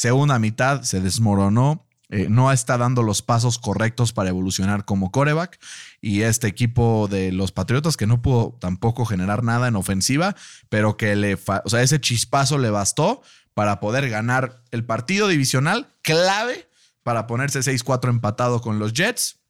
Segunda 0.00 0.38
mitad 0.38 0.80
se 0.80 1.02
desmoronó. 1.02 1.86
Eh, 2.08 2.28
no 2.30 2.50
está 2.50 2.78
dando 2.78 3.02
los 3.02 3.20
pasos 3.20 3.58
correctos 3.58 4.14
para 4.14 4.30
evolucionar 4.30 4.86
como 4.86 5.12
coreback. 5.12 5.60
Y 6.00 6.22
este 6.22 6.46
equipo 6.46 7.06
de 7.06 7.32
los 7.32 7.52
Patriotas 7.52 7.98
que 7.98 8.06
no 8.06 8.22
pudo 8.22 8.56
tampoco 8.58 9.04
generar 9.04 9.44
nada 9.44 9.68
en 9.68 9.76
ofensiva, 9.76 10.34
pero 10.70 10.96
que 10.96 11.16
le, 11.16 11.34
o 11.34 11.68
sea, 11.68 11.82
ese 11.82 12.00
chispazo 12.00 12.56
le 12.56 12.70
bastó 12.70 13.20
para 13.52 13.78
poder 13.78 14.08
ganar 14.08 14.62
el 14.70 14.86
partido 14.86 15.28
divisional 15.28 15.94
clave 16.00 16.70
para 17.02 17.26
ponerse 17.26 17.60
6-4 17.60 18.08
empatado 18.08 18.62
con 18.62 18.78
los 18.78 18.94
Jets. 18.94 19.40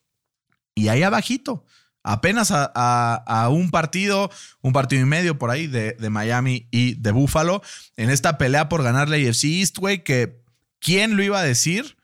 Y 0.74 0.88
ahí 0.88 1.04
abajito, 1.04 1.64
apenas 2.02 2.50
a, 2.52 3.48
un 3.50 3.70
partido, 3.70 4.30
un 4.62 4.72
partido 4.72 5.02
y 5.02 5.06
medio 5.06 5.38
por 5.38 5.50
ahí 5.50 5.66
de, 5.66 5.96
Miami 6.10 6.66
y 6.70 6.94
de 6.94 7.12
Buffalo, 7.12 7.62
en 7.96 8.10
esta 8.10 8.38
pelea 8.38 8.68
por 8.68 8.82
ganar 8.82 9.08
la 9.08 9.16
AFC 9.16 9.44
East, 9.44 9.78
güey, 9.78 10.02
que 10.02 10.39
quién 10.80 11.16
lo 11.16 11.22
iba 11.22 11.38
a 11.38 11.44
decir, 11.44 11.96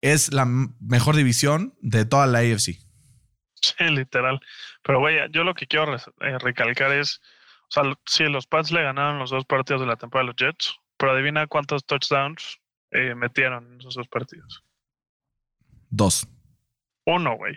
es 0.00 0.32
la 0.32 0.44
mejor 0.44 1.16
división 1.16 1.74
de 1.80 2.04
toda 2.04 2.26
la 2.26 2.40
AFC. 2.40 2.78
Sí, 3.60 3.84
literal. 3.88 4.40
Pero, 4.82 5.00
güey, 5.00 5.16
yo 5.30 5.44
lo 5.44 5.54
que 5.54 5.66
quiero 5.66 5.94
eh, 5.94 6.38
recalcar 6.38 6.92
es, 6.92 7.20
O 7.62 7.70
sea, 7.70 7.84
sí, 8.04 8.24
los 8.24 8.46
Pats 8.46 8.70
le 8.70 8.82
ganaron 8.82 9.18
los 9.18 9.30
dos 9.30 9.46
partidos 9.46 9.80
de 9.80 9.86
la 9.86 9.96
temporada 9.96 10.24
a 10.24 10.32
los 10.32 10.36
Jets, 10.36 10.78
pero 10.98 11.12
adivina 11.12 11.46
cuántos 11.46 11.86
touchdowns 11.86 12.60
eh, 12.90 13.14
metieron 13.14 13.72
en 13.72 13.80
esos 13.80 13.94
dos 13.94 14.08
partidos. 14.08 14.62
Dos. 15.88 16.28
Uno, 17.06 17.36
güey. 17.36 17.56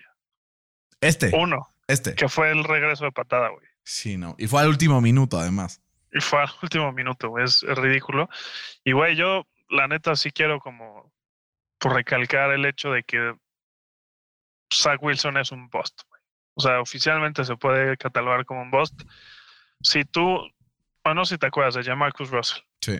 Este. 1.01 1.31
Uno. 1.33 1.67
Este. 1.87 2.15
Que 2.15 2.29
fue 2.29 2.51
el 2.51 2.63
regreso 2.63 3.05
de 3.05 3.11
patada, 3.11 3.49
güey. 3.49 3.65
Sí, 3.83 4.17
no. 4.17 4.35
Y 4.37 4.47
fue 4.47 4.61
al 4.61 4.69
último 4.69 5.01
minuto, 5.01 5.37
además. 5.37 5.81
Y 6.11 6.21
fue 6.21 6.39
al 6.39 6.49
último 6.61 6.91
minuto, 6.91 7.29
güey. 7.29 7.45
Es, 7.45 7.63
es 7.63 7.77
ridículo. 7.77 8.29
Y, 8.83 8.93
güey, 8.93 9.15
yo, 9.15 9.45
la 9.69 9.87
neta, 9.87 10.15
sí 10.15 10.31
quiero 10.31 10.59
como 10.59 11.11
recalcar 11.79 12.51
el 12.51 12.65
hecho 12.65 12.91
de 12.91 13.03
que 13.03 13.35
Zach 14.73 15.01
Wilson 15.01 15.37
es 15.37 15.51
un 15.51 15.69
bust. 15.69 16.01
O 16.55 16.61
sea, 16.61 16.81
oficialmente 16.81 17.43
se 17.45 17.55
puede 17.55 17.97
catalogar 17.97 18.45
como 18.45 18.61
un 18.61 18.71
bust. 18.71 18.99
Si 19.81 20.03
tú, 20.05 20.37
o 21.03 21.13
no 21.13 21.25
sé 21.25 21.35
si 21.35 21.39
te 21.39 21.47
acuerdas 21.47 21.75
de 21.85 21.95
Marcus 21.95 22.29
Russell, 22.31 22.63
Sí. 22.81 22.99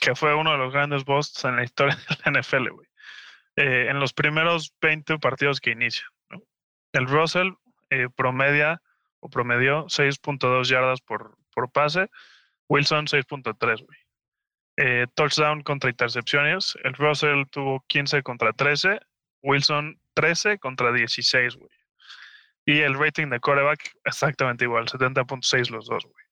que 0.00 0.14
fue 0.14 0.34
uno 0.34 0.52
de 0.52 0.58
los 0.58 0.72
grandes 0.72 1.04
busts 1.04 1.44
en 1.44 1.56
la 1.56 1.64
historia 1.64 1.96
de 2.08 2.16
la 2.32 2.40
NFL, 2.40 2.68
güey. 2.70 2.88
Eh, 3.56 3.86
en 3.88 3.98
los 4.00 4.12
primeros 4.12 4.72
20 4.80 5.18
partidos 5.18 5.60
que 5.60 5.70
inicia. 5.70 6.04
¿no? 6.30 6.42
El 6.92 7.06
Russell 7.06 7.50
eh, 7.90 8.08
promedia 8.14 8.80
o 9.20 9.28
promedió 9.30 9.86
6.2 9.86 10.68
yardas 10.68 11.00
por, 11.00 11.36
por 11.52 11.70
pase, 11.72 12.08
Wilson 12.68 13.06
6.3, 13.06 13.84
güey. 13.84 13.98
Eh, 14.80 15.08
touchdown 15.14 15.64
contra 15.64 15.90
intercepciones, 15.90 16.78
el 16.84 16.94
Russell 16.94 17.46
tuvo 17.50 17.84
15 17.88 18.22
contra 18.22 18.52
13, 18.52 19.00
Wilson 19.42 19.98
13 20.14 20.58
contra 20.58 20.92
16, 20.92 21.56
güey. 21.56 21.70
Y 22.64 22.78
el 22.82 22.96
rating 22.96 23.26
de 23.28 23.40
quarterback 23.40 23.90
exactamente 24.04 24.66
igual, 24.66 24.86
70.6 24.86 25.70
los 25.70 25.86
dos, 25.86 26.04
güey. 26.04 26.24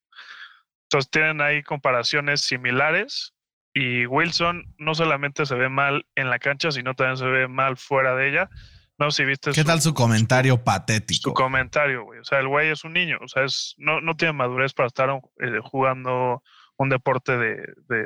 Entonces 0.83 1.11
tienen 1.11 1.41
ahí 1.41 1.61
comparaciones 1.61 2.39
similares 2.39 3.33
y 3.73 4.05
Wilson 4.05 4.63
no 4.77 4.95
solamente 4.95 5.45
se 5.45 5.55
ve 5.55 5.67
mal 5.67 6.05
en 6.15 6.29
la 6.29 6.39
cancha, 6.39 6.71
sino 6.71 6.93
también 6.93 7.17
se 7.17 7.25
ve 7.25 7.49
mal 7.49 7.75
fuera 7.75 8.15
de 8.15 8.29
ella. 8.29 8.49
No 8.97 9.11
sé 9.11 9.23
si 9.23 9.27
viste 9.27 9.51
¿Qué 9.51 9.65
tal 9.65 9.81
su 9.81 9.93
comentario 9.93 10.63
patético? 10.63 11.31
su 11.31 11.33
comentario, 11.33 12.05
güey. 12.05 12.21
O 12.21 12.23
sea, 12.23 12.39
el 12.39 12.47
güey 12.47 12.69
es 12.69 12.85
un 12.85 12.93
niño, 12.93 13.17
o 13.21 13.27
sea, 13.27 13.43
es, 13.43 13.75
no, 13.77 13.99
no 13.99 14.15
tiene 14.15 14.31
madurez 14.31 14.73
para 14.73 14.87
estar 14.87 15.09
eh, 15.09 15.59
jugando 15.61 16.41
un 16.77 16.89
deporte 16.89 17.33
de... 17.37 17.59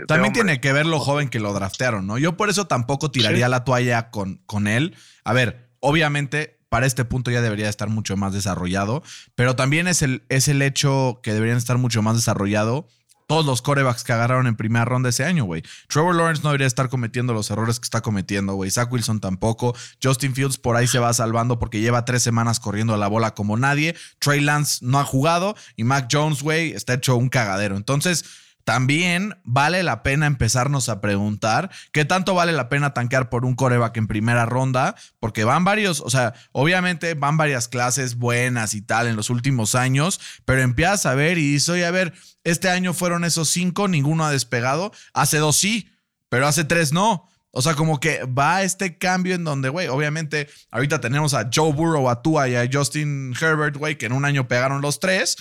También 0.07 0.33
tiene 0.33 0.61
que 0.61 0.71
ver 0.73 0.85
lo 0.85 0.99
joven 0.99 1.29
que 1.29 1.39
lo 1.39 1.53
draftearon, 1.53 2.07
¿no? 2.07 2.17
Yo 2.17 2.37
por 2.37 2.49
eso 2.49 2.67
tampoco 2.67 3.11
tiraría 3.11 3.45
Sí. 3.47 3.51
la 3.51 3.63
toalla 3.63 4.09
con, 4.11 4.37
con 4.45 4.67
él. 4.67 4.95
A 5.23 5.33
ver, 5.33 5.69
obviamente 5.79 6.57
para 6.69 6.85
este 6.85 7.03
punto 7.03 7.31
ya 7.31 7.41
debería 7.41 7.67
estar 7.67 7.89
mucho 7.89 8.15
más 8.15 8.31
desarrollado, 8.31 9.03
pero 9.35 9.57
también 9.57 9.89
es 9.89 10.01
el, 10.01 10.23
es 10.29 10.47
el 10.47 10.61
hecho 10.61 11.19
que 11.21 11.33
deberían 11.33 11.57
estar 11.57 11.77
mucho 11.77 12.01
más 12.01 12.15
desarrollado 12.15 12.87
todos 13.27 13.45
los 13.45 13.61
corebacks 13.61 14.03
que 14.03 14.11
agarraron 14.11 14.47
en 14.47 14.55
primera 14.57 14.83
ronda 14.83 15.07
ese 15.07 15.23
año, 15.23 15.45
güey. 15.45 15.63
Trevor 15.87 16.15
Lawrence 16.15 16.43
no 16.43 16.49
debería 16.49 16.67
estar 16.67 16.89
cometiendo 16.89 17.33
los 17.33 17.49
errores 17.49 17.79
que 17.79 17.85
está 17.85 18.01
cometiendo, 18.01 18.55
güey. 18.55 18.69
Zach 18.71 18.91
Wilson 18.91 19.21
tampoco. 19.21 19.73
Justin 20.03 20.33
Fields 20.35 20.57
por 20.57 20.75
ahí 20.75 20.85
se 20.85 20.99
va 20.99 21.13
salvando 21.13 21.57
porque 21.57 21.79
lleva 21.79 22.03
tres 22.03 22.23
semanas 22.23 22.59
corriendo 22.59 22.97
la 22.97 23.07
bola 23.07 23.33
como 23.33 23.55
nadie. 23.55 23.95
Trey 24.19 24.41
Lance 24.41 24.79
no 24.81 24.99
ha 24.99 25.05
jugado 25.05 25.55
y 25.77 25.85
Mac 25.85 26.09
Jones, 26.11 26.43
güey, 26.43 26.73
está 26.73 26.95
hecho 26.95 27.15
un 27.15 27.29
cagadero. 27.29 27.77
Entonces, 27.77 28.25
también 28.63 29.35
vale 29.43 29.83
la 29.83 30.03
pena 30.03 30.27
empezarnos 30.27 30.89
a 30.89 31.01
preguntar 31.01 31.71
qué 31.91 32.05
tanto 32.05 32.33
vale 32.35 32.51
la 32.51 32.69
pena 32.69 32.93
tanquear 32.93 33.29
por 33.29 33.45
un 33.45 33.55
coreback 33.55 33.97
en 33.97 34.07
primera 34.07 34.45
ronda, 34.45 34.95
porque 35.19 35.43
van 35.43 35.63
varios, 35.63 36.01
o 36.01 36.09
sea, 36.09 36.33
obviamente 36.51 37.13
van 37.13 37.37
varias 37.37 37.67
clases 37.67 38.15
buenas 38.15 38.73
y 38.73 38.81
tal 38.81 39.07
en 39.07 39.15
los 39.15 39.29
últimos 39.29 39.75
años, 39.75 40.19
pero 40.45 40.61
empiezas 40.61 41.05
a 41.05 41.15
ver 41.15 41.37
y 41.37 41.53
dices, 41.53 41.69
oye, 41.69 41.85
a 41.85 41.91
ver, 41.91 42.13
este 42.43 42.69
año 42.69 42.93
fueron 42.93 43.23
esos 43.23 43.49
cinco, 43.49 43.87
ninguno 43.87 44.25
ha 44.25 44.31
despegado, 44.31 44.91
hace 45.13 45.37
dos 45.37 45.57
sí, 45.57 45.89
pero 46.29 46.47
hace 46.47 46.63
tres 46.63 46.93
no. 46.93 47.27
O 47.53 47.61
sea, 47.61 47.75
como 47.75 47.99
que 47.99 48.23
va 48.23 48.63
este 48.63 48.97
cambio 48.97 49.35
en 49.35 49.43
donde, 49.43 49.67
güey, 49.67 49.89
obviamente 49.89 50.47
ahorita 50.71 51.01
tenemos 51.01 51.33
a 51.33 51.49
Joe 51.53 51.73
Burrow, 51.73 52.09
a 52.09 52.21
Tua 52.21 52.47
y 52.47 52.55
a 52.55 52.67
Justin 52.71 53.35
Herbert, 53.39 53.75
güey, 53.75 53.97
que 53.97 54.05
en 54.05 54.13
un 54.13 54.23
año 54.23 54.47
pegaron 54.47 54.81
los 54.81 55.01
tres, 55.01 55.35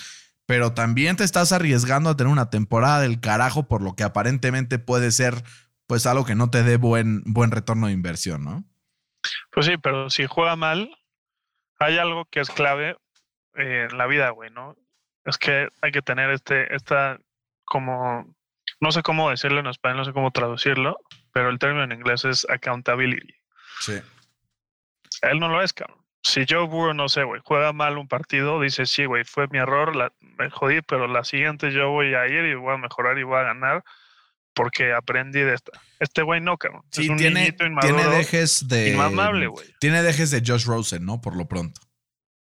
pero 0.51 0.75
también 0.75 1.15
te 1.15 1.23
estás 1.23 1.53
arriesgando 1.53 2.11
a 2.11 2.17
tener 2.17 2.33
una 2.33 2.51
temporada 2.51 2.99
del 3.03 3.21
carajo 3.21 3.69
por 3.69 3.83
lo 3.83 3.95
que 3.95 4.03
aparentemente 4.03 4.81
puede 4.81 5.13
ser, 5.13 5.45
pues, 5.87 6.07
algo 6.07 6.25
que 6.25 6.35
no 6.35 6.51
te 6.51 6.65
dé 6.65 6.77
buen, 6.77 7.23
buen 7.25 7.53
retorno 7.53 7.87
de 7.87 7.93
inversión, 7.93 8.43
¿no? 8.43 8.65
Pues 9.53 9.67
sí, 9.67 9.77
pero 9.81 10.11
si 10.11 10.27
juega 10.27 10.57
mal, 10.57 10.91
hay 11.79 11.99
algo 11.99 12.25
que 12.25 12.41
es 12.41 12.51
clave 12.51 12.97
eh, 13.55 13.87
en 13.89 13.97
la 13.97 14.09
vida, 14.09 14.31
güey, 14.31 14.51
¿no? 14.51 14.75
Es 15.25 15.39
que 15.39 15.69
hay 15.83 15.93
que 15.93 16.03
tener 16.03 16.31
este, 16.31 16.75
esta, 16.75 17.21
como, 17.65 18.35
no 18.81 18.91
sé 18.91 19.03
cómo 19.03 19.31
decirlo 19.31 19.61
en 19.61 19.69
español, 19.69 19.99
no 19.99 20.05
sé 20.05 20.13
cómo 20.13 20.33
traducirlo, 20.33 20.99
pero 21.33 21.49
el 21.51 21.61
término 21.61 21.85
en 21.85 21.93
inglés 21.93 22.25
es 22.25 22.45
accountability. 22.51 23.35
Sí. 23.79 24.01
Él 25.23 25.39
no 25.39 25.47
lo 25.47 25.63
es, 25.63 25.73
cabrón. 25.73 26.00
Si 26.23 26.45
Joe 26.49 26.67
Burrow, 26.67 26.95
no 26.95 27.09
sé, 27.09 27.25
güey, 27.25 27.41
juega 27.45 27.73
mal 27.73 27.97
un 27.97 28.07
partido, 28.07 28.61
dice, 28.61 28.85
sí, 28.87 29.07
güey, 29.07 29.25
fue 29.25 29.47
mi 29.49 29.59
error, 29.59 29.97
la, 29.97 30.13
me 30.39 30.51
jodí, 30.51 30.83
pero 30.83 31.09
la 31.09 31.25
siguiente 31.25 31.73
yo 31.73 31.91
voy 31.91 32.15
a 32.15 32.27
ir 32.27 32.45
y 32.45 32.55
voy 32.55 32.75
a 32.75 32.79
mejorar 32.79 33.19
y 33.19 33.23
voy 33.23 33.39
a 33.39 33.45
ganar 33.45 33.85
porque 34.55 34.93
aprendí 34.93 35.41
de 35.41 35.55
esta. 35.55 35.73
Este 35.99 36.23
güey 36.23 36.41
no, 36.41 36.59
cabrón. 36.59 36.83
Sí, 36.91 37.05
es 37.05 37.09
un 37.11 37.17
tiene, 37.17 37.41
niñito 37.41 37.65
inmaduro, 37.65 37.97
tiene 37.97 38.17
dejes 38.17 38.69
de. 38.69 38.91
inmamable, 38.91 39.47
güey. 39.47 39.67
Tiene 39.81 40.03
dejes 40.03 40.31
de 40.31 40.43
Josh 40.45 40.67
Rosen, 40.67 41.05
¿no? 41.05 41.21
Por 41.21 41.37
lo 41.37 41.47
pronto. 41.47 41.81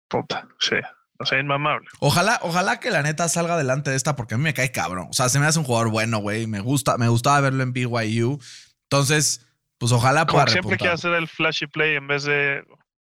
Puta, 0.09 0.49
sí. 0.59 0.77
O 1.19 1.27
sea, 1.27 1.39
inmamable. 1.39 1.87
Ojalá, 1.99 2.41
ojalá 2.43 2.81
que 2.81 2.91
la 2.91 3.03
neta 3.03 3.29
salga 3.29 3.55
adelante 3.55 3.91
de 3.91 3.97
esta 3.97 4.17
porque 4.17 4.35
a 4.35 4.39
mí 4.39 4.45
me 4.45 4.55
cae 4.55 4.73
cabrón. 4.73 5.09
O 5.11 5.13
sea, 5.13 5.29
se 5.29 5.39
me 5.39 5.47
hace 5.47 5.59
un 5.59 5.67
jugador 5.67 5.91
bueno, 5.91 6.19
güey. 6.19 6.47
Me 6.47 6.61
gusta, 6.61 6.97
me 6.97 7.09
gustaba 7.09 7.41
verlo 7.43 7.63
en 7.63 7.75
BYU. 7.75 8.41
Entonces, 8.85 9.47
pues 9.79 9.93
ojalá 9.93 10.25
Como 10.25 10.39
pueda 10.39 10.47
siempre 10.47 10.79
quiere 10.79 10.93
repuntar. 10.93 10.95
hacer 10.95 11.13
el 11.15 11.29
flashy 11.29 11.67
play 11.67 11.97
en 11.97 12.07
vez 12.07 12.25
de 12.25 12.65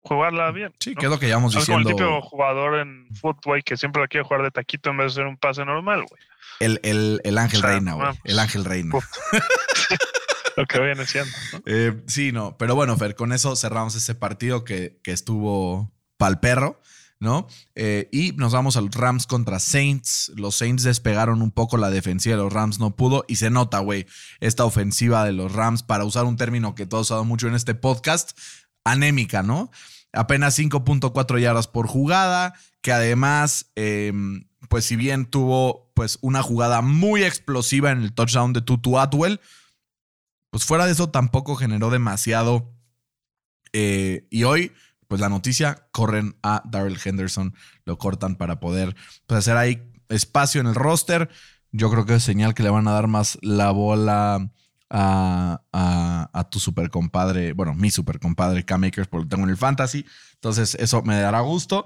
jugarla 0.08 0.52
bien. 0.52 0.74
Sí, 0.80 0.92
¿no? 0.94 1.00
que 1.00 1.06
es 1.06 1.12
lo 1.12 1.20
que 1.20 1.28
llevamos 1.28 1.56
Es 1.56 1.66
como 1.66 1.78
el 1.80 1.84
diciendo. 1.84 2.06
típico 2.06 2.22
jugador 2.30 2.80
en 2.80 3.08
fútbol 3.16 3.64
que 3.64 3.78
siempre 3.78 4.02
la 4.02 4.08
quiere 4.08 4.26
jugar 4.26 4.44
de 4.44 4.52
taquito 4.52 4.90
en 4.90 4.98
vez 4.98 5.14
de 5.16 5.22
hacer 5.22 5.28
un 5.28 5.38
pase 5.38 5.64
normal, 5.66 6.06
güey. 6.10 6.22
El, 6.60 6.80
el, 6.84 7.22
el 7.24 7.38
Ángel 7.38 7.60
O 7.60 7.62
sea, 7.62 7.70
Reina, 7.72 7.94
güey. 7.94 8.08
El 8.24 8.40
Ángel 8.40 8.66
Reina. 8.66 8.96
Lo 10.56 10.66
que 10.66 10.80
viene 10.80 11.06
siendo. 11.06 11.32
¿no? 11.54 11.60
Eh, 11.68 11.94
sí, 12.08 12.32
no. 12.32 12.58
Pero 12.58 12.74
bueno, 12.76 12.98
Fer, 12.98 13.16
con 13.16 13.32
eso 13.32 13.56
cerramos 13.56 13.96
ese 13.96 14.16
partido 14.16 14.64
que, 14.64 15.00
que 15.04 15.12
estuvo 15.12 15.92
pal 16.18 16.40
perro, 16.40 16.82
¿no? 17.20 17.48
Eh, 17.76 18.10
y 18.12 18.32
nos 18.34 18.54
vamos 18.54 18.76
a 18.76 18.82
los 18.82 18.96
Rams 18.96 19.28
contra 19.28 19.60
Saints. 19.60 20.32
Los 20.36 20.56
Saints 20.56 20.82
despegaron 20.84 21.44
un 21.44 21.52
poco 21.52 21.78
la 21.78 21.92
defensiva 21.92 22.36
de 22.38 22.42
los 22.42 22.52
Rams, 22.54 22.80
no 22.80 22.96
pudo. 22.96 23.24
Y 23.28 23.36
se 23.36 23.52
nota, 23.52 23.80
güey, 23.80 24.08
esta 24.40 24.66
ofensiva 24.66 25.26
de 25.26 25.34
los 25.34 25.52
Rams, 25.52 25.84
para 25.84 26.06
usar 26.06 26.26
un 26.26 26.38
término 26.38 26.74
que 26.74 26.88
todos 26.88 27.08
usado 27.08 27.24
mucho 27.24 27.48
en 27.48 27.54
este 27.56 27.76
podcast, 27.76 28.36
anémica, 28.84 29.44
¿no? 29.44 29.70
Apenas 30.14 30.58
5.4 30.58 31.40
yardas 31.40 31.68
por 31.68 31.88
jugada, 31.88 32.54
que 32.82 32.92
además, 32.92 33.72
eh, 33.76 34.14
pues 34.70 34.86
si 34.86 34.96
bien 34.96 35.26
tuvo 35.26 35.92
pues 35.94 36.18
una 36.22 36.42
jugada 36.42 36.82
muy 36.82 37.24
explosiva 37.24 37.92
en 37.92 38.02
el 38.02 38.14
touchdown 38.14 38.54
de 38.54 38.62
Tutu 38.62 39.00
Atwell, 39.00 39.40
pues 40.50 40.66
fuera 40.66 40.86
de 40.86 40.92
eso 40.92 41.10
tampoco 41.10 41.56
generó 41.56 41.90
demasiado. 41.90 42.74
Eh, 43.74 44.28
y 44.30 44.44
hoy, 44.44 44.72
pues 45.08 45.22
la 45.22 45.30
noticia, 45.30 45.88
corren 45.92 46.38
a 46.42 46.64
Daryl 46.66 47.00
Henderson, 47.04 47.54
lo 47.86 47.98
cortan 47.98 48.36
para 48.36 48.60
poder 48.60 48.96
pues, 49.26 49.40
hacer 49.40 49.58
ahí 49.58 49.92
espacio 50.10 50.62
en 50.62 50.68
el 50.68 50.76
roster. 50.76 51.30
Yo 51.72 51.92
creo 51.92 52.06
que 52.06 52.16
es 52.16 52.24
señal 52.24 52.54
que 52.54 52.64
le 52.64 52.70
van 52.70 52.88
a 52.88 52.94
dar 52.94 53.08
más 53.08 53.38
la 53.42 53.72
bola 53.72 54.52
a, 54.90 55.62
a, 56.34 56.50
tu 56.50 56.60
super 56.60 56.90
compadre, 56.90 57.54
bueno, 57.54 57.74
mi 57.74 57.92
super 57.92 58.20
compadre 58.20 58.66
Cam 58.66 58.84
Akers, 58.84 59.08
porque 59.08 59.26
lo 59.26 59.30
tengo 59.30 59.44
en 59.44 59.50
el 59.50 59.58
fantasy. 59.58 60.06
Entonces, 60.36 60.76
eso 60.76 61.02
me 61.04 61.20
dará 61.20 61.42
gusto. 61.42 61.86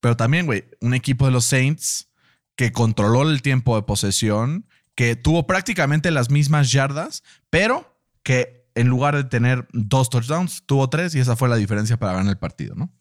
Pero 0.00 0.16
también, 0.16 0.46
güey, 0.46 0.64
un 0.80 0.94
equipo 0.94 1.26
de 1.26 1.32
los 1.32 1.44
Saints 1.44 2.10
que 2.56 2.72
controló 2.72 3.22
el 3.22 3.42
tiempo 3.42 3.76
de 3.76 3.82
posesión, 3.82 4.66
que 4.94 5.16
tuvo 5.16 5.46
prácticamente 5.46 6.10
las 6.10 6.30
mismas 6.30 6.70
yardas, 6.70 7.22
pero 7.50 7.98
que 8.22 8.68
en 8.74 8.88
lugar 8.88 9.16
de 9.16 9.24
tener 9.24 9.66
dos 9.72 10.10
touchdowns, 10.10 10.66
tuvo 10.66 10.90
tres 10.90 11.14
y 11.14 11.20
esa 11.20 11.36
fue 11.36 11.48
la 11.48 11.56
diferencia 11.56 11.96
para 11.96 12.12
ganar 12.12 12.32
el 12.32 12.38
partido, 12.38 12.74
¿no? 12.74 12.92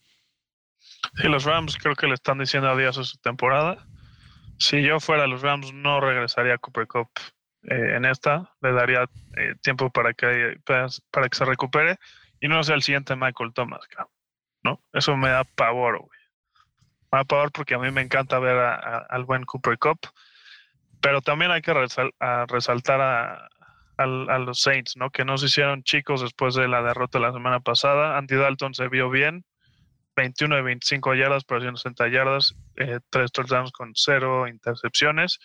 Sí, 1.16 1.28
los 1.28 1.44
Rams 1.44 1.78
creo 1.78 1.96
que 1.96 2.08
le 2.08 2.14
están 2.14 2.40
diciendo 2.40 2.70
adiós 2.70 2.98
a 2.98 3.04
su 3.04 3.18
temporada. 3.18 3.86
Si 4.58 4.82
yo 4.82 5.00
fuera 5.00 5.28
los 5.28 5.42
Rams, 5.42 5.74
no 5.74 6.00
regresaría 6.00 6.56
a 6.56 6.58
Cooper 6.58 6.88
Cup 6.88 7.10
eh, 7.70 7.96
en 7.96 8.06
esta. 8.06 8.52
Le 8.62 8.72
daría 8.74 9.04
eh, 9.38 9.56
tiempo 9.62 9.90
para 9.90 10.14
que, 10.14 10.58
para, 10.66 10.88
para 11.12 11.30
que 11.30 11.38
se 11.38 11.46
recupere 11.46 11.98
y 12.40 12.48
no 12.48 12.64
sea 12.64 12.76
el 12.76 12.84
siguiente 12.84 13.16
Michael 13.16 13.54
Thomas, 13.54 13.82
¿no? 14.64 14.82
Eso 14.94 15.16
me 15.18 15.30
da 15.30 15.44
pavor, 15.44 16.00
güey. 16.00 16.20
Me 17.12 17.20
da 17.20 17.24
pavor 17.24 17.52
porque 17.52 17.76
a 17.76 17.80
mí 17.80 17.92
me 17.92 18.02
encanta 18.02 18.40
ver 18.40 18.58
a- 18.58 18.76
a- 18.76 19.06
al 19.10 19.26
buen 19.26 19.44
Cooper 19.46 19.78
Cup. 19.78 20.00
Pero 21.02 21.22
también 21.22 21.52
hay 21.52 21.62
que 21.62 21.74
resal- 21.74 22.14
a 22.20 22.46
resaltar 22.48 23.02
a, 23.02 23.50
a 23.98 24.06
los 24.06 24.62
Saints, 24.62 24.96
¿no? 24.98 25.10
Que 25.12 25.24
no 25.26 25.38
se 25.38 25.46
hicieron 25.48 25.84
chicos 25.84 26.22
después 26.22 26.56
de 26.56 26.68
la 26.68 26.82
derrota 26.82 27.20
la 27.20 27.32
semana 27.34 27.60
pasada. 27.60 28.18
Andy 28.18 28.36
Dalton 28.36 28.74
se 28.74 28.88
vio 28.88 29.10
bien 29.10 29.46
21 30.16 30.56
de 30.56 30.62
25 30.62 31.14
yardas 31.16 31.44
por 31.44 31.60
160 31.62 32.08
yardas, 32.08 32.56
eh, 32.78 33.00
3 33.10 33.32
touchdowns 33.32 33.72
con 33.72 33.92
0 33.96 34.48
intercepciones. 34.48 35.40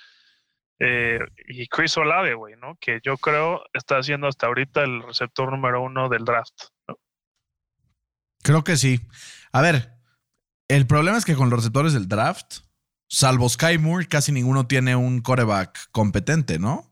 Eh, 0.81 1.19
y 1.49 1.67
Chris 1.67 1.97
Olave, 1.97 2.35
güey, 2.35 2.55
¿no? 2.57 2.77
Que 2.81 3.01
yo 3.03 3.17
creo 3.17 3.63
está 3.73 4.03
siendo 4.03 4.29
hasta 4.29 4.47
ahorita 4.47 4.83
el 4.83 5.03
receptor 5.03 5.51
número 5.51 5.83
uno 5.83 6.09
del 6.09 6.25
draft. 6.25 6.55
¿no? 6.87 6.99
Creo 8.43 8.65
que 8.65 8.77
sí. 8.77 9.01
A 9.53 9.61
ver, 9.61 9.93
el 10.69 10.87
problema 10.87 11.19
es 11.19 11.25
que 11.25 11.35
con 11.35 11.51
los 11.51 11.59
receptores 11.59 11.93
del 11.93 12.09
draft, 12.09 12.59
salvo 13.09 13.49
Sky 13.49 13.79
Moore, 13.79 14.07
casi 14.07 14.33
ninguno 14.33 14.67
tiene 14.67 14.95
un 14.95 15.21
coreback 15.21 15.91
competente, 15.91 16.59
¿no? 16.59 16.88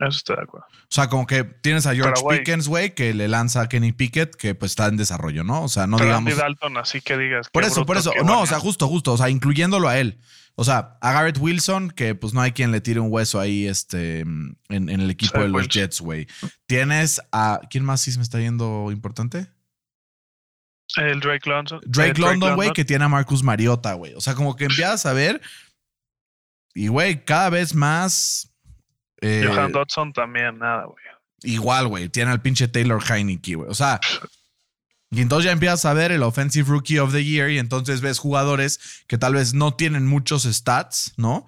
Eso 0.00 0.16
estoy 0.18 0.36
de 0.36 0.42
acuerdo. 0.42 0.66
O 0.70 0.86
sea, 0.90 1.08
como 1.08 1.26
que 1.26 1.44
tienes 1.44 1.86
a 1.86 1.94
George. 1.94 2.22
Pickens, 2.28 2.68
güey, 2.68 2.94
que 2.94 3.12
le 3.14 3.26
lanza 3.26 3.62
a 3.62 3.68
Kenny 3.68 3.92
Pickett, 3.92 4.36
que 4.36 4.54
pues 4.54 4.72
está 4.72 4.86
en 4.86 4.96
desarrollo, 4.96 5.42
¿no? 5.42 5.62
O 5.64 5.68
sea, 5.68 5.86
no 5.86 5.96
Pero 5.96 6.10
digamos. 6.10 6.32
Andy 6.32 6.40
Dalton, 6.40 6.76
así 6.78 7.00
que 7.00 7.18
digas. 7.18 7.48
Por 7.50 7.64
eso, 7.64 7.84
por 7.84 7.96
eso. 7.96 8.12
No, 8.24 8.42
o 8.42 8.46
sea, 8.46 8.60
justo, 8.60 8.86
justo. 8.88 9.12
O 9.12 9.16
sea, 9.16 9.28
incluyéndolo 9.28 9.88
a 9.88 9.98
él. 9.98 10.18
O 10.54 10.64
sea, 10.64 10.98
a 11.00 11.12
Garrett 11.12 11.38
Wilson, 11.38 11.90
que 11.90 12.14
pues 12.14 12.34
no 12.34 12.40
hay 12.40 12.52
quien 12.52 12.72
le 12.72 12.80
tire 12.80 12.98
un 13.00 13.12
hueso 13.12 13.38
ahí 13.38 13.66
este, 13.66 14.20
en, 14.20 14.56
en 14.68 14.88
el 14.88 15.10
equipo 15.10 15.38
de 15.38 15.48
los 15.48 15.62
Wilson. 15.62 15.82
Jets, 15.82 16.00
güey. 16.00 16.26
Tienes 16.66 17.20
a. 17.32 17.60
¿Quién 17.70 17.84
más 17.84 18.00
sí 18.00 18.12
se 18.12 18.18
me 18.18 18.24
está 18.24 18.40
yendo 18.40 18.90
importante? 18.90 19.48
El 20.96 21.20
Drake 21.20 21.48
London. 21.48 21.80
Drake 21.84 22.18
eh, 22.18 22.22
London, 22.22 22.54
güey, 22.56 22.72
que 22.72 22.84
tiene 22.84 23.04
a 23.04 23.08
Marcus 23.08 23.42
Mariota, 23.42 23.92
güey. 23.94 24.14
O 24.14 24.20
sea, 24.20 24.34
como 24.34 24.56
que 24.56 24.64
empiezas 24.64 25.06
a 25.06 25.12
ver. 25.12 25.40
Y, 26.74 26.88
güey, 26.88 27.24
cada 27.24 27.50
vez 27.50 27.74
más. 27.74 28.54
Eh, 29.20 29.44
Johan 29.46 29.72
Dodson 29.72 30.12
también, 30.12 30.58
nada, 30.58 30.84
güey. 30.84 30.98
igual, 31.42 31.88
güey. 31.88 32.08
Tiene 32.08 32.30
al 32.30 32.40
pinche 32.40 32.68
Taylor 32.68 33.02
Heineke, 33.02 33.54
güey. 33.56 33.70
O 33.70 33.74
sea. 33.74 34.00
Y 35.10 35.22
entonces 35.22 35.46
ya 35.46 35.52
empiezas 35.52 35.86
a 35.86 35.94
ver 35.94 36.12
el 36.12 36.22
Offensive 36.22 36.68
Rookie 36.68 36.98
of 36.98 37.12
the 37.12 37.24
Year 37.24 37.48
y 37.48 37.58
entonces 37.58 38.02
ves 38.02 38.18
jugadores 38.18 38.78
que 39.06 39.16
tal 39.16 39.34
vez 39.34 39.54
no 39.54 39.74
tienen 39.74 40.06
muchos 40.06 40.42
stats, 40.44 41.14
¿no? 41.16 41.46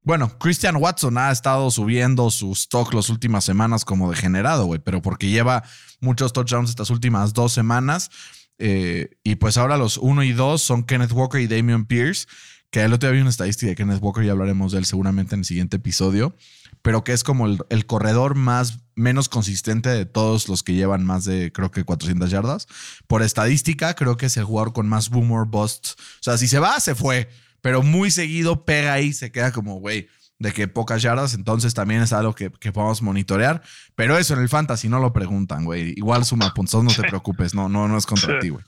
Bueno, 0.00 0.38
Christian 0.38 0.76
Watson 0.76 1.18
ha 1.18 1.30
estado 1.30 1.70
subiendo 1.70 2.30
su 2.30 2.52
stock 2.52 2.94
las 2.94 3.10
últimas 3.10 3.44
semanas 3.44 3.84
como 3.84 4.10
degenerado, 4.10 4.64
güey, 4.66 4.80
pero 4.80 5.02
porque 5.02 5.28
lleva 5.28 5.64
muchos 6.00 6.32
touchdowns 6.32 6.70
estas 6.70 6.90
últimas 6.90 7.32
dos 7.34 7.52
semanas. 7.52 8.10
eh, 8.58 9.10
y 9.22 9.34
pues 9.34 9.56
ahora 9.56 9.76
los 9.76 9.98
uno 9.98 10.22
y 10.22 10.32
dos 10.32 10.62
son 10.62 10.84
Kenneth 10.84 11.12
Walker 11.12 11.40
y 11.40 11.46
Damian 11.46 11.86
Pierce, 11.86 12.26
que 12.74 12.82
el 12.82 12.92
otro 12.92 13.08
día 13.08 13.14
vi 13.14 13.20
una 13.20 13.30
estadística 13.30 13.70
de 13.70 13.76
Kenneth 13.76 14.02
Walker 14.02 14.24
y 14.24 14.28
hablaremos 14.30 14.72
de 14.72 14.78
él 14.78 14.84
seguramente 14.84 15.36
en 15.36 15.42
el 15.42 15.44
siguiente 15.44 15.76
episodio, 15.76 16.34
pero 16.82 17.04
que 17.04 17.12
es 17.12 17.22
como 17.22 17.46
el, 17.46 17.60
el 17.68 17.86
corredor 17.86 18.34
más 18.34 18.80
menos 18.96 19.28
consistente 19.28 19.90
de 19.90 20.06
todos 20.06 20.48
los 20.48 20.64
que 20.64 20.74
llevan 20.74 21.04
más 21.04 21.24
de, 21.24 21.52
creo 21.52 21.70
que 21.70 21.84
400 21.84 22.32
yardas. 22.32 22.66
Por 23.06 23.22
estadística, 23.22 23.94
creo 23.94 24.16
que 24.16 24.26
es 24.26 24.36
el 24.38 24.42
jugador 24.42 24.72
con 24.72 24.88
más 24.88 25.08
boom 25.08 25.30
or 25.30 25.46
bust. 25.46 25.90
O 26.00 26.22
sea, 26.22 26.36
si 26.36 26.48
se 26.48 26.58
va, 26.58 26.80
se 26.80 26.96
fue, 26.96 27.28
pero 27.60 27.84
muy 27.84 28.10
seguido 28.10 28.64
pega 28.64 28.94
ahí, 28.94 29.12
se 29.12 29.30
queda 29.30 29.52
como, 29.52 29.76
güey, 29.78 30.08
de 30.40 30.52
que 30.52 30.66
pocas 30.66 31.00
yardas, 31.00 31.34
entonces 31.34 31.74
también 31.74 32.02
es 32.02 32.12
algo 32.12 32.34
que, 32.34 32.50
que 32.50 32.72
podemos 32.72 33.02
monitorear. 33.02 33.62
Pero 33.94 34.18
eso 34.18 34.34
en 34.34 34.40
el 34.40 34.48
fantasy 34.48 34.88
no 34.88 34.98
lo 34.98 35.12
preguntan, 35.12 35.64
güey. 35.64 35.94
Igual 35.96 36.24
suma 36.24 36.52
puntos, 36.52 36.82
no 36.82 36.90
te 36.90 37.02
preocupes, 37.02 37.54
no, 37.54 37.68
no, 37.68 37.86
no 37.86 37.96
es 37.96 38.04
contra 38.04 38.34
Sí. 38.34 38.40
ti, 38.40 38.48
güey. 38.48 38.64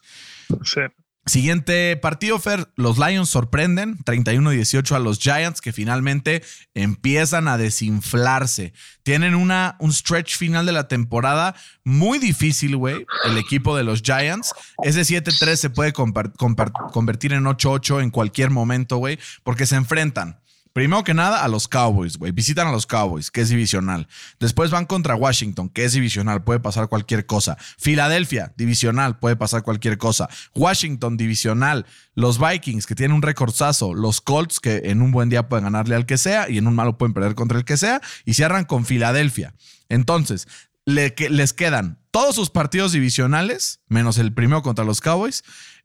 Sí. 0.62 0.82
Siguiente 1.26 1.96
partido, 1.96 2.38
Fer. 2.38 2.68
Los 2.76 2.98
Lions 2.98 3.28
sorprenden 3.28 3.98
31-18 3.98 4.94
a 4.94 5.00
los 5.00 5.18
Giants 5.18 5.60
que 5.60 5.72
finalmente 5.72 6.44
empiezan 6.72 7.48
a 7.48 7.58
desinflarse. 7.58 8.72
Tienen 9.02 9.34
una, 9.34 9.74
un 9.80 9.92
stretch 9.92 10.36
final 10.36 10.66
de 10.66 10.72
la 10.72 10.86
temporada 10.86 11.56
muy 11.82 12.20
difícil, 12.20 12.76
güey. 12.76 13.04
El 13.24 13.38
equipo 13.38 13.76
de 13.76 13.82
los 13.82 14.02
Giants. 14.02 14.54
Ese 14.84 15.00
7-3 15.00 15.56
se 15.56 15.70
puede 15.70 15.92
convertir 15.92 17.32
en 17.32 17.44
8-8 17.44 18.04
en 18.04 18.10
cualquier 18.10 18.50
momento, 18.50 18.98
güey, 18.98 19.18
porque 19.42 19.66
se 19.66 19.74
enfrentan. 19.74 20.38
Primero 20.76 21.04
que 21.04 21.14
nada 21.14 21.42
a 21.42 21.48
los 21.48 21.68
Cowboys, 21.68 22.18
güey. 22.18 22.32
Visitan 22.32 22.66
a 22.68 22.70
los 22.70 22.86
Cowboys, 22.86 23.30
que 23.30 23.40
es 23.40 23.48
divisional. 23.48 24.08
Después 24.38 24.70
van 24.70 24.84
contra 24.84 25.14
Washington, 25.14 25.70
que 25.70 25.86
es 25.86 25.94
divisional, 25.94 26.44
puede 26.44 26.60
pasar 26.60 26.90
cualquier 26.90 27.24
cosa. 27.24 27.56
Filadelfia, 27.78 28.52
divisional, 28.58 29.18
puede 29.18 29.36
pasar 29.36 29.62
cualquier 29.62 29.96
cosa. 29.96 30.28
Washington, 30.54 31.16
divisional. 31.16 31.86
Los 32.14 32.38
Vikings, 32.38 32.84
que 32.84 32.94
tienen 32.94 33.14
un 33.16 33.22
recordzazo. 33.22 33.94
Los 33.94 34.20
Colts, 34.20 34.60
que 34.60 34.82
en 34.84 35.00
un 35.00 35.12
buen 35.12 35.30
día 35.30 35.48
pueden 35.48 35.64
ganarle 35.64 35.94
al 35.94 36.04
que 36.04 36.18
sea 36.18 36.50
y 36.50 36.58
en 36.58 36.66
un 36.66 36.74
malo 36.74 36.98
pueden 36.98 37.14
perder 37.14 37.34
contra 37.34 37.56
el 37.56 37.64
que 37.64 37.78
sea. 37.78 38.02
Y 38.26 38.34
cierran 38.34 38.66
con 38.66 38.84
Filadelfia. 38.84 39.54
Entonces, 39.88 40.46
le- 40.84 41.14
que- 41.14 41.30
les 41.30 41.54
quedan 41.54 42.00
todos 42.10 42.34
sus 42.34 42.50
partidos 42.50 42.92
divisionales, 42.92 43.80
menos 43.88 44.18
el 44.18 44.34
primero 44.34 44.60
contra 44.60 44.84
los 44.84 45.00
Cowboys. 45.00 45.42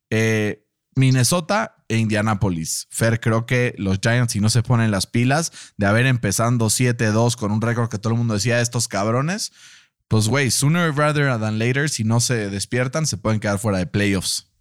Eh, 0.10 0.66
Minnesota 0.96 1.76
e 1.88 1.98
Indianapolis. 1.98 2.88
Fer, 2.90 3.20
creo 3.20 3.46
que 3.46 3.74
los 3.78 4.00
Giants, 4.02 4.34
si 4.34 4.40
no 4.40 4.50
se 4.50 4.64
ponen 4.64 4.92
las 4.92 5.08
pilas 5.08 5.74
de 5.78 5.86
haber 5.86 6.06
empezando 6.06 6.68
7-2 6.68 7.36
con 7.36 7.52
un 7.52 7.62
récord 7.62 7.90
que 7.90 7.98
todo 7.98 8.14
el 8.14 8.20
mundo 8.20 8.34
decía, 8.34 8.62
estos 8.62 8.88
cabrones, 8.88 9.54
pues 10.08 10.28
güey, 10.28 10.52
sooner 10.52 10.94
rather 10.94 11.40
than 11.40 11.58
later, 11.60 11.90
si 11.90 12.04
no 12.04 12.20
se 12.20 12.50
despiertan, 12.50 13.06
se 13.06 13.18
pueden 13.18 13.40
quedar 13.40 13.60
fuera 13.60 13.78
de 13.78 13.88
playoffs. 13.88 14.52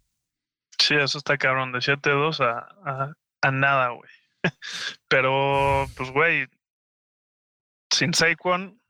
Sí, 0.79 0.95
eso 0.95 1.17
está 1.17 1.37
cabrón, 1.37 1.71
de 1.73 1.79
7-2 1.79 2.39
a, 2.39 2.67
a, 2.85 3.13
a 3.41 3.51
nada, 3.51 3.89
güey. 3.89 4.09
Pero, 5.07 5.87
pues, 5.95 6.09
güey, 6.11 6.47
sin 7.91 8.13
Saquon 8.13 8.80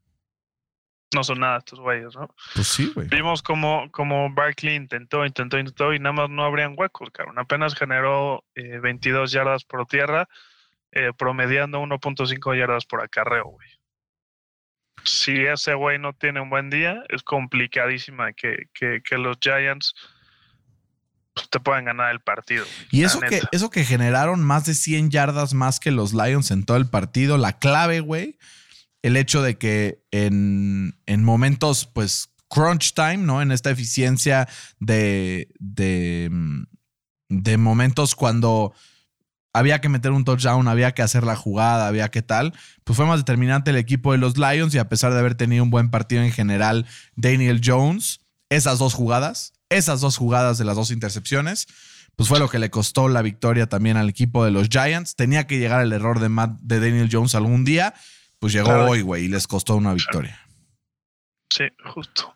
no 1.13 1.23
son 1.23 1.39
nada 1.39 1.57
estos 1.57 1.79
güeyes, 1.79 2.15
¿no? 2.15 2.33
Pues 2.55 2.67
sí, 2.67 2.91
güey. 2.93 3.07
Vimos 3.07 3.41
como, 3.41 3.89
como 3.91 4.33
Barkley 4.33 4.75
intentó, 4.75 5.25
intentó, 5.25 5.59
intentó 5.59 5.93
y 5.93 5.99
nada 5.99 6.13
más 6.13 6.29
no 6.29 6.43
abrían 6.43 6.75
huecos, 6.77 7.09
cabrón. 7.11 7.37
Apenas 7.39 7.75
generó 7.75 8.43
eh, 8.55 8.79
22 8.79 9.31
yardas 9.31 9.63
por 9.63 9.85
tierra, 9.85 10.29
eh, 10.91 11.11
promediando 11.17 11.81
1.5 11.81 12.57
yardas 12.57 12.85
por 12.85 13.01
acarreo, 13.01 13.45
güey. 13.45 13.67
Si 15.03 15.45
ese 15.45 15.73
güey 15.73 15.97
no 15.99 16.13
tiene 16.13 16.41
un 16.41 16.49
buen 16.49 16.69
día, 16.69 17.03
es 17.09 17.23
complicadísima 17.23 18.33
que, 18.33 18.67
que, 18.73 19.01
que 19.03 19.17
los 19.17 19.37
Giants 19.41 19.95
pues, 21.33 21.49
te 21.49 21.59
puedan 21.59 21.85
ganar 21.85 22.11
el 22.11 22.19
partido. 22.19 22.65
Y 22.91 23.03
eso 23.03 23.19
que, 23.19 23.41
eso 23.51 23.69
que 23.69 23.83
generaron 23.83 24.43
más 24.43 24.65
de 24.65 24.73
100 24.73 25.09
yardas 25.09 25.53
más 25.53 25.79
que 25.79 25.91
los 25.91 26.13
Lions 26.13 26.51
en 26.51 26.65
todo 26.65 26.77
el 26.77 26.89
partido, 26.89 27.37
la 27.37 27.57
clave, 27.57 27.99
güey, 28.01 28.37
el 29.01 29.17
hecho 29.17 29.41
de 29.41 29.57
que 29.57 30.03
en, 30.11 30.97
en 31.05 31.23
momentos, 31.23 31.85
pues, 31.85 32.29
crunch 32.49 32.93
time, 32.93 33.17
¿no? 33.17 33.41
En 33.41 33.51
esta 33.51 33.71
eficiencia 33.71 34.47
de, 34.79 35.49
de, 35.59 36.29
mm, 36.31 36.63
de 37.29 37.57
momentos 37.57 38.15
cuando 38.15 38.73
había 39.53 39.81
que 39.81 39.89
meter 39.89 40.11
un 40.11 40.23
touchdown, 40.23 40.67
había 40.67 40.93
que 40.93 41.01
hacer 41.01 41.23
la 41.23 41.35
jugada, 41.35 41.87
había 41.87 42.09
que 42.09 42.21
tal, 42.21 42.53
pues 42.83 42.95
fue 42.95 43.05
más 43.05 43.19
determinante 43.19 43.71
el 43.71 43.77
equipo 43.77 44.11
de 44.11 44.17
los 44.17 44.37
Lions 44.37 44.73
y 44.73 44.77
a 44.77 44.87
pesar 44.87 45.13
de 45.13 45.19
haber 45.19 45.35
tenido 45.35 45.63
un 45.63 45.69
buen 45.69 45.89
partido 45.89 46.23
en 46.23 46.31
general, 46.31 46.85
Daniel 47.15 47.61
Jones, 47.63 48.21
esas 48.49 48.79
dos 48.79 48.93
jugadas, 48.93 49.53
esas 49.69 50.01
dos 50.01 50.17
jugadas 50.17 50.57
de 50.57 50.65
las 50.65 50.75
dos 50.75 50.91
intercepciones, 50.91 51.67
pues 52.15 52.29
fue 52.29 52.39
lo 52.39 52.49
que 52.49 52.59
le 52.59 52.69
costó 52.69 53.07
la 53.07 53.21
victoria 53.21 53.67
también 53.67 53.97
al 53.97 54.09
equipo 54.09 54.43
de 54.45 54.51
los 54.51 54.67
Giants. 54.69 55.15
Tenía 55.15 55.47
que 55.47 55.57
llegar 55.57 55.81
el 55.81 55.93
error 55.93 56.19
de, 56.19 56.29
de 56.61 56.79
Daniel 56.79 57.09
Jones 57.11 57.35
algún 57.35 57.63
día, 57.63 57.93
pues 58.41 58.53
llegó 58.53 58.65
Claro. 58.65 58.87
hoy, 58.89 59.01
güey, 59.01 59.25
y 59.25 59.27
les 59.27 59.45
costó 59.47 59.75
una 59.75 59.93
victoria. 59.93 60.37
Sí, 61.49 61.65
justo. 61.93 62.35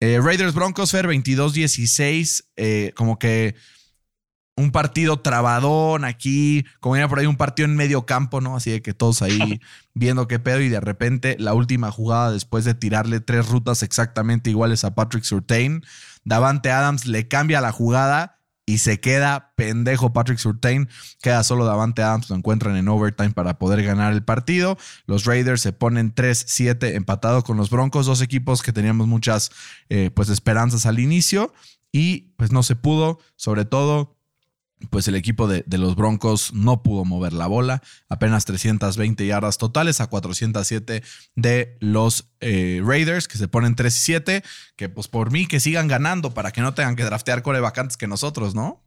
Eh, 0.00 0.20
Raiders 0.20 0.52
Broncos 0.52 0.90
Fer 0.90 1.06
22-16, 1.06 2.44
eh, 2.56 2.92
como 2.96 3.18
que 3.18 3.54
un 4.56 4.72
partido 4.72 5.20
trabadón 5.20 6.04
aquí, 6.04 6.64
como 6.80 6.96
era 6.96 7.06
por 7.08 7.20
ahí 7.20 7.26
un 7.26 7.36
partido 7.36 7.68
en 7.68 7.76
medio 7.76 8.04
campo, 8.04 8.40
¿no? 8.40 8.56
Así 8.56 8.72
de 8.72 8.82
que 8.82 8.94
todos 8.94 9.22
ahí 9.22 9.60
viendo 9.94 10.26
qué 10.26 10.40
pedo 10.40 10.60
y 10.60 10.68
de 10.68 10.80
repente 10.80 11.36
la 11.38 11.54
última 11.54 11.92
jugada 11.92 12.32
después 12.32 12.64
de 12.64 12.74
tirarle 12.74 13.20
tres 13.20 13.46
rutas 13.48 13.84
exactamente 13.84 14.50
iguales 14.50 14.82
a 14.82 14.96
Patrick 14.96 15.22
Surtain, 15.22 15.84
Davante 16.24 16.72
Adams 16.72 17.06
le 17.06 17.28
cambia 17.28 17.60
la 17.60 17.70
jugada 17.70 18.37
y 18.68 18.78
se 18.78 19.00
queda 19.00 19.54
pendejo 19.56 20.12
Patrick 20.12 20.38
Surtain, 20.38 20.90
queda 21.22 21.42
solo 21.42 21.64
Davante 21.64 22.02
Adams, 22.02 22.28
lo 22.28 22.36
encuentran 22.36 22.76
en 22.76 22.86
overtime 22.86 23.30
para 23.30 23.58
poder 23.58 23.82
ganar 23.82 24.12
el 24.12 24.22
partido. 24.22 24.76
Los 25.06 25.24
Raiders 25.24 25.62
se 25.62 25.72
ponen 25.72 26.14
3-7 26.14 26.94
empatado 26.94 27.42
con 27.44 27.56
los 27.56 27.70
Broncos, 27.70 28.04
dos 28.04 28.20
equipos 28.20 28.62
que 28.62 28.74
teníamos 28.74 29.06
muchas 29.06 29.50
eh, 29.88 30.10
pues 30.14 30.28
esperanzas 30.28 30.84
al 30.84 30.98
inicio 30.98 31.54
y 31.92 32.34
pues 32.36 32.52
no 32.52 32.62
se 32.62 32.76
pudo, 32.76 33.20
sobre 33.36 33.64
todo 33.64 34.17
pues 34.90 35.08
el 35.08 35.14
equipo 35.14 35.48
de, 35.48 35.64
de, 35.66 35.78
los 35.78 35.96
Broncos 35.96 36.52
no 36.52 36.82
pudo 36.82 37.04
mover 37.04 37.32
la 37.32 37.46
bola, 37.46 37.82
apenas 38.08 38.44
320 38.44 39.26
yardas 39.26 39.58
totales 39.58 40.00
a 40.00 40.06
407 40.06 41.02
de 41.34 41.76
los 41.80 42.30
eh, 42.40 42.80
Raiders 42.84 43.28
que 43.28 43.38
se 43.38 43.48
ponen 43.48 43.74
3 43.74 43.94
y 43.94 43.98
7, 43.98 44.42
que 44.76 44.88
pues 44.88 45.08
por 45.08 45.30
mí 45.30 45.46
que 45.46 45.60
sigan 45.60 45.88
ganando 45.88 46.32
para 46.32 46.52
que 46.52 46.60
no 46.60 46.74
tengan 46.74 46.96
que 46.96 47.04
draftear 47.04 47.42
coreback 47.42 47.78
antes 47.78 47.96
que 47.96 48.06
nosotros, 48.06 48.54
¿no? 48.54 48.82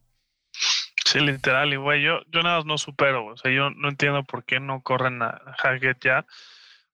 Sí, 1.06 1.20
literal, 1.20 1.74
y 1.74 1.76
güey, 1.76 2.02
yo, 2.02 2.22
nada 2.32 2.58
más 2.58 2.66
no 2.66 2.78
supero, 2.78 3.26
o 3.26 3.38
sea, 3.38 3.52
yo 3.52 3.70
no 3.72 3.90
entiendo 3.90 4.24
por 4.24 4.46
qué 4.46 4.60
no 4.60 4.82
corren 4.82 5.22
a 5.22 5.42
Hackett 5.58 6.04
ya. 6.04 6.26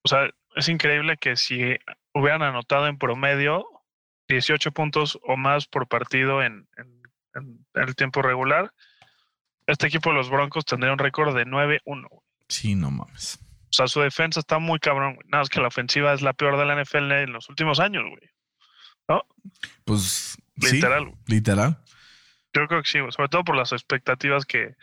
O 0.01 0.07
sea, 0.07 0.29
es 0.55 0.69
increíble 0.69 1.17
que 1.17 1.35
si 1.35 1.77
hubieran 2.13 2.41
anotado 2.41 2.87
en 2.87 2.97
promedio 2.97 3.65
18 4.27 4.71
puntos 4.71 5.19
o 5.23 5.37
más 5.37 5.67
por 5.67 5.87
partido 5.87 6.41
en, 6.41 6.67
el 7.75 7.95
tiempo 7.95 8.23
regular, 8.23 8.73
este 9.68 9.88
equipo 9.88 10.09
de 10.09 10.15
los 10.15 10.30
Broncos 10.30 10.65
tendría 10.65 10.93
un 10.93 10.99
récord 10.99 11.36
de 11.36 11.45
9-1. 11.45 12.07
Sí, 12.49 12.76
no 12.76 12.89
mames. 12.89 13.39
O 13.70 13.74
sea, 13.74 13.88
su 13.88 13.99
defensa 13.99 14.39
está 14.39 14.59
muy 14.59 14.80
cabrón, 14.80 15.15
güey. 15.15 15.28
Nada 15.30 15.41
más 15.41 15.49
que 15.49 15.59
la 15.59 15.68
ofensiva 15.68 16.13
es 16.13 16.22
la 16.22 16.34
peor 16.34 16.57
de 16.57 16.65
la 16.65 16.82
NFL 16.82 17.11
en 17.11 17.34
los 17.34 17.49
últimos 17.49 17.80
años, 17.80 18.03
güey. 18.09 18.32
¿No? 19.09 19.24
Pues. 19.84 20.38
Literal. 20.55 21.05
Sí, 21.05 21.34
literal. 21.34 21.78
Yo 22.53 22.65
creo 22.68 22.82
que 22.82 22.89
sí, 22.89 22.99
güey. 22.99 23.11
Sobre 23.11 23.30
todo 23.30 23.43
por 23.43 23.55
las 23.55 23.74
expectativas 23.74 24.45
que, 24.45 24.76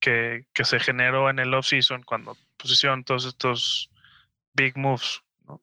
que, 0.00 0.46
que 0.52 0.64
se 0.64 0.80
generó 0.80 1.30
en 1.30 1.38
el 1.38 1.52
offseason 1.54 2.02
cuando 2.02 2.36
pusieron 2.56 3.04
todos 3.04 3.26
estos 3.26 3.90
big 4.54 4.76
moves. 4.76 5.20
¿no? 5.46 5.62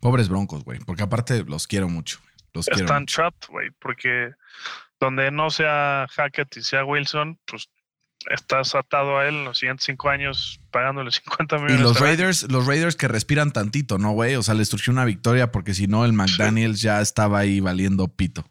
Pobres 0.00 0.28
broncos, 0.28 0.62
güey. 0.64 0.78
Porque 0.80 1.02
aparte 1.02 1.44
los 1.44 1.66
quiero 1.66 1.88
mucho. 1.88 2.20
Los 2.52 2.66
quiero 2.66 2.84
Están 2.84 3.02
mucho. 3.02 3.16
trapped, 3.16 3.48
güey. 3.48 3.70
Porque 3.80 4.32
donde 5.00 5.30
no 5.30 5.50
sea 5.50 6.06
Hackett 6.10 6.56
y 6.56 6.62
sea 6.62 6.84
Wilson, 6.84 7.38
pues 7.46 7.68
estás 8.30 8.74
atado 8.74 9.18
a 9.18 9.26
él 9.26 9.34
en 9.36 9.44
los 9.46 9.58
siguientes 9.58 9.86
cinco 9.86 10.10
años 10.10 10.60
pagándole 10.70 11.10
50 11.50 11.56
Y 11.56 11.60
millones. 11.62 11.80
los 11.80 11.96
al 11.96 12.02
año. 12.02 12.06
Raiders, 12.06 12.50
los 12.50 12.66
Raiders 12.66 12.96
que 12.96 13.08
respiran 13.08 13.50
tantito, 13.52 13.98
¿no, 13.98 14.12
güey? 14.12 14.36
O 14.36 14.42
sea, 14.42 14.54
les 14.54 14.68
surgió 14.68 14.92
una 14.92 15.04
victoria 15.06 15.50
porque 15.50 15.74
si 15.74 15.86
no, 15.86 16.04
el 16.04 16.12
McDaniels 16.12 16.82
ya 16.82 17.00
estaba 17.00 17.38
ahí 17.38 17.60
valiendo 17.60 18.08
pito. 18.08 18.44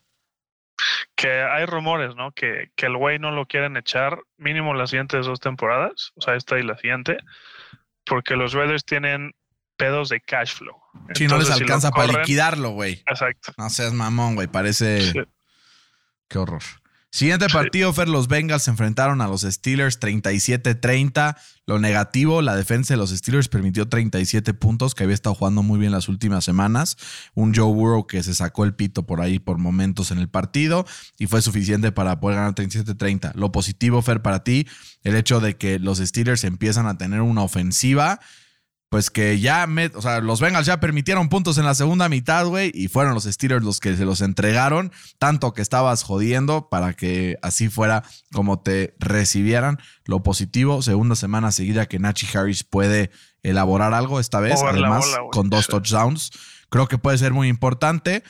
Que 1.15 1.41
hay 1.41 1.65
rumores, 1.65 2.15
¿no? 2.15 2.31
Que, 2.31 2.71
que 2.75 2.85
el 2.85 2.95
güey 2.95 3.19
no 3.19 3.31
lo 3.31 3.45
quieren 3.45 3.75
echar 3.75 4.17
mínimo 4.37 4.73
las 4.73 4.91
siguientes 4.91 5.25
dos 5.25 5.39
temporadas, 5.41 6.11
o 6.15 6.21
sea, 6.21 6.35
esta 6.35 6.57
y 6.57 6.63
la 6.63 6.77
siguiente, 6.77 7.17
porque 8.05 8.37
los 8.37 8.53
Raiders 8.53 8.85
tienen 8.85 9.33
pedos 9.75 10.07
de 10.09 10.21
cash 10.21 10.53
flow. 10.55 10.77
Si 11.13 11.27
no 11.27 11.37
les 11.37 11.47
si 11.47 11.53
alcanza 11.53 11.91
para 11.91 12.19
liquidarlo, 12.19 12.69
güey. 12.71 13.03
Exacto. 13.07 13.51
No 13.57 13.69
seas 13.69 13.93
mamón, 13.93 14.35
güey. 14.35 14.47
Parece. 14.47 15.01
Sí. 15.11 15.19
Qué 16.29 16.37
horror. 16.37 16.61
Siguiente 17.11 17.47
partido, 17.49 17.91
Fer, 17.91 18.07
los 18.07 18.27
Bengals 18.27 18.63
se 18.63 18.69
enfrentaron 18.69 19.19
a 19.21 19.27
los 19.27 19.41
Steelers 19.41 19.99
37-30. 19.99 21.35
Lo 21.65 21.79
negativo, 21.79 22.43
la 22.43 22.55
defensa 22.55 22.93
de 22.93 22.99
los 22.99 23.09
Steelers 23.09 23.47
permitió 23.47 23.89
37 23.89 24.53
puntos, 24.53 24.93
que 24.93 25.05
había 25.05 25.15
estado 25.15 25.33
jugando 25.33 25.63
muy 25.63 25.79
bien 25.79 25.91
las 25.91 26.07
últimas 26.07 26.45
semanas. 26.45 26.97
Un 27.33 27.55
Joe 27.55 27.73
Burrow 27.73 28.05
que 28.05 28.21
se 28.21 28.35
sacó 28.35 28.63
el 28.63 28.75
pito 28.75 29.07
por 29.07 29.21
ahí 29.21 29.39
por 29.39 29.57
momentos 29.57 30.11
en 30.11 30.19
el 30.19 30.29
partido 30.29 30.85
y 31.17 31.25
fue 31.25 31.41
suficiente 31.41 31.91
para 31.91 32.19
poder 32.19 32.37
ganar 32.37 32.53
37-30. 32.53 33.33
Lo 33.33 33.51
positivo, 33.51 34.03
Fer, 34.03 34.21
para 34.21 34.43
ti, 34.43 34.67
el 35.03 35.15
hecho 35.15 35.39
de 35.39 35.57
que 35.57 35.79
los 35.79 35.97
Steelers 35.97 36.43
empiezan 36.43 36.85
a 36.85 36.99
tener 36.99 37.21
una 37.21 37.41
ofensiva 37.41 38.19
pues 38.89 39.11
que 39.11 39.39
ya, 39.39 39.65
met- 39.67 39.95
o 39.95 40.01
sea, 40.01 40.19
los 40.19 40.41
Bengals 40.41 40.65
ya 40.65 40.79
permitieron 40.79 41.29
puntos 41.29 41.57
en 41.59 41.65
la 41.65 41.75
segunda 41.75 42.09
mitad, 42.09 42.45
güey, 42.47 42.71
y 42.73 42.87
fueron 42.87 43.13
los 43.13 43.25
Steelers 43.25 43.63
los 43.63 43.79
que 43.79 43.95
se 43.95 44.03
los 44.03 44.21
entregaron, 44.21 44.91
tanto 45.19 45.53
que 45.53 45.61
estabas 45.61 46.01
jodiendo 46.03 46.69
para 46.69 46.93
que 46.93 47.37
así 47.43 47.69
fuera 47.69 48.03
como 48.33 48.59
te 48.61 48.95
recibieran. 48.99 49.77
Lo 50.05 50.23
positivo, 50.23 50.81
segunda 50.81 51.15
semana 51.15 51.51
seguida 51.51 51.85
que 51.85 51.99
Nachi 51.99 52.25
Harris 52.35 52.63
puede 52.63 53.11
elaborar 53.43 53.93
algo 53.93 54.19
esta 54.19 54.39
vez, 54.39 54.59
además 54.69 55.05
bola, 55.05 55.29
con 55.31 55.49
dos 55.49 55.67
touchdowns. 55.67 56.31
Creo 56.69 56.87
que 56.87 56.97
puede 56.97 57.17
ser 57.17 57.31
muy 57.31 57.47
importante. 57.47 58.23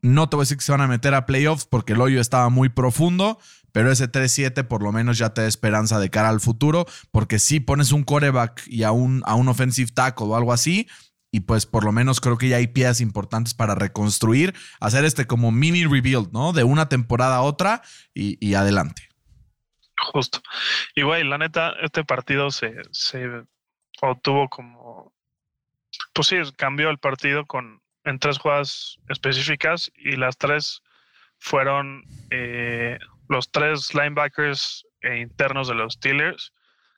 No 0.00 0.28
te 0.28 0.36
voy 0.36 0.42
a 0.42 0.44
decir 0.44 0.56
que 0.58 0.64
se 0.64 0.72
van 0.72 0.80
a 0.80 0.86
meter 0.86 1.12
a 1.14 1.26
playoffs 1.26 1.66
porque 1.66 1.92
el 1.92 2.00
hoyo 2.00 2.20
estaba 2.20 2.48
muy 2.50 2.68
profundo, 2.68 3.38
pero 3.78 3.92
ese 3.92 4.10
3-7 4.10 4.66
por 4.66 4.82
lo 4.82 4.90
menos 4.90 5.18
ya 5.18 5.32
te 5.32 5.42
da 5.42 5.46
esperanza 5.46 6.00
de 6.00 6.10
cara 6.10 6.30
al 6.30 6.40
futuro, 6.40 6.84
porque 7.12 7.38
si 7.38 7.60
pones 7.60 7.92
un 7.92 8.02
coreback 8.02 8.66
y 8.66 8.82
a 8.82 8.90
un, 8.90 9.22
a 9.24 9.36
un 9.36 9.46
offensive 9.46 9.92
tackle 9.94 10.26
o 10.26 10.34
algo 10.34 10.52
así, 10.52 10.88
y 11.30 11.42
pues 11.42 11.64
por 11.64 11.84
lo 11.84 11.92
menos 11.92 12.20
creo 12.20 12.38
que 12.38 12.48
ya 12.48 12.56
hay 12.56 12.66
piezas 12.66 13.00
importantes 13.00 13.54
para 13.54 13.76
reconstruir, 13.76 14.52
hacer 14.80 15.04
este 15.04 15.28
como 15.28 15.52
mini 15.52 15.84
rebuild, 15.84 16.32
¿no? 16.32 16.52
De 16.52 16.64
una 16.64 16.88
temporada 16.88 17.36
a 17.36 17.42
otra 17.42 17.82
y, 18.12 18.36
y 18.44 18.54
adelante. 18.54 19.10
Justo. 20.12 20.42
Y 20.96 21.02
güey, 21.02 21.22
la 21.22 21.38
neta, 21.38 21.72
este 21.80 22.02
partido 22.02 22.50
se, 22.50 22.74
se 22.90 23.28
obtuvo 24.02 24.48
como. 24.48 25.12
Pues 26.14 26.26
sí, 26.26 26.36
cambió 26.56 26.90
el 26.90 26.98
partido 26.98 27.46
con 27.46 27.80
en 28.02 28.18
tres 28.18 28.38
jugadas 28.38 28.98
específicas 29.08 29.92
y 29.94 30.16
las 30.16 30.36
tres 30.36 30.82
fueron 31.38 32.02
eh, 32.32 32.98
los 33.28 33.50
tres 33.50 33.94
linebackers 33.94 34.84
eh, 35.02 35.18
internos 35.18 35.68
de 35.68 35.74
los 35.74 35.94
Steelers. 35.94 36.52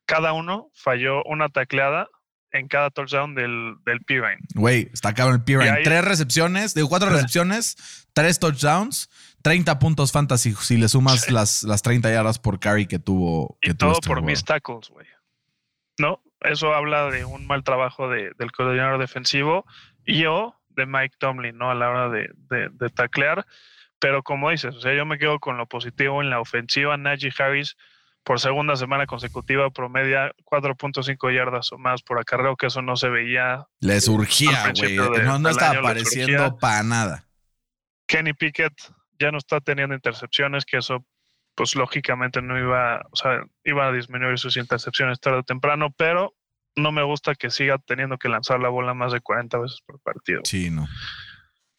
Cada 0.06 0.32
uno 0.32 0.70
falló 0.74 1.22
una 1.24 1.48
tacleada 1.48 2.08
en 2.52 2.66
cada 2.66 2.90
touchdown 2.90 3.34
del, 3.36 3.76
del 3.84 4.00
Pirine. 4.00 4.38
Güey, 4.54 4.90
está 4.92 5.14
cabrón 5.14 5.36
el 5.36 5.44
Pirine. 5.44 5.70
Ahí- 5.70 5.82
Tres 5.84 6.04
recepciones, 6.04 6.74
de 6.74 6.84
cuatro 6.84 7.08
recepciones, 7.10 8.08
tres 8.12 8.40
touchdowns, 8.40 9.08
30 9.42 9.78
puntos 9.78 10.10
fantasy 10.12 10.52
si 10.54 10.76
le 10.76 10.88
sumas 10.88 11.30
las, 11.30 11.62
las 11.62 11.82
30 11.82 12.10
yardas 12.10 12.38
por 12.40 12.58
carry 12.58 12.86
que 12.86 12.98
tuvo. 12.98 13.56
Que 13.60 13.70
Y 13.70 13.74
tuvo 13.74 13.90
todo 13.90 13.92
este 13.98 14.08
por 14.08 14.18
jugador. 14.18 14.30
mis 14.32 14.44
tackles, 14.44 14.88
güey. 14.88 15.06
¿No? 15.98 16.22
Eso 16.40 16.74
habla 16.74 17.10
de 17.10 17.24
un 17.24 17.46
mal 17.46 17.62
trabajo 17.62 18.08
de- 18.08 18.32
del 18.38 18.50
coordinador 18.52 18.98
defensivo 18.98 19.64
y 20.04 20.24
o 20.24 20.56
de 20.70 20.86
Mike 20.86 21.16
Tomlin, 21.18 21.56
¿no? 21.58 21.70
A 21.70 21.74
la 21.74 21.88
hora 21.90 22.08
de, 22.08 22.30
de, 22.48 22.68
de 22.72 22.88
taclear. 22.88 23.46
Pero 24.01 24.22
como 24.22 24.51
dices, 24.51 24.74
o 24.74 24.80
sea, 24.80 24.94
yo 24.96 25.07
me 25.07 25.18
quedo 25.18 25.38
con 25.38 25.59
lo 25.59 25.66
positivo 25.66 26.22
en 26.22 26.30
la 26.30 26.40
ofensiva. 26.40 26.96
Najee 26.96 27.32
Harris 27.38 27.76
por 28.24 28.40
segunda 28.40 28.76
semana 28.76 29.07
consecutiva 29.07 29.70
promedia 29.70 30.32
4.5 30.44 31.34
yardas 31.34 31.72
o 31.72 31.78
más 31.78 32.03
por 32.03 32.18
acarreo, 32.18 32.57
que 32.57 32.66
eso 32.66 32.82
no 32.82 32.96
se 32.96 33.09
veía. 33.09 33.66
Le 33.80 34.01
surgía, 34.01 34.72
güey. 34.76 34.96
No, 34.96 35.38
no 35.38 35.51
le 35.51 35.64
apareciendo 35.64 36.59
para 36.59 36.82
nada. 36.82 37.26
Kenny 38.07 38.32
Pickett 38.32 38.74
ya 39.18 39.30
no 39.30 39.38
está 39.38 39.61
teniendo 39.61 39.94
intercepciones, 39.94 40.64
que 40.64 40.78
eso, 40.78 41.05
pues 41.55 41.76
lógicamente 41.76 42.42
no 42.42 42.59
iba, 42.59 43.03
o 43.11 43.16
sea, 43.16 43.42
iba 43.64 43.86
a 43.86 43.92
disminuir 43.92 44.38
sus 44.38 44.57
intercepciones 44.57 45.20
tarde 45.20 45.38
o 45.38 45.42
temprano, 45.42 45.92
pero 45.96 46.34
no 46.74 46.90
me 46.90 47.03
gusta 47.03 47.34
que 47.34 47.51
siga 47.51 47.78
teniendo 47.78 48.16
que 48.18 48.28
lanzar 48.28 48.61
la 48.61 48.68
bola 48.68 48.94
más 48.94 49.12
de 49.12 49.20
40 49.20 49.59
veces 49.59 49.80
por 49.84 50.01
partido. 50.01 50.40
Sí, 50.44 50.70
no. 50.70 50.88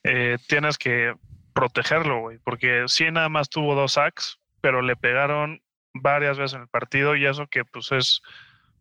Eh, 0.03 0.37
tienes 0.47 0.77
que 0.77 1.13
protegerlo, 1.53 2.21
güey, 2.21 2.39
porque 2.43 2.85
sí 2.87 3.09
nada 3.11 3.29
más 3.29 3.49
tuvo 3.49 3.75
dos 3.75 3.93
sacks, 3.93 4.39
pero 4.61 4.81
le 4.81 4.95
pegaron 4.95 5.61
varias 5.93 6.37
veces 6.37 6.55
en 6.55 6.61
el 6.61 6.67
partido 6.67 7.15
y 7.15 7.25
eso 7.25 7.47
que 7.47 7.65
pues 7.65 7.91
es, 7.91 8.21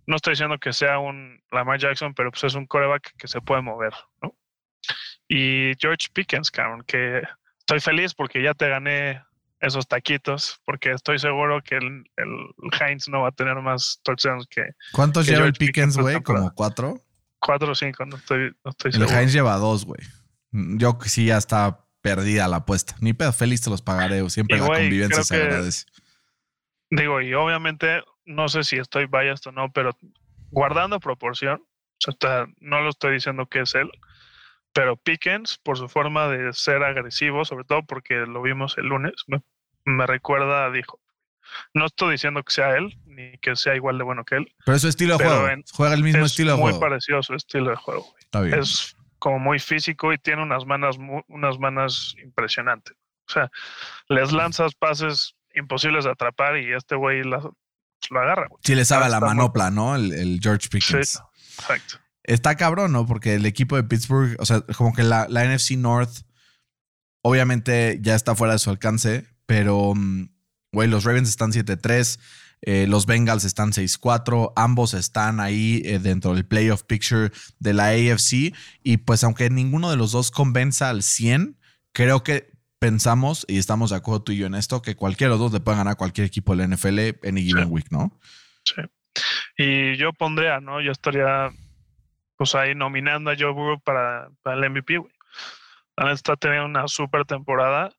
no 0.06 0.16
estoy 0.16 0.32
diciendo 0.32 0.58
que 0.58 0.72
sea 0.72 0.98
un 0.98 1.42
Lamar 1.50 1.78
Jackson, 1.78 2.14
pero 2.14 2.30
pues 2.30 2.44
es 2.44 2.54
un 2.54 2.66
coreback 2.66 3.12
que 3.16 3.28
se 3.28 3.40
puede 3.40 3.62
mover, 3.62 3.92
¿no? 4.22 4.36
Y 5.28 5.72
George 5.78 6.08
Pickens, 6.12 6.50
cabrón, 6.50 6.82
que 6.86 7.22
estoy 7.58 7.80
feliz 7.80 8.14
porque 8.14 8.42
ya 8.42 8.54
te 8.54 8.68
gané 8.68 9.22
esos 9.60 9.86
taquitos, 9.86 10.60
porque 10.64 10.92
estoy 10.92 11.18
seguro 11.18 11.62
que 11.62 11.76
el, 11.76 12.04
el 12.16 12.80
Heinz 12.80 13.08
no 13.08 13.22
va 13.22 13.28
a 13.28 13.32
tener 13.32 13.56
más 13.56 14.00
touchdowns 14.02 14.46
que 14.48 14.62
¿Cuántos 14.92 15.26
Que 15.26 15.32
lleva 15.32 15.44
el 15.46 15.52
George 15.52 15.58
Pickens 15.58 15.96
Pickens, 15.96 16.02
güey? 16.02 16.22
¿Como 16.22 16.52
cuatro? 16.54 16.94
cuatro 17.40 17.72
o 17.72 17.74
cinco, 17.74 18.04
no 18.04 18.16
estoy, 18.16 18.52
no 18.64 18.70
estoy 18.70 18.90
El 18.90 18.98
seguro. 19.00 19.18
Heinz 19.18 19.32
lleva 19.32 19.56
dos, 19.56 19.84
güey. 19.84 20.00
Yo 20.52 20.98
que 20.98 21.08
sí 21.08 21.26
ya 21.26 21.38
está 21.38 21.84
perdida 22.02 22.48
la 22.48 22.56
apuesta. 22.58 22.96
Ni 23.00 23.12
pedo, 23.12 23.32
feliz 23.32 23.60
te 23.62 23.70
los 23.70 23.82
pagaré. 23.82 24.28
Siempre 24.30 24.56
Y, 24.56 24.60
la 24.60 24.66
convivencia 24.66 25.22
se 25.22 25.36
que- 25.36 25.42
agradece. 25.42 25.84
Digo, 26.90 27.20
y 27.20 27.32
obviamente 27.34 28.02
no 28.24 28.48
sé 28.48 28.64
si 28.64 28.76
estoy 28.76 29.06
biased 29.06 29.48
o 29.48 29.52
no, 29.52 29.70
pero 29.72 29.96
guardando 30.50 30.98
proporción, 31.00 31.60
o 31.62 31.96
sea, 32.00 32.12
está- 32.12 32.46
no 32.58 32.80
lo 32.80 32.90
estoy 32.90 33.14
diciendo 33.14 33.46
que 33.46 33.60
es 33.60 33.74
él, 33.74 33.90
pero 34.72 34.96
Pickens, 34.96 35.58
por 35.58 35.78
su 35.78 35.88
forma 35.88 36.28
de 36.28 36.52
ser 36.52 36.82
agresivo, 36.82 37.44
sobre 37.44 37.64
todo 37.64 37.84
porque 37.84 38.14
lo 38.26 38.42
vimos 38.42 38.76
el 38.78 38.86
lunes, 38.86 39.12
me, 39.28 39.40
me 39.84 40.06
recuerda, 40.06 40.70
dijo, 40.70 41.00
no 41.74 41.86
estoy 41.86 42.12
diciendo 42.12 42.42
que 42.44 42.52
sea 42.52 42.76
él, 42.76 42.96
ni 43.06 43.36
que 43.38 43.54
sea 43.56 43.74
igual 43.76 43.98
de 43.98 44.04
bueno 44.04 44.24
que 44.24 44.36
él, 44.36 44.54
Pero 44.64 44.76
es 44.76 44.82
su 44.82 44.88
estilo 44.88 45.16
de 45.18 45.24
juego. 45.24 45.48
en- 45.48 45.64
Juega 45.72 45.94
el 45.94 46.02
mismo 46.02 46.24
es 46.24 46.32
estilo 46.32 46.52
de 46.52 46.56
muy 46.58 46.70
juego. 46.70 46.80
parecido 46.80 47.18
a 47.18 47.22
su 47.22 47.34
estilo 47.34 47.70
de 47.70 47.76
juego. 47.76 48.02
güey. 48.02 48.22
Está 48.22 48.40
bien. 48.40 48.58
Es 48.58 48.96
como 49.20 49.38
muy 49.38 49.60
físico 49.60 50.12
y 50.12 50.18
tiene 50.18 50.42
unas 50.42 50.66
manos, 50.66 50.98
unas 51.28 51.58
manos 51.60 52.16
impresionantes. 52.24 52.96
O 53.28 53.32
sea, 53.32 53.48
les 54.08 54.32
lanzas 54.32 54.74
pases 54.74 55.36
imposibles 55.54 56.04
de 56.04 56.10
atrapar 56.10 56.56
y 56.58 56.72
este 56.72 56.96
güey 56.96 57.22
lo 57.22 57.54
agarra. 58.10 58.48
Sí 58.64 58.74
le 58.74 58.84
sabe 58.84 59.04
a 59.04 59.08
la 59.08 59.20
manopla, 59.20 59.70
¿no? 59.70 59.94
El, 59.94 60.12
el 60.12 60.40
George 60.42 60.64
Sí, 60.64 60.68
Pickens. 60.70 61.22
exacto. 61.58 61.98
Está 62.24 62.56
cabrón, 62.56 62.92
¿no? 62.92 63.06
Porque 63.06 63.34
el 63.34 63.46
equipo 63.46 63.76
de 63.76 63.84
Pittsburgh, 63.84 64.36
o 64.40 64.46
sea, 64.46 64.62
como 64.76 64.92
que 64.92 65.02
la, 65.04 65.26
la 65.28 65.44
NFC 65.44 65.72
North 65.72 66.22
obviamente 67.22 67.98
ya 68.00 68.14
está 68.14 68.34
fuera 68.34 68.54
de 68.54 68.58
su 68.58 68.70
alcance, 68.70 69.26
pero, 69.46 69.92
mm, 69.94 70.28
güey, 70.72 70.88
los 70.88 71.04
Ravens 71.04 71.28
están 71.28 71.52
7-3, 71.52 72.18
eh, 72.62 72.86
los 72.88 73.06
Bengals 73.06 73.44
están 73.44 73.72
6-4, 73.72 74.52
ambos 74.56 74.94
están 74.94 75.40
ahí 75.40 75.82
eh, 75.84 75.98
dentro 75.98 76.34
del 76.34 76.44
playoff 76.46 76.82
picture 76.84 77.30
de 77.58 77.72
la 77.74 77.88
AFC 77.88 78.54
y 78.82 78.98
pues 78.98 79.24
aunque 79.24 79.48
ninguno 79.50 79.90
de 79.90 79.96
los 79.96 80.12
dos 80.12 80.30
convenza 80.30 80.90
al 80.90 81.02
100, 81.02 81.58
creo 81.92 82.22
que 82.22 82.50
pensamos 82.78 83.44
y 83.48 83.58
estamos 83.58 83.90
de 83.90 83.96
acuerdo 83.96 84.22
tú 84.22 84.32
y 84.32 84.38
yo 84.38 84.46
en 84.46 84.54
esto, 84.54 84.82
que 84.82 84.96
cualquiera 84.96 85.32
de 85.32 85.38
los 85.38 85.40
dos 85.40 85.52
le 85.52 85.60
pueden 85.60 85.78
ganar 85.78 85.92
a 85.92 85.96
cualquier 85.96 86.26
equipo 86.26 86.54
de 86.56 86.58
la 86.66 86.76
NFL 86.76 87.26
any 87.26 87.42
given 87.42 87.64
Sí. 87.64 87.70
week, 87.70 87.86
¿no? 87.90 88.18
Sí. 88.64 88.82
Y 89.58 89.96
yo 89.96 90.12
pondría, 90.12 90.60
¿no? 90.60 90.80
Yo 90.80 90.92
estaría 90.92 91.50
pues 92.36 92.54
ahí 92.54 92.74
nominando 92.74 93.30
a 93.30 93.36
Joe 93.38 93.52
Burrow 93.52 93.80
para, 93.80 94.30
para 94.42 94.56
el 94.56 94.70
MVP, 94.70 94.96
güey. 94.96 95.12
Está 96.10 96.36
teniendo 96.36 96.64
una 96.64 96.88
super 96.88 97.26
temporada. 97.26 97.90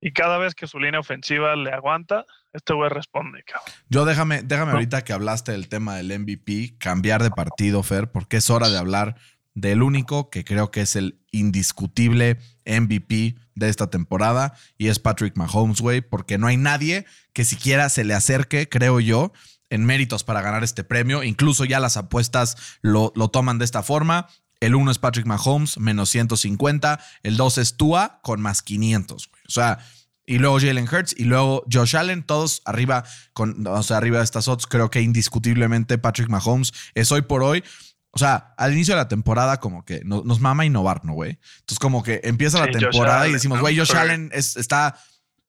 Y 0.00 0.12
cada 0.12 0.38
vez 0.38 0.54
que 0.54 0.66
su 0.66 0.78
línea 0.78 1.00
ofensiva 1.00 1.54
le 1.56 1.70
aguanta, 1.70 2.24
este 2.52 2.72
güey 2.72 2.88
responde, 2.88 3.42
cabrón. 3.44 3.72
Yo 3.88 4.04
déjame, 4.04 4.42
déjame 4.42 4.72
ahorita 4.72 5.04
que 5.04 5.12
hablaste 5.12 5.52
del 5.52 5.68
tema 5.68 5.96
del 5.96 6.18
MVP, 6.18 6.76
cambiar 6.78 7.22
de 7.22 7.30
partido, 7.30 7.82
Fer, 7.82 8.10
porque 8.10 8.38
es 8.38 8.48
hora 8.50 8.68
de 8.70 8.78
hablar 8.78 9.16
del 9.54 9.82
único 9.82 10.30
que 10.30 10.44
creo 10.44 10.70
que 10.70 10.80
es 10.80 10.96
el 10.96 11.20
indiscutible 11.32 12.38
MVP 12.64 13.36
de 13.54 13.68
esta 13.68 13.90
temporada 13.90 14.54
y 14.78 14.88
es 14.88 14.98
Patrick 14.98 15.36
Mahomes, 15.36 15.80
güey, 15.80 16.00
porque 16.00 16.38
no 16.38 16.46
hay 16.46 16.56
nadie 16.56 17.04
que 17.32 17.44
siquiera 17.44 17.88
se 17.88 18.04
le 18.04 18.14
acerque, 18.14 18.68
creo 18.68 19.00
yo, 19.00 19.32
en 19.68 19.84
méritos 19.84 20.24
para 20.24 20.40
ganar 20.40 20.64
este 20.64 20.82
premio. 20.82 21.22
Incluso 21.22 21.64
ya 21.64 21.78
las 21.78 21.96
apuestas 21.96 22.78
lo, 22.80 23.12
lo 23.14 23.28
toman 23.28 23.58
de 23.58 23.64
esta 23.64 23.82
forma. 23.82 24.28
El 24.60 24.74
1 24.74 24.90
es 24.90 24.98
Patrick 24.98 25.26
Mahomes, 25.26 25.78
menos 25.78 26.10
150. 26.10 27.00
El 27.22 27.36
2 27.36 27.58
es 27.58 27.76
Tua, 27.76 28.20
con 28.22 28.40
más 28.40 28.62
500, 28.62 29.28
güey. 29.30 29.39
O 29.50 29.52
sea, 29.52 29.78
y 30.26 30.38
luego 30.38 30.60
Jalen 30.60 30.86
Hurts 30.88 31.14
y 31.18 31.24
luego 31.24 31.64
Josh 31.72 31.96
Allen, 31.96 32.22
todos 32.22 32.62
arriba, 32.64 33.04
con, 33.32 33.66
o 33.66 33.82
sea, 33.82 33.96
arriba 33.96 34.18
de 34.18 34.24
estas 34.24 34.46
odds. 34.46 34.66
Creo 34.66 34.88
que 34.90 35.00
indiscutiblemente 35.00 35.98
Patrick 35.98 36.28
Mahomes 36.28 36.72
es 36.94 37.10
hoy 37.10 37.22
por 37.22 37.42
hoy. 37.42 37.64
O 38.12 38.18
sea, 38.18 38.54
al 38.56 38.72
inicio 38.72 38.94
de 38.94 39.00
la 39.00 39.08
temporada, 39.08 39.58
como 39.58 39.84
que 39.84 40.02
nos, 40.04 40.24
nos 40.24 40.40
mama 40.40 40.64
innovar, 40.64 41.04
¿no, 41.04 41.14
güey? 41.14 41.38
Entonces, 41.60 41.78
como 41.80 42.02
que 42.02 42.20
empieza 42.24 42.58
la 42.58 42.66
Sí, 42.72 42.78
temporada 42.78 43.28
y 43.28 43.32
decimos, 43.32 43.58
¿no? 43.58 43.62
güey, 43.62 43.76
Josh 43.78 43.94
Allen 43.94 44.30
es- 44.32 44.56
está, 44.56 44.96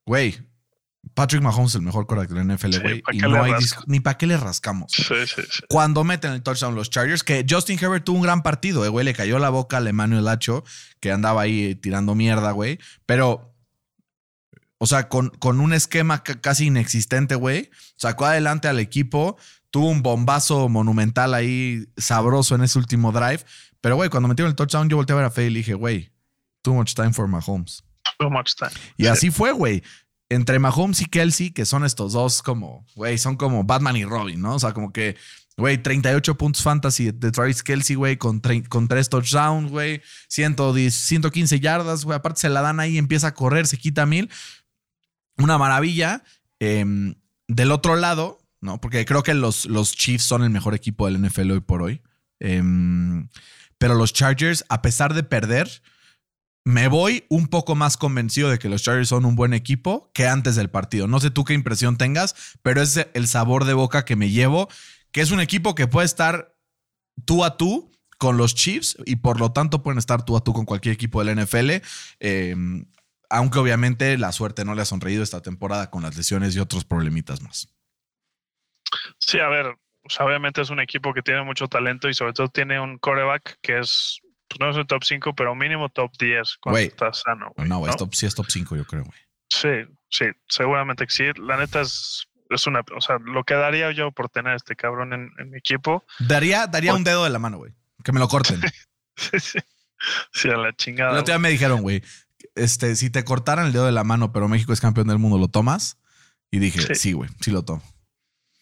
güey, 0.05 0.37
Patrick 1.15 1.41
Mahomes 1.41 1.71
es 1.71 1.75
el 1.75 1.81
mejor 1.81 2.05
quarterback 2.05 2.29
de 2.29 2.35
la 2.45 2.53
NFL, 2.55 2.73
Sí, 2.73 2.79
güey. 2.79 3.01
¿pa' 3.01 3.13
y 3.13 3.17
no 3.17 3.43
hay 3.43 3.53
ni 3.87 3.99
para 3.99 4.17
qué 4.17 4.27
le 4.27 4.37
rascamos. 4.37 4.91
Sí, 4.91 5.03
sí, 5.25 5.41
sí. 5.49 5.63
Cuando 5.67 6.03
meten 6.03 6.31
el 6.33 6.43
touchdown 6.43 6.75
los 6.75 6.89
Chargers, 6.91 7.23
que 7.23 7.43
Justin 7.49 7.79
Herbert 7.81 8.03
tuvo 8.05 8.17
un 8.17 8.23
gran 8.23 8.43
partido, 8.43 8.85
eh, 8.85 8.89
güey. 8.89 9.03
Le 9.05 9.13
cayó 9.15 9.39
la 9.39 9.49
boca 9.49 9.77
al 9.77 9.87
Emmanuel 9.87 10.23
Lacho, 10.25 10.63
que 10.99 11.11
andaba 11.11 11.41
ahí 11.41 11.73
tirando 11.75 12.13
mierda, 12.13 12.51
güey. 12.51 12.77
Pero, 13.07 13.50
o 14.83 14.87
sea, 14.87 15.09
con, 15.09 15.29
con 15.29 15.59
un 15.59 15.73
esquema 15.73 16.23
ca- 16.23 16.41
casi 16.41 16.65
inexistente, 16.65 17.35
güey. 17.35 17.69
Sacó 17.97 18.25
adelante 18.25 18.67
al 18.67 18.79
equipo. 18.79 19.37
Tuvo 19.69 19.89
un 19.89 20.01
bombazo 20.01 20.67
monumental 20.69 21.35
ahí, 21.35 21.85
sabroso 21.97 22.55
en 22.55 22.63
ese 22.63 22.79
último 22.79 23.11
drive. 23.11 23.41
Pero, 23.79 23.95
güey, 23.95 24.09
cuando 24.09 24.27
metieron 24.27 24.49
el 24.49 24.55
touchdown, 24.55 24.89
yo 24.89 24.97
volteé 24.97 25.13
a 25.13 25.17
ver 25.17 25.25
a 25.25 25.29
Fede 25.29 25.47
y 25.47 25.49
le 25.51 25.59
dije, 25.59 25.75
güey, 25.75 26.11
too 26.63 26.73
much 26.73 26.93
time 26.95 27.13
for 27.13 27.27
Mahomes. 27.27 27.83
Too 28.17 28.31
much 28.31 28.53
time. 28.57 28.71
Y 28.97 29.03
Sí. 29.03 29.09
así 29.09 29.29
fue, 29.29 29.51
güey. 29.51 29.83
Entre 30.29 30.57
Mahomes 30.57 30.99
y 31.01 31.05
Kelsey, 31.05 31.51
que 31.51 31.65
son 31.65 31.85
estos 31.85 32.13
dos 32.13 32.41
como, 32.41 32.83
güey, 32.95 33.19
son 33.19 33.35
como 33.37 33.63
Batman 33.63 33.97
y 33.97 34.05
Robin, 34.05 34.41
¿no? 34.41 34.55
O 34.55 34.59
sea, 34.59 34.73
como 34.73 34.91
que, 34.91 35.15
güey, 35.57 35.77
38 35.77 36.37
puntos 36.37 36.63
fantasy 36.63 37.11
de 37.11 37.31
Travis 37.31 37.61
Kelsey, 37.61 37.95
güey, 37.97 38.17
con, 38.17 38.41
con 38.67 38.87
tres 38.87 39.09
touchdowns, 39.09 39.69
güey, 39.69 40.01
110 40.27 40.93
115 40.95 41.59
yardas, 41.59 42.03
güey. 42.03 42.15
Aparte 42.17 42.39
se 42.41 42.49
la 42.49 42.61
dan 42.61 42.79
ahí, 42.79 42.97
empieza 42.97 43.27
a 43.27 43.33
correr, 43.35 43.67
se 43.67 43.77
quita 43.77 44.05
mil. 44.05 44.29
Una 45.37 45.57
maravilla. 45.57 46.23
Em, 46.59 47.15
del 47.47 47.71
otro 47.71 47.95
lado, 47.95 48.39
¿no? 48.61 48.79
Porque 48.79 49.05
creo 49.05 49.23
que 49.23 49.33
los, 49.33 49.65
los 49.65 49.95
Chiefs 49.95 50.23
son 50.23 50.43
el 50.43 50.49
mejor 50.49 50.73
equipo 50.73 51.07
del 51.07 51.21
NFL 51.21 51.51
hoy 51.51 51.59
por 51.59 51.81
hoy. 51.81 52.01
Em, 52.39 53.27
pero 53.77 53.95
los 53.95 54.13
Chargers, 54.13 54.63
a 54.69 54.81
pesar 54.81 55.13
de 55.13 55.23
perder, 55.23 55.81
me 56.63 56.87
voy 56.87 57.25
un 57.29 57.47
poco 57.47 57.75
más 57.75 57.97
convencido 57.97 58.49
de 58.49 58.59
que 58.59 58.69
los 58.69 58.83
Chargers 58.83 59.09
son 59.09 59.25
un 59.25 59.35
buen 59.35 59.53
equipo 59.53 60.11
que 60.13 60.27
antes 60.27 60.55
del 60.55 60.69
partido. 60.69 61.07
No 61.07 61.19
sé 61.19 61.31
tú 61.31 61.43
qué 61.43 61.53
impresión 61.53 61.97
tengas, 61.97 62.35
pero 62.61 62.81
es 62.81 63.07
el 63.13 63.27
sabor 63.27 63.65
de 63.65 63.73
boca 63.73 64.05
que 64.05 64.15
me 64.15 64.29
llevo, 64.29 64.69
que 65.11 65.21
es 65.21 65.31
un 65.31 65.39
equipo 65.39 65.75
que 65.75 65.87
puede 65.87 66.05
estar 66.05 66.55
tú 67.25 67.43
a 67.43 67.57
tú 67.57 67.91
con 68.19 68.37
los 68.37 68.53
Chiefs 68.53 68.97
y 69.05 69.17
por 69.17 69.39
lo 69.39 69.51
tanto 69.51 69.81
pueden 69.81 69.97
estar 69.97 70.23
tú 70.23 70.37
a 70.37 70.43
tú 70.43 70.53
con 70.53 70.65
cualquier 70.65 70.93
equipo 70.93 71.23
del 71.23 71.43
NFL. 71.43 71.81
eh, 72.19 72.55
aunque 73.31 73.59
obviamente 73.59 74.17
la 74.17 74.31
suerte 74.31 74.65
no 74.65 74.75
le 74.75 74.81
ha 74.81 74.85
sonreído 74.85 75.23
esta 75.23 75.41
temporada 75.41 75.89
con 75.89 76.03
las 76.03 76.15
lesiones 76.15 76.55
y 76.55 76.59
otros 76.59 76.85
problemitas 76.85 77.41
más. 77.41 77.73
Sí, 79.19 79.39
a 79.39 79.47
ver, 79.47 79.75
obviamente 80.19 80.61
es 80.61 80.69
un 80.69 80.79
equipo 80.79 81.13
que 81.13 81.21
tiene 81.21 81.43
mucho 81.43 81.67
talento 81.67 82.09
y 82.09 82.13
sobre 82.13 82.33
todo 82.33 82.49
tiene 82.49 82.79
un 82.79 82.97
coreback 82.97 83.57
que 83.61 83.79
es, 83.79 84.19
pues 84.47 84.59
no 84.59 84.69
es 84.69 84.77
el 84.77 84.85
top 84.85 85.03
5, 85.03 85.33
pero 85.35 85.55
mínimo 85.55 85.89
top 85.89 86.11
10 86.19 86.57
cuando 86.57 86.79
está 86.81 87.13
sano. 87.13 87.53
güey, 87.55 87.69
No, 87.69 87.87
es 87.87 87.95
top, 87.95 88.13
sí 88.13 88.25
es 88.25 88.35
top 88.35 88.47
5, 88.49 88.75
yo 88.75 88.85
creo, 88.85 89.03
güey. 89.03 89.17
Sí, 89.49 89.69
sí, 90.09 90.25
seguramente 90.47 91.05
que 91.05 91.11
sí. 91.11 91.23
La 91.37 91.57
neta 91.57 91.81
es, 91.81 92.27
es 92.49 92.67
una, 92.67 92.81
o 92.95 93.01
sea, 93.01 93.17
lo 93.23 93.43
que 93.43 93.53
daría 93.53 93.91
yo 93.91 94.11
por 94.11 94.29
tener 94.29 94.53
a 94.53 94.55
este 94.55 94.75
cabrón 94.75 95.13
en, 95.13 95.31
en 95.37 95.49
mi 95.51 95.57
equipo. 95.57 96.05
Daría, 96.19 96.67
daría 96.67 96.93
un 96.93 97.03
dedo 97.03 97.23
de 97.23 97.29
la 97.29 97.39
mano, 97.39 97.57
güey. 97.57 97.73
Que 98.03 98.11
me 98.11 98.19
lo 98.19 98.27
corten. 98.27 98.59
Sí, 99.17 99.39
sí. 99.39 99.59
Sí, 100.31 100.49
a 100.49 100.55
la 100.57 100.73
chingada. 100.73 101.11
El 101.11 101.17
otro 101.19 101.33
día 101.33 101.37
me 101.37 101.49
dijeron, 101.49 101.81
güey, 101.81 102.01
este, 102.55 102.95
si 102.95 103.09
te 103.09 103.23
cortaran 103.23 103.67
el 103.67 103.73
dedo 103.73 103.85
de 103.85 103.91
la 103.91 104.03
mano, 104.03 104.31
pero 104.31 104.47
México 104.47 104.73
es 104.73 104.81
campeón 104.81 105.07
del 105.07 105.19
mundo, 105.19 105.37
¿lo 105.37 105.47
tomas? 105.47 105.97
Y 106.51 106.59
dije, 106.59 106.95
Sí. 106.95 107.13
güey, 107.13 107.29
sí 107.39 107.51
lo 107.51 107.63
tomo. 107.63 107.81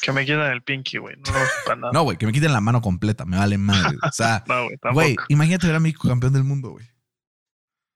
Que 0.02 0.14
me 0.14 0.26
quitan 0.26 0.52
el 0.52 0.62
pinky, 0.62 0.98
güey. 0.98 1.16
No 1.18 1.24
para 1.66 1.76
nada. 1.76 1.92
No, 1.94 2.04
güey, 2.04 2.18
que 2.18 2.26
me 2.26 2.32
quiten 2.32 2.54
la 2.54 2.62
mano 2.62 2.82
completa, 2.82 3.26
me 3.26 3.38
vale 3.38 3.58
madre. 3.58 3.98
O 4.04 4.12
sea, 4.12 4.44
güey, 4.94 5.16
imagínate 5.28 5.68
ver 5.68 5.76
a 5.76 5.80
México 5.80 6.08
campeón 6.08 6.34
del 6.34 6.44
mundo, 6.44 6.70
güey. 6.70 6.86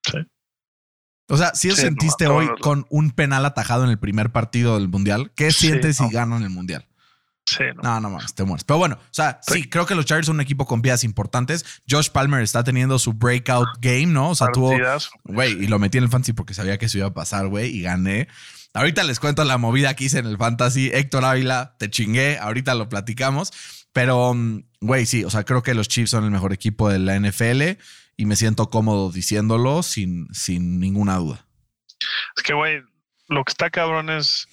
Sí. 0.05 0.17
O 1.29 1.37
sea, 1.37 1.53
si 1.55 1.69
Sí, 1.71 1.77
sentiste 1.77 2.25
no, 2.25 2.35
hoy 2.35 2.49
con 2.59 2.85
un 2.89 3.11
penal 3.11 3.45
atajado 3.45 3.85
en 3.85 3.89
el 3.89 3.97
primer 3.97 4.31
partido 4.31 4.77
del 4.77 4.89
mundial, 4.89 5.31
¿qué 5.35 5.51
sientes 5.51 5.97
si 5.97 6.09
ganan 6.09 6.43
el 6.43 6.49
mundial? 6.49 6.85
Sí, 7.45 7.63
no. 7.75 7.81
No, 7.83 7.99
no 7.99 8.09
mames, 8.09 8.33
te 8.33 8.43
mueres. 8.43 8.63
Pero 8.63 8.77
bueno, 8.77 8.95
o 8.95 9.13
sea, 9.13 9.39
sí, 9.45 9.69
creo 9.69 9.85
que 9.85 9.95
los 9.95 10.05
Chargers 10.05 10.27
son 10.27 10.37
un 10.37 10.41
equipo 10.41 10.65
con 10.65 10.81
piezas 10.81 11.03
importantes. 11.03 11.65
Josh 11.89 12.09
Palmer 12.09 12.41
está 12.41 12.63
teniendo 12.63 12.97
su 12.99 13.13
breakout 13.13 13.67
game, 13.79 14.07
¿no? 14.07 14.29
O 14.29 14.35
sea, 14.35 14.47
tuvo, 14.53 14.69
Partidazo. 14.69 15.09
Güey, 15.25 15.63
y 15.63 15.67
lo 15.67 15.77
metí 15.79 15.97
en 15.97 16.05
el 16.05 16.09
fantasy 16.09 16.33
porque 16.33 16.53
sabía 16.53 16.77
que 16.77 16.85
eso 16.85 16.97
iba 16.97 17.07
a 17.07 17.13
pasar, 17.13 17.47
güey, 17.47 17.75
y 17.75 17.81
gané. 17.81 18.27
Ahorita 18.73 19.03
les 19.03 19.19
cuento 19.19 19.43
la 19.43 19.57
movida 19.57 19.93
que 19.95 20.05
hice 20.05 20.19
en 20.19 20.25
el 20.25 20.37
fantasy. 20.37 20.89
Héctor 20.93 21.25
Ávila, 21.25 21.75
te 21.77 21.89
chingué, 21.89 22.39
ahorita 22.39 22.75
lo 22.75 22.89
platicamos. 22.89 23.51
Pero, 23.91 24.33
mm, 24.33 24.63
güey, 24.81 25.05
sí, 25.05 25.23
o 25.23 25.29
sea, 25.29 25.43
creo 25.43 25.61
que 25.61 25.73
los 25.73 25.87
Chiefs 25.87 26.11
son 26.11 26.23
el 26.23 26.31
mejor 26.31 26.53
equipo 26.53 26.89
de 26.89 26.99
la 26.99 27.15
NFL 27.15 27.77
y 28.17 28.25
me 28.25 28.35
siento 28.35 28.69
cómodo 28.69 29.11
diciéndolo 29.11 29.83
sin, 29.83 30.27
sin 30.33 30.79
ninguna 30.79 31.17
duda. 31.17 31.45
Es 32.35 32.43
que, 32.43 32.53
güey, 32.53 32.81
lo 33.27 33.43
que 33.43 33.51
está 33.51 33.69
cabrón 33.69 34.09
es 34.09 34.47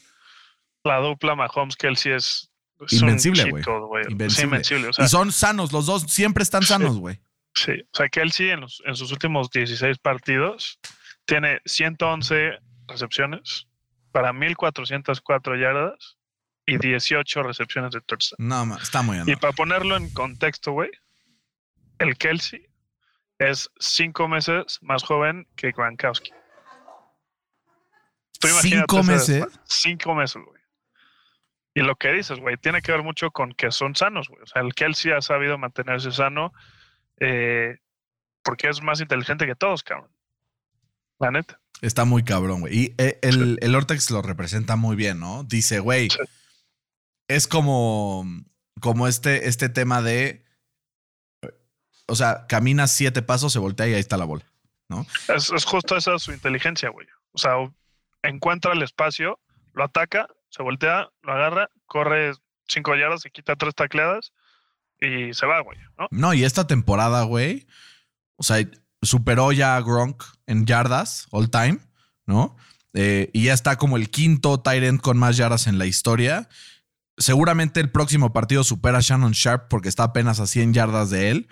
la 0.84 0.98
dupla 0.98 1.34
Mahomes-Kelsey 1.34 2.12
es, 2.12 2.49
Invencible, 2.90 3.50
güey. 3.50 3.62
Sí, 3.64 4.10
Invencible. 4.10 4.44
invencible. 4.44 4.88
O 4.88 4.92
sea, 4.92 5.04
y 5.04 5.08
son 5.08 5.32
sanos, 5.32 5.72
los 5.72 5.86
dos 5.86 6.02
siempre 6.02 6.42
están 6.42 6.62
sanos, 6.62 6.98
güey. 6.98 7.20
sí. 7.54 7.72
O 7.92 7.96
sea, 7.96 8.08
Kelsey 8.08 8.50
en, 8.50 8.60
los- 8.60 8.82
en 8.86 8.94
sus 8.96 9.10
últimos 9.12 9.50
16 9.50 9.98
partidos 9.98 10.78
tiene 11.26 11.60
111 11.66 12.58
recepciones 12.88 13.66
para 14.12 14.32
1404 14.32 15.56
yardas 15.56 16.16
y 16.66 16.78
18 16.78 17.42
recepciones 17.42 17.92
de 17.92 18.00
touchdown. 18.00 18.36
No, 18.38 18.76
está 18.76 19.02
muy 19.02 19.18
Y 19.18 19.24
bien. 19.24 19.38
para 19.38 19.52
ponerlo 19.52 19.96
en 19.96 20.10
contexto, 20.10 20.72
güey, 20.72 20.90
el 21.98 22.16
Kelsey 22.16 22.66
es 23.38 23.70
cinco 23.78 24.28
meses 24.28 24.78
más 24.82 25.02
joven 25.02 25.46
que 25.56 25.72
Gronkowski. 25.72 26.30
Tú 28.40 28.48
¿Cinco 28.62 29.00
ese 29.00 29.12
meses? 29.12 29.44
Cinco 29.64 30.14
meses, 30.14 30.42
güey. 30.44 30.59
Y 31.74 31.80
lo 31.82 31.94
que 31.96 32.12
dices, 32.12 32.40
güey, 32.40 32.56
tiene 32.56 32.82
que 32.82 32.92
ver 32.92 33.02
mucho 33.02 33.30
con 33.30 33.52
que 33.52 33.70
son 33.70 33.94
sanos, 33.94 34.28
güey. 34.28 34.42
O 34.42 34.46
sea, 34.46 34.62
el 34.62 34.74
Kelsey 34.74 35.12
ha 35.12 35.22
sabido 35.22 35.56
mantenerse 35.56 36.10
sano 36.10 36.52
eh, 37.20 37.78
porque 38.42 38.68
es 38.68 38.82
más 38.82 39.00
inteligente 39.00 39.46
que 39.46 39.54
todos, 39.54 39.82
cabrón. 39.82 40.10
La 41.18 41.30
neta. 41.30 41.60
Está 41.82 42.04
muy 42.04 42.24
cabrón, 42.24 42.60
güey. 42.62 42.76
Y 42.76 42.94
eh, 42.98 43.18
el, 43.22 43.58
el 43.60 43.74
Ortex 43.74 44.10
lo 44.10 44.20
representa 44.22 44.76
muy 44.76 44.96
bien, 44.96 45.20
¿no? 45.20 45.44
Dice, 45.44 45.78
güey, 45.78 46.10
Sí. 46.10 46.18
es 47.28 47.46
como, 47.46 48.24
como 48.80 49.06
este, 49.06 49.48
este 49.48 49.68
tema 49.68 50.02
de, 50.02 50.44
o 52.06 52.16
sea, 52.16 52.46
caminas 52.48 52.90
siete 52.90 53.22
pasos, 53.22 53.52
se 53.52 53.58
voltea 53.60 53.86
y 53.88 53.94
ahí 53.94 54.00
está 54.00 54.16
la 54.16 54.24
bola, 54.24 54.44
¿no? 54.88 55.06
Es, 55.28 55.50
es 55.50 55.64
justo 55.64 55.96
esa 55.96 56.18
su 56.18 56.32
inteligencia, 56.32 56.88
güey. 56.90 57.06
O 57.32 57.38
sea, 57.38 57.52
encuentra 58.22 58.72
el 58.72 58.82
espacio, 58.82 59.38
lo 59.74 59.84
ataca, 59.84 60.26
se 60.50 60.62
voltea, 60.62 61.08
lo 61.22 61.32
agarra, 61.32 61.68
corre 61.86 62.32
cinco 62.68 62.94
yardas, 62.94 63.22
se 63.22 63.30
quita 63.30 63.56
tres 63.56 63.74
tacleadas 63.74 64.32
y 65.00 65.32
se 65.32 65.46
va, 65.46 65.60
güey, 65.60 65.78
¿no? 65.98 66.08
No, 66.10 66.34
y 66.34 66.44
esta 66.44 66.66
temporada, 66.66 67.22
güey, 67.22 67.66
o 68.36 68.42
sea, 68.42 68.58
superó 69.02 69.52
ya 69.52 69.76
a 69.76 69.80
Gronk 69.80 70.22
en 70.46 70.66
yardas 70.66 71.26
all 71.30 71.50
time, 71.50 71.78
¿no? 72.26 72.56
Eh, 72.92 73.30
y 73.32 73.44
ya 73.44 73.52
está 73.52 73.76
como 73.76 73.96
el 73.96 74.10
quinto 74.10 74.62
end 74.64 75.00
con 75.00 75.18
más 75.18 75.36
yardas 75.36 75.66
en 75.66 75.78
la 75.78 75.86
historia. 75.86 76.48
Seguramente 77.16 77.80
el 77.80 77.90
próximo 77.90 78.32
partido 78.32 78.64
supera 78.64 78.98
a 78.98 79.02
Shannon 79.02 79.32
Sharp 79.32 79.68
porque 79.68 79.88
está 79.88 80.04
apenas 80.04 80.40
a 80.40 80.46
100 80.46 80.74
yardas 80.74 81.10
de 81.10 81.30
él. 81.30 81.48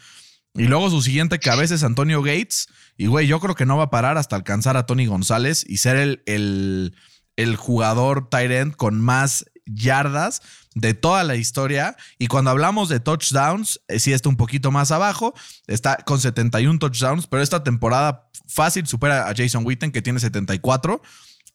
Y 0.54 0.64
luego 0.64 0.90
su 0.90 1.02
siguiente 1.02 1.38
cabeza 1.38 1.74
es 1.74 1.84
Antonio 1.84 2.22
Gates. 2.22 2.68
Y 2.96 3.06
güey, 3.06 3.26
yo 3.26 3.38
creo 3.38 3.54
que 3.54 3.66
no 3.66 3.76
va 3.76 3.84
a 3.84 3.90
parar 3.90 4.18
hasta 4.18 4.34
alcanzar 4.34 4.76
a 4.76 4.86
Tony 4.86 5.06
González 5.06 5.64
y 5.68 5.76
ser 5.78 5.96
el, 5.96 6.22
el, 6.26 6.96
el 7.38 7.56
jugador 7.56 8.28
end 8.32 8.74
con 8.74 9.00
más 9.00 9.46
yardas 9.64 10.42
de 10.74 10.92
toda 10.92 11.22
la 11.24 11.36
historia. 11.36 11.96
Y 12.18 12.26
cuando 12.26 12.50
hablamos 12.50 12.88
de 12.88 13.00
touchdowns, 13.00 13.80
eh, 13.88 14.00
sí 14.00 14.12
está 14.12 14.28
un 14.28 14.36
poquito 14.36 14.70
más 14.70 14.90
abajo. 14.90 15.34
Está 15.66 15.96
con 15.98 16.20
71 16.20 16.78
touchdowns, 16.78 17.26
pero 17.28 17.42
esta 17.42 17.62
temporada 17.62 18.28
fácil 18.48 18.86
supera 18.86 19.28
a 19.28 19.34
Jason 19.36 19.64
Witten, 19.64 19.92
que 19.92 20.02
tiene 20.02 20.18
74. 20.18 21.00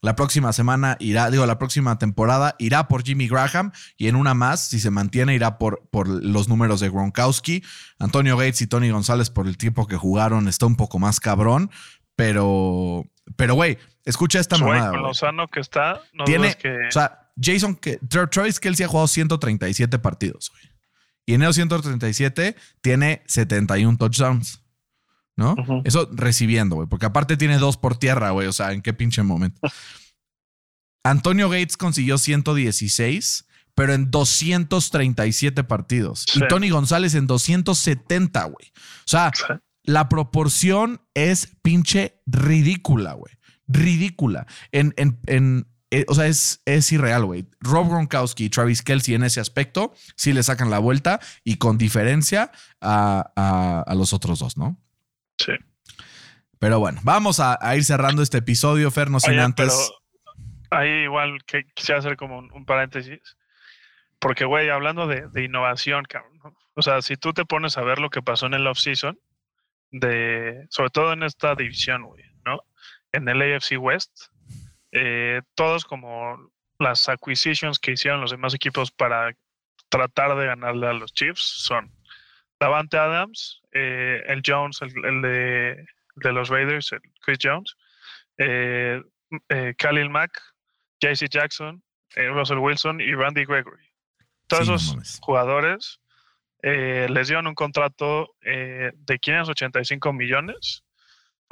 La 0.01 0.15
próxima 0.15 0.53
semana 0.53 0.95
irá, 0.99 1.29
digo, 1.29 1.45
la 1.45 1.57
próxima 1.57 1.97
temporada 1.97 2.55
irá 2.59 2.87
por 2.87 3.03
Jimmy 3.03 3.27
Graham 3.27 3.71
y 3.97 4.07
en 4.07 4.15
una 4.15 4.33
más, 4.33 4.61
si 4.61 4.79
se 4.79 4.89
mantiene, 4.89 5.35
irá 5.35 5.57
por, 5.57 5.87
por 5.91 6.07
los 6.07 6.47
números 6.47 6.79
de 6.79 6.89
Gronkowski. 6.89 7.63
Antonio 7.99 8.37
Gates 8.37 8.61
y 8.61 8.67
Tony 8.67 8.89
González, 8.89 9.29
por 9.29 9.47
el 9.47 9.57
tiempo 9.57 9.87
que 9.87 9.97
jugaron, 9.97 10.47
está 10.47 10.65
un 10.65 10.75
poco 10.75 10.99
más 10.99 11.21
cabrón, 11.21 11.71
pero, 12.17 13.05
pero 13.37 13.55
güey, 13.55 13.77
escucha 14.05 14.39
esta 14.39 14.57
Güey, 14.57 14.67
mamada. 14.73 14.89
con 14.91 14.99
güey. 14.99 15.09
lo 15.09 15.13
sano 15.13 15.47
que 15.47 15.59
está, 15.59 16.01
no 16.13 16.23
Tiene, 16.25 16.55
que. 16.55 16.69
o 16.87 16.91
sea, 16.91 17.31
Jason, 17.41 17.75
que, 17.75 17.99
Tra- 18.01 18.29
Travis 18.29 18.59
Kelsey 18.59 18.85
ha 18.85 18.89
jugado 18.89 19.07
137 19.07 19.99
partidos, 19.99 20.49
güey. 20.51 20.63
Y 21.25 21.33
en 21.35 21.41
esos 21.43 21.55
137 21.55 22.55
tiene 22.81 23.23
71 23.27 23.97
touchdowns. 23.97 24.59
¿No? 25.35 25.55
Eso 25.83 26.07
recibiendo, 26.11 26.75
güey. 26.75 26.87
Porque 26.87 27.07
aparte 27.07 27.37
tiene 27.37 27.57
dos 27.57 27.75
por 27.77 27.97
tierra, 27.97 28.29
güey. 28.31 28.47
O 28.47 28.53
sea, 28.53 28.71
¿en 28.71 28.83
qué 28.83 28.93
pinche 28.93 29.23
momento? 29.23 29.59
Antonio 31.03 31.49
Gates 31.49 31.75
consiguió 31.77 32.17
116, 32.17 33.47
pero 33.75 33.93
en 33.93 34.11
237 34.11 35.63
partidos. 35.63 36.25
Sí. 36.31 36.39
Y 36.43 36.47
Tony 36.47 36.69
González 36.69 37.15
en 37.15 37.27
270, 37.27 38.43
güey. 38.45 38.71
O 38.75 39.07
sea, 39.07 39.31
Sí. 39.33 39.43
la 39.83 40.07
proporción 40.07 41.01
es 41.13 41.55
pinche 41.61 42.21
ridícula, 42.25 43.13
güey. 43.13 43.33
Ridícula. 43.67 44.45
En, 44.71 44.93
en, 44.97 45.19
en- 45.27 45.67
eh, 45.91 46.05
o 46.07 46.15
sea, 46.15 46.25
es, 46.25 46.61
es 46.65 46.91
irreal, 46.91 47.23
güey. 47.25 47.45
Rob 47.59 47.87
Gronkowski 47.87 48.45
y 48.45 48.49
Travis 48.49 48.81
Kelsey 48.81 49.13
en 49.13 49.23
ese 49.23 49.39
aspecto 49.39 49.93
sí 50.15 50.33
le 50.33 50.41
sacan 50.41 50.71
la 50.71 50.79
vuelta 50.79 51.19
y 51.43 51.57
con 51.57 51.77
diferencia 51.77 52.51
a, 52.81 53.31
a- 53.35 53.83
a 53.85 53.95
los 53.95 54.11
otros 54.13 54.39
dos, 54.39 54.57
¿no? 54.57 54.75
Sí. 55.37 55.53
Pero 56.57 56.79
bueno, 56.79 56.99
vamos 57.03 57.39
a, 57.39 57.57
a 57.61 57.75
ir 57.75 57.83
cerrando 57.83 58.23
este 58.23 58.39
episodio, 58.39 58.89
Fer, 58.89 59.09
no 59.11 59.19
sin 59.19 59.33
Oye, 59.33 59.41
antes. 59.41 59.67
pero 60.71 60.81
ahí 60.81 61.03
igual 61.03 61.43
que 61.45 61.65
quisiera 61.75 61.99
hacer 61.99 62.15
como 62.17 62.39
un, 62.39 62.51
un 62.53 62.65
paréntesis. 62.65 63.19
Porque, 64.19 64.45
güey, 64.45 64.69
hablando 64.69 65.05
de, 65.05 65.27
de 65.27 65.43
innovación, 65.43 66.05
cabrón. 66.05 66.39
¿no? 66.43 66.55
O 66.75 66.81
sea, 66.81 67.01
si 67.01 67.17
tú 67.17 67.33
te 67.33 67.45
pones 67.45 67.77
a 67.77 67.81
ver 67.83 67.99
lo 67.99 68.09
que 68.09 68.21
pasó 68.21 68.45
en 68.47 68.53
el 68.55 68.65
off-season, 68.65 69.19
de, 69.91 70.65
sobre 70.69 70.89
todo 70.89 71.13
en 71.13 71.21
esta 71.23 71.53
división, 71.55 72.03
güey. 72.03 72.23
En 73.13 73.29
el 73.29 73.41
AFC 73.41 73.77
West, 73.79 74.25
eh, 74.91 75.41
todos 75.55 75.85
como 75.85 76.51
las 76.79 77.07
acquisitions 77.07 77.79
que 77.79 77.91
hicieron 77.91 78.21
los 78.21 78.31
demás 78.31 78.53
equipos 78.53 78.91
para 78.91 79.31
tratar 79.89 80.35
de 80.35 80.47
ganarle 80.47 80.87
a 80.87 80.93
los 80.93 81.13
Chiefs 81.13 81.41
son 81.41 81.91
Davante 82.59 82.97
Adams, 82.97 83.61
eh, 83.71 84.21
el 84.27 84.41
Jones, 84.45 84.81
el, 84.81 85.05
el 85.05 85.21
de, 85.21 85.85
de 86.15 86.31
los 86.31 86.49
Raiders, 86.49 86.91
el 86.91 87.01
Chris 87.21 87.37
Jones, 87.41 87.75
eh, 88.37 89.01
Khalil 89.77 90.09
Mack, 90.09 90.39
JC 90.99 91.27
Jackson, 91.29 91.83
Russell 92.15 92.57
Wilson 92.59 92.99
y 93.01 93.13
Randy 93.13 93.45
Gregory. 93.45 93.91
Todos 94.47 94.67
Sí, 94.67 94.73
esos 94.73 94.93
mames. 94.95 95.19
jugadores 95.21 95.99
les 96.61 97.27
dieron 97.27 97.47
un 97.47 97.55
contrato 97.55 98.35
de 98.41 99.19
585 99.21 100.13
millones. 100.13 100.83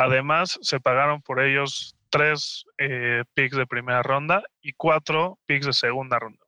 Además, 0.02 0.58
se 0.64 0.80
pagaron 0.80 1.22
por 1.22 1.40
ellos 1.40 1.96
tres 2.10 2.66
eh, 2.80 3.24
picks 3.36 3.56
de 3.56 3.68
primera 3.68 4.02
ronda 4.02 4.42
y 4.60 4.74
cuatro 4.74 5.38
picks 5.46 5.68
de 5.68 5.74
segunda 5.74 6.18
ronda. 6.18 6.44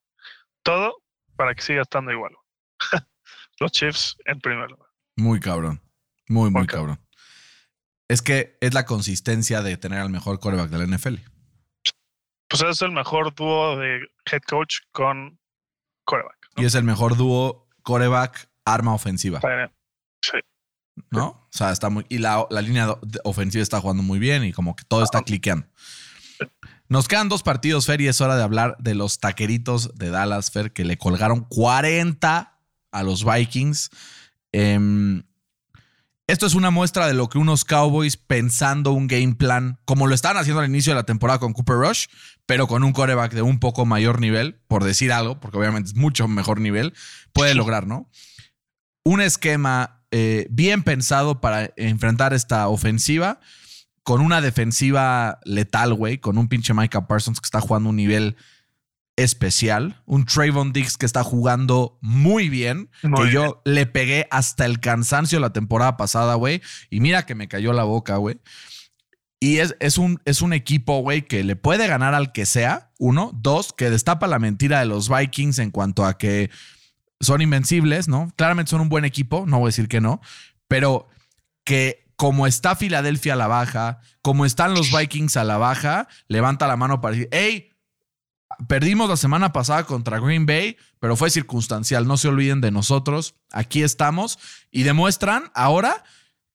Todo 0.63 0.95
para 1.35 1.53
que 1.53 1.61
siga 1.61 1.83
estando 1.83 2.11
igual. 2.11 2.33
Los 3.59 3.71
Chiefs 3.71 4.17
en 4.25 4.39
primer 4.39 4.71
lugar. 4.71 4.89
Muy 5.17 5.39
cabrón. 5.39 5.81
Muy, 6.27 6.49
muy 6.49 6.65
cabrón. 6.65 6.99
Es 8.07 8.23
que 8.23 8.57
es 8.59 8.73
la 8.73 8.85
consistencia 8.85 9.61
de 9.61 9.77
tener 9.77 9.99
al 9.99 10.09
mejor 10.09 10.39
coreback 10.39 10.69
de 10.69 10.77
la 10.79 10.97
NFL. 10.97 11.15
Pues 12.47 12.63
es 12.63 12.81
el 12.81 12.91
mejor 12.91 13.35
dúo 13.35 13.77
de 13.77 13.99
head 14.31 14.41
coach 14.47 14.77
con 14.91 15.39
quarterback. 16.05 16.37
¿no? 16.55 16.63
Y 16.63 16.65
es 16.65 16.73
el 16.73 16.83
mejor 16.83 17.17
dúo 17.17 17.69
coreback 17.83 18.49
arma 18.65 18.95
ofensiva. 18.95 19.41
Sí. 20.21 20.39
¿No? 21.11 21.27
O 21.27 21.49
sea, 21.49 21.71
está 21.71 21.89
muy. 21.89 22.05
Y 22.09 22.19
la, 22.19 22.45
la 22.49 22.61
línea 22.61 22.95
ofensiva 23.23 23.61
está 23.61 23.79
jugando 23.79 24.03
muy 24.03 24.19
bien 24.19 24.43
y 24.43 24.53
como 24.53 24.75
que 24.75 24.83
todo 24.83 25.03
está 25.03 25.21
cliqueando. 25.21 25.67
Nos 26.89 27.07
quedan 27.07 27.29
dos 27.29 27.43
partidos, 27.43 27.85
Fer, 27.85 28.01
y 28.01 28.07
es 28.07 28.21
hora 28.21 28.35
de 28.35 28.43
hablar 28.43 28.75
de 28.79 28.93
los 28.93 29.19
taqueritos 29.19 29.95
de 29.95 30.09
Dallas, 30.09 30.51
Fer, 30.51 30.73
que 30.73 30.85
le 30.85 30.97
colgaron 30.97 31.45
40 31.45 32.59
a 32.91 33.03
los 33.03 33.25
Vikings. 33.25 33.89
Em, 34.51 35.23
esto 36.27 36.45
es 36.45 36.53
una 36.53 36.71
muestra 36.71 37.07
de 37.07 37.13
lo 37.13 37.29
que 37.29 37.37
unos 37.37 37.65
Cowboys 37.65 38.15
pensando 38.15 38.91
un 38.91 39.07
game 39.07 39.35
plan, 39.35 39.79
como 39.85 40.07
lo 40.07 40.15
estaban 40.15 40.37
haciendo 40.37 40.61
al 40.61 40.69
inicio 40.69 40.93
de 40.93 40.99
la 40.99 41.05
temporada 41.05 41.39
con 41.39 41.53
Cooper 41.53 41.77
Rush, 41.77 42.05
pero 42.45 42.67
con 42.67 42.83
un 42.83 42.93
coreback 42.93 43.33
de 43.33 43.41
un 43.41 43.59
poco 43.59 43.85
mayor 43.85 44.21
nivel, 44.21 44.61
por 44.67 44.83
decir 44.83 45.11
algo, 45.11 45.39
porque 45.39 45.57
obviamente 45.57 45.89
es 45.89 45.95
mucho 45.95 46.27
mejor 46.27 46.61
nivel, 46.61 46.93
puede 47.33 47.55
lograr, 47.55 47.87
¿no? 47.87 48.09
Un 49.03 49.19
esquema 49.19 50.02
eh, 50.15 50.45
bien 50.51 50.83
pensado 50.83 51.41
para 51.41 51.73
enfrentar 51.75 52.35
esta 52.35 52.67
ofensiva, 52.67 53.39
con 54.03 54.21
una 54.21 54.41
defensiva 54.41 55.39
letal, 55.43 55.95
güey, 55.95 56.19
con 56.19 56.37
un 56.37 56.47
pinche 56.47 56.71
Micah 56.75 57.07
Parsons 57.07 57.41
que 57.41 57.47
está 57.47 57.59
jugando 57.59 57.89
un 57.89 57.95
nivel 57.95 58.35
especial, 59.15 60.03
un 60.05 60.25
Trayvon 60.25 60.71
Diggs 60.71 60.97
que 60.97 61.07
está 61.07 61.23
jugando 61.23 61.97
muy 62.01 62.47
bien, 62.47 62.91
Muy 63.01 63.25
que 63.25 63.33
yo 63.33 63.63
le 63.65 63.87
pegué 63.87 64.27
hasta 64.29 64.67
el 64.67 64.79
cansancio 64.79 65.39
la 65.39 65.51
temporada 65.51 65.97
pasada, 65.97 66.35
güey, 66.35 66.61
y 66.91 66.99
mira 66.99 67.25
que 67.25 67.33
me 67.33 67.47
cayó 67.47 67.73
la 67.73 67.83
boca, 67.83 68.17
güey. 68.17 68.39
Y 69.39 69.57
es, 69.57 69.75
es, 69.79 69.97
un, 69.97 70.21
es 70.25 70.43
un 70.43 70.53
equipo, 70.53 70.99
güey, 70.99 71.23
que 71.23 71.43
le 71.43 71.55
puede 71.55 71.87
ganar 71.87 72.13
al 72.13 72.31
que 72.33 72.45
sea, 72.45 72.91
uno. 72.99 73.31
Dos, 73.33 73.73
que 73.73 73.89
destapa 73.89 74.27
la 74.27 74.37
mentira 74.37 74.79
de 74.79 74.85
los 74.85 75.09
Vikings 75.09 75.57
en 75.57 75.71
cuanto 75.71 76.05
a 76.05 76.19
que 76.19 76.51
son 77.19 77.41
invencibles, 77.41 78.07
¿no? 78.07 78.31
Claramente 78.35 78.71
son 78.71 78.81
un 78.81 78.89
buen 78.89 79.05
equipo, 79.05 79.45
no 79.47 79.59
voy 79.59 79.67
a 79.67 79.69
decir 79.69 79.87
que 79.87 80.01
no, 80.01 80.21
pero 80.67 81.07
que 81.63 82.03
como 82.15 82.47
está 82.47 82.75
Filadelfia 82.75 83.33
a 83.33 83.37
la 83.37 83.47
baja, 83.47 83.99
como 84.21 84.45
están 84.45 84.73
los 84.73 84.91
Vikings 84.91 85.37
a 85.37 85.43
la 85.43 85.57
baja, 85.57 86.07
levanta 86.27 86.67
la 86.67 86.77
mano 86.77 87.01
para 87.01 87.15
decir, 87.15 87.29
hey, 87.31 87.71
perdimos 88.67 89.09
la 89.09 89.17
semana 89.17 89.51
pasada 89.51 89.85
contra 89.85 90.19
Green 90.19 90.45
Bay, 90.45 90.77
pero 90.99 91.15
fue 91.15 91.29
circunstancial, 91.29 92.07
no 92.07 92.17
se 92.17 92.27
olviden 92.27 92.61
de 92.61 92.71
nosotros, 92.71 93.35
aquí 93.51 93.83
estamos 93.83 94.39
y 94.71 94.83
demuestran 94.83 95.51
ahora 95.53 96.03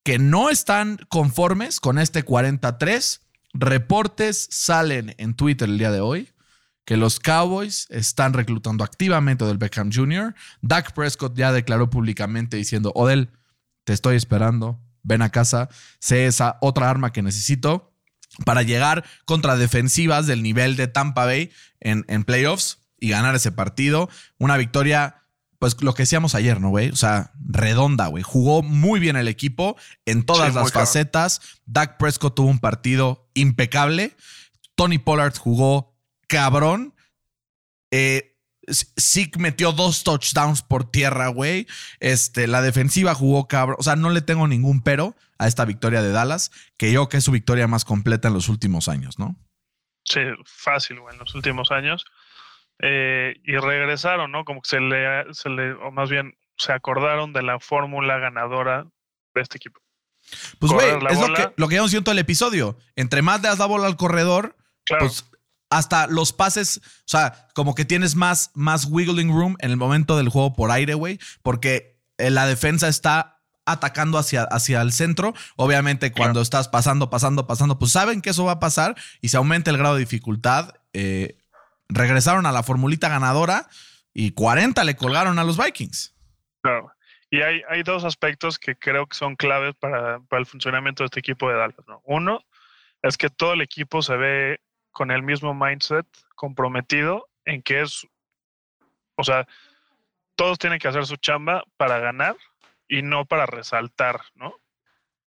que 0.04 0.18
no 0.18 0.48
están 0.48 0.98
conformes 1.08 1.80
con 1.80 1.98
este 1.98 2.22
43. 2.22 3.22
Reportes 3.52 4.48
salen 4.50 5.14
en 5.18 5.34
Twitter 5.34 5.68
el 5.68 5.78
día 5.78 5.90
de 5.90 6.00
hoy 6.00 6.30
que 6.88 6.96
los 6.96 7.20
Cowboys 7.20 7.86
están 7.90 8.32
reclutando 8.32 8.82
activamente 8.82 9.44
del 9.44 9.58
Beckham 9.58 9.90
Jr. 9.92 10.34
Dak 10.62 10.94
Prescott 10.94 11.36
ya 11.36 11.52
declaró 11.52 11.90
públicamente 11.90 12.56
diciendo, 12.56 12.92
Odell, 12.94 13.30
te 13.84 13.92
estoy 13.92 14.16
esperando, 14.16 14.80
ven 15.02 15.20
a 15.20 15.28
casa, 15.28 15.68
sé 16.00 16.24
esa 16.24 16.56
otra 16.62 16.88
arma 16.88 17.12
que 17.12 17.20
necesito 17.20 17.92
para 18.46 18.62
llegar 18.62 19.04
contra 19.26 19.58
defensivas 19.58 20.26
del 20.26 20.42
nivel 20.42 20.76
de 20.76 20.88
Tampa 20.88 21.26
Bay 21.26 21.50
en, 21.80 22.06
en 22.08 22.24
playoffs 22.24 22.78
y 22.98 23.10
ganar 23.10 23.34
ese 23.34 23.52
partido. 23.52 24.08
Una 24.38 24.56
victoria, 24.56 25.16
pues 25.58 25.76
lo 25.82 25.92
que 25.92 26.04
decíamos 26.04 26.34
ayer, 26.34 26.58
¿no, 26.58 26.70
güey? 26.70 26.88
O 26.88 26.96
sea, 26.96 27.32
redonda, 27.38 28.06
güey. 28.06 28.22
Jugó 28.22 28.62
muy 28.62 28.98
bien 28.98 29.16
el 29.16 29.28
equipo 29.28 29.76
en 30.06 30.22
todas 30.22 30.54
Sí, 30.54 30.54
las 30.54 30.72
facetas. 30.72 31.42
Dak 31.66 31.98
Prescott 31.98 32.34
tuvo 32.34 32.48
un 32.48 32.60
partido 32.60 33.28
impecable. 33.34 34.16
Tony 34.74 34.96
Pollard 34.96 35.36
jugó 35.36 35.87
cabrón. 36.28 36.94
Eh, 37.90 38.36
Zeke 39.00 39.38
metió 39.38 39.72
dos 39.72 40.04
touchdowns 40.04 40.62
por 40.62 40.90
tierra, 40.90 41.28
güey. 41.28 41.66
Este, 42.00 42.46
la 42.46 42.62
defensiva 42.62 43.14
jugó 43.14 43.48
cabrón. 43.48 43.76
O 43.78 43.82
sea, 43.82 43.96
no 43.96 44.10
le 44.10 44.20
tengo 44.20 44.46
ningún 44.46 44.82
pero 44.82 45.16
a 45.38 45.46
esta 45.46 45.64
victoria 45.64 46.02
de 46.02 46.12
Dallas, 46.12 46.50
que 46.76 46.92
yo 46.92 47.08
que 47.08 47.18
es 47.18 47.24
su 47.24 47.32
victoria 47.32 47.66
más 47.66 47.84
completa 47.84 48.28
en 48.28 48.34
los 48.34 48.48
últimos 48.48 48.88
años, 48.88 49.18
¿no? 49.18 49.36
Sí, 50.04 50.20
fácil, 50.44 51.00
güey, 51.00 51.14
en 51.14 51.20
los 51.20 51.34
últimos 51.34 51.70
años. 51.70 52.04
Eh, 52.80 53.34
y 53.44 53.56
regresaron, 53.56 54.30
¿no? 54.30 54.44
Como 54.44 54.62
que 54.62 54.68
se 54.68 54.80
le, 54.80 55.32
se 55.32 55.48
le, 55.48 55.72
o 55.72 55.90
más 55.90 56.10
bien, 56.10 56.36
se 56.56 56.72
acordaron 56.72 57.32
de 57.32 57.42
la 57.42 57.60
fórmula 57.60 58.18
ganadora 58.18 58.86
de 59.34 59.40
este 59.40 59.56
equipo. 59.56 59.80
Pues, 60.58 60.72
güey, 60.72 60.88
es 60.88 61.20
lo 61.20 61.34
que, 61.34 61.52
lo 61.56 61.68
que 61.68 61.76
ya 61.76 61.88
siento 61.88 62.10
el 62.10 62.18
episodio. 62.18 62.76
Entre 62.96 63.22
más 63.22 63.40
le 63.40 63.48
das 63.48 63.58
la 63.58 63.66
bola 63.66 63.86
al 63.86 63.96
corredor, 63.96 64.56
Claro, 64.88 65.04
pues 65.04 65.27
hasta 65.70 66.06
los 66.06 66.32
pases, 66.32 66.78
o 66.78 67.08
sea, 67.08 67.48
como 67.54 67.74
que 67.74 67.84
tienes 67.84 68.14
más, 68.14 68.50
más 68.54 68.86
wiggling 68.86 69.30
room 69.32 69.56
en 69.60 69.70
el 69.70 69.76
momento 69.76 70.16
del 70.16 70.28
juego 70.28 70.54
por 70.54 70.70
aire, 70.70 70.94
güey, 70.94 71.18
porque 71.42 71.98
eh, 72.18 72.30
la 72.30 72.46
defensa 72.46 72.88
está 72.88 73.40
atacando 73.66 74.16
hacia, 74.16 74.44
hacia 74.44 74.80
el 74.80 74.92
centro. 74.92 75.34
Obviamente, 75.56 76.10
cuando 76.10 76.32
Claro. 76.34 76.42
estás 76.42 76.68
pasando, 76.68 77.10
pasando, 77.10 77.46
pasando, 77.46 77.78
pues 77.78 77.92
saben 77.92 78.22
que 78.22 78.30
eso 78.30 78.44
va 78.46 78.52
a 78.52 78.60
pasar 78.60 78.94
y 79.20 79.28
se 79.28 79.36
aumenta 79.36 79.70
el 79.70 79.76
grado 79.76 79.94
de 79.96 80.00
dificultad. 80.00 80.74
Eh, 80.94 81.36
regresaron 81.90 82.46
a 82.46 82.52
la 82.52 82.62
formulita 82.62 83.08
ganadora 83.10 83.68
y 84.14 84.30
40 84.32 84.84
le 84.84 84.96
colgaron 84.96 85.38
a 85.38 85.44
los 85.44 85.58
Vikings. 85.62 86.14
claro. 86.62 86.90
Y 87.30 87.42
hay, 87.42 87.60
hay 87.68 87.82
dos 87.82 88.04
aspectos 88.04 88.58
que 88.58 88.74
creo 88.74 89.06
que 89.06 89.14
son 89.14 89.36
claves 89.36 89.74
para, 89.78 90.18
para 90.30 90.40
el 90.40 90.46
funcionamiento 90.46 91.02
de 91.02 91.08
este 91.08 91.20
equipo 91.20 91.46
de 91.50 91.56
Dallas, 91.58 91.76
¿no? 91.86 92.00
Uno 92.06 92.40
es 93.02 93.18
que 93.18 93.28
todo 93.28 93.52
el 93.52 93.60
equipo 93.60 94.00
se 94.00 94.16
ve 94.16 94.60
con 94.98 95.12
el 95.12 95.22
mismo 95.22 95.54
mindset 95.54 96.04
comprometido 96.34 97.28
en 97.44 97.62
que 97.62 97.82
es, 97.82 98.04
o 99.14 99.22
sea, 99.22 99.46
todos 100.34 100.58
tienen 100.58 100.80
que 100.80 100.88
hacer 100.88 101.06
su 101.06 101.14
chamba 101.14 101.62
para 101.76 102.00
ganar 102.00 102.34
y 102.88 103.02
no 103.02 103.24
para 103.24 103.46
resaltar, 103.46 104.22
¿no? 104.34 104.56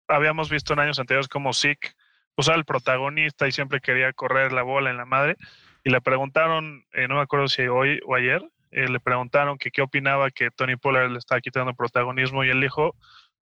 Habíamos 0.09 0.49
visto 0.49 0.73
en 0.73 0.79
años 0.79 0.99
anteriores 0.99 1.29
como 1.29 1.53
Zeke 1.53 1.91
usaba 2.35 2.57
el 2.57 2.65
protagonista 2.65 3.47
y 3.47 3.53
siempre 3.53 3.83
quería 3.83 4.11
correr 4.15 4.53
la 4.53 4.63
bola 4.63 4.89
en 4.89 4.97
la 4.97 5.05
madre 5.05 5.37
y 5.85 5.91
le 5.91 6.01
preguntaron, 6.01 6.87
eh, 6.93 7.07
no 7.07 7.17
me 7.17 7.21
acuerdo 7.21 7.49
si 7.49 7.67
hoy 7.67 8.01
o 8.07 8.15
ayer, 8.15 8.43
eh, 8.71 8.89
le 8.89 9.01
preguntaron 9.01 9.59
que 9.59 9.71
qué 9.71 9.83
opinaba 9.83 10.31
que 10.31 10.51
Tony 10.51 10.77
Pollard 10.77 11.11
le 11.11 11.19
estaba 11.19 11.43
quitando 11.43 11.75
protagonismo 11.75 12.43
y 12.43 12.49
él 12.49 12.63
dijo, 12.63 12.97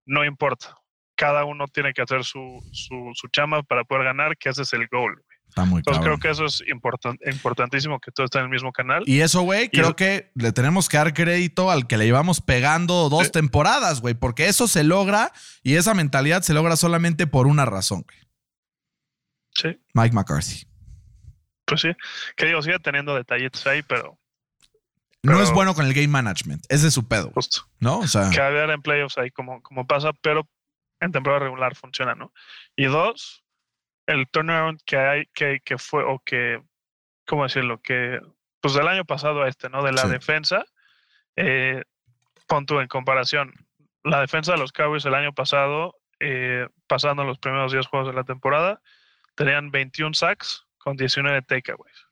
no 0.07 0.25
importa, 0.25 0.75
cada 1.15 1.45
uno 1.45 1.67
tiene 1.67 1.93
que 1.93 2.01
hacer 2.01 2.23
su, 2.23 2.67
su, 2.71 3.11
su 3.13 3.27
chamba 3.27 3.61
para 3.61 3.83
poder 3.83 4.05
ganar, 4.05 4.37
que 4.37 4.49
ese 4.49 4.63
es 4.63 4.73
el 4.73 4.87
goal. 4.87 5.23
Está 5.47 5.63
muy 5.63 5.79
Entonces 5.79 5.99
cabrón. 6.01 6.19
creo 6.19 6.31
que 6.31 6.33
eso 6.33 6.45
es 6.45 6.61
importan- 6.67 7.17
importantísimo 7.31 7.99
que 7.99 8.11
todo 8.11 8.25
esté 8.25 8.39
en 8.39 8.45
el 8.45 8.49
mismo 8.49 8.73
canal. 8.73 9.03
Y 9.05 9.21
eso, 9.21 9.41
güey, 9.41 9.69
creo 9.69 9.95
que 9.95 10.31
le 10.35 10.51
tenemos 10.51 10.89
que 10.89 10.97
dar 10.97 11.13
crédito 11.13 11.71
al 11.71 11.87
que 11.87 11.97
le 11.97 12.05
llevamos 12.05 12.41
pegando 12.41 13.07
dos 13.09 13.27
Sí. 13.27 13.31
temporadas, 13.31 14.01
güey, 14.01 14.15
porque 14.15 14.47
eso 14.47 14.67
se 14.67 14.83
logra 14.83 15.31
y 15.63 15.75
esa 15.75 15.93
mentalidad 15.93 16.41
se 16.41 16.53
logra 16.53 16.75
solamente 16.75 17.25
por 17.25 17.47
una 17.47 17.63
razón, 17.65 18.01
güey. 18.05 18.17
Sí, 19.55 19.79
Mike 19.93 20.13
McCarthy. 20.13 20.67
pues 21.67 21.81
sí. 21.81 21.89
Que 22.35 22.45
digo, 22.45 22.61
sigue 22.61 22.77
teniendo 22.79 23.15
detallitos 23.15 23.65
ahí, 23.65 23.81
pero 23.81 24.19
No 25.23 25.31
Pero- 25.31 25.41
es 25.43 25.51
bueno 25.51 25.73
con 25.73 25.87
el 25.87 25.93
game 25.95 26.07
management. 26.09 26.63
Ese 26.69 26.87
es 26.89 26.93
su 26.93 27.07
pedo, 27.07 27.31
justo. 27.33 27.61
¿no? 27.79 27.97
O 27.99 28.07
sea, 28.07 28.29
que 28.29 28.39
haber 28.39 28.69
en 28.69 28.83
playoffs 28.83 29.17
ahí 29.17 29.31
como, 29.31 29.59
como 29.63 29.87
pasa, 29.87 30.11
pero 30.21 30.47
en 30.99 31.11
temporada 31.11 31.39
regular 31.45 31.75
funciona, 31.75 32.13
¿no? 32.13 32.31
Y 32.75 32.85
dos, 32.85 33.43
el 34.07 34.27
turnaround 34.29 34.79
que 34.85 34.97
hay, 34.97 35.25
que, 35.33 35.59
que 35.63 35.77
fue, 35.77 36.03
o 36.03 36.19
que, 36.19 36.61
¿cómo 37.25 37.43
decirlo? 37.43 37.81
Que, 37.81 38.19
pues 38.61 38.73
del 38.73 38.87
año 38.87 39.05
pasado 39.05 39.43
a 39.43 39.47
este, 39.47 39.69
¿no? 39.69 39.83
De 39.83 39.91
la 39.91 40.03
Sí. 40.03 40.09
defensa, 40.09 40.65
eh, 41.35 41.83
pon 42.47 42.65
tú 42.65 42.79
en 42.79 42.87
comparación, 42.87 43.53
la 44.03 44.21
defensa 44.21 44.51
de 44.53 44.59
los 44.59 44.71
Cowboys 44.71 45.05
el 45.05 45.15
año 45.15 45.33
pasado, 45.33 45.95
eh, 46.19 46.67
pasando 46.87 47.23
los 47.23 47.39
primeros 47.39 47.71
10 47.71 47.87
juegos 47.87 48.07
de 48.07 48.13
la 48.13 48.23
temporada, 48.23 48.81
tenían 49.35 49.71
21 49.71 50.13
sacks 50.13 50.65
con 50.77 50.95
19 50.95 51.41
takeaways. 51.41 52.07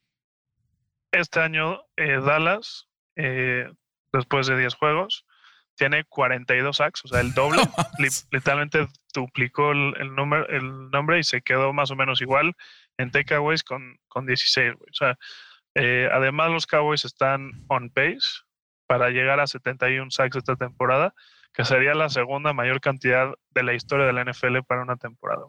Este 1.11 1.39
año, 1.39 1.83
eh, 1.95 2.19
Dallas, 2.19 2.87
eh, 3.15 3.71
después 4.11 4.47
de 4.47 4.57
10 4.57 4.73
juegos, 4.73 5.25
tiene 5.75 6.03
42 6.05 6.77
sacks, 6.77 7.03
o 7.05 7.07
sea, 7.07 7.19
el 7.21 7.33
doble. 7.33 7.61
li- 7.99 8.07
literalmente 8.31 8.87
duplicó 9.13 9.71
el, 9.71 9.93
el, 9.99 10.15
número, 10.15 10.47
el 10.49 10.89
nombre 10.91 11.19
y 11.19 11.23
se 11.23 11.41
quedó 11.41 11.73
más 11.73 11.91
o 11.91 11.95
menos 11.95 12.21
igual 12.21 12.53
en 12.97 13.11
takeaways 13.11 13.63
con, 13.63 13.97
con 14.07 14.25
16. 14.25 14.73
güey. 14.77 14.89
O 14.89 14.93
sea, 14.93 15.17
eh, 15.75 16.07
además 16.13 16.51
los 16.51 16.67
Cowboys 16.67 17.05
están 17.05 17.51
on 17.67 17.89
pace 17.89 18.19
para 18.87 19.09
llegar 19.09 19.39
a 19.39 19.47
71 19.47 20.11
sacks 20.11 20.35
esta 20.37 20.55
temporada, 20.55 21.13
que 21.53 21.65
sería 21.65 21.93
la 21.95 22.09
segunda 22.09 22.53
mayor 22.53 22.79
cantidad 22.81 23.29
de 23.51 23.63
la 23.63 23.73
historia 23.73 24.05
de 24.05 24.13
la 24.13 24.23
NFL 24.23 24.59
para 24.67 24.83
una 24.83 24.97
temporada. 24.97 25.41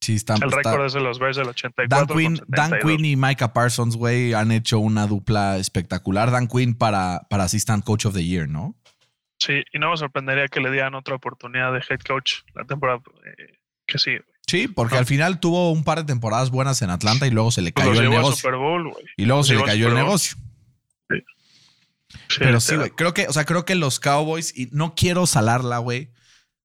sí, 0.00 0.14
está, 0.14 0.34
El 0.36 0.44
está- 0.44 0.56
récord 0.56 0.86
es 0.86 0.92
de 0.94 1.00
los 1.00 1.18
Bears 1.18 1.36
del 1.36 1.48
84. 1.48 2.06
Dan 2.06 2.16
Quinn, 2.16 2.34
Dan 2.48 2.70
72. 2.70 2.82
Quinn 2.96 3.04
y 3.04 3.16
Micah 3.16 3.52
Parsons, 3.52 3.96
güey, 3.96 4.32
han 4.32 4.52
hecho 4.52 4.78
una 4.78 5.06
dupla 5.06 5.58
espectacular. 5.58 6.30
Dan 6.30 6.46
Quinn 6.48 6.74
para, 6.76 7.26
para 7.28 7.44
Assistant 7.44 7.84
Coach 7.84 8.06
of 8.06 8.14
the 8.14 8.24
Year, 8.24 8.48
¿no? 8.48 8.74
Sí, 9.46 9.62
y 9.72 9.78
no 9.78 9.90
me 9.90 9.96
sorprendería 9.96 10.48
que 10.48 10.60
le 10.60 10.70
dieran 10.72 10.94
otra 10.94 11.14
oportunidad 11.14 11.72
de 11.72 11.78
head 11.88 12.00
coach 12.00 12.40
la 12.54 12.64
temporada 12.64 13.00
eh, 13.24 13.58
que 13.86 13.98
sí. 13.98 14.16
Sí, 14.48 14.68
porque 14.68 14.94
No. 14.94 15.00
al 15.00 15.06
final 15.06 15.38
tuvo 15.40 15.70
un 15.72 15.84
par 15.84 15.98
de 15.98 16.04
temporadas 16.04 16.50
buenas 16.50 16.82
en 16.82 16.90
Atlanta 16.90 17.26
y 17.26 17.30
luego 17.30 17.50
se 17.50 17.62
le 17.62 17.72
Pues 17.72 17.86
cayó 17.86 18.00
el 18.00 18.10
negocio. 18.10 18.36
Super 18.36 18.56
Bowl, 18.56 18.90
güey. 18.90 19.04
Y 19.16 19.24
luego 19.24 19.40
los 19.40 19.46
se 19.48 19.54
le 19.54 19.62
cayó 19.62 19.88
el 19.88 19.94
negocio. 19.94 20.36
Sí, 21.08 22.36
Pero 22.38 22.60
sí, 22.60 22.76
güey. 22.76 22.90
Creo 22.90 23.14
que, 23.14 23.26
o 23.28 23.32
sea, 23.32 23.44
creo 23.44 23.64
que 23.64 23.74
los 23.74 24.00
Cowboys, 24.00 24.56
y 24.56 24.68
no 24.72 24.94
quiero 24.94 25.26
salarla, 25.26 25.78
güey. 25.78 26.10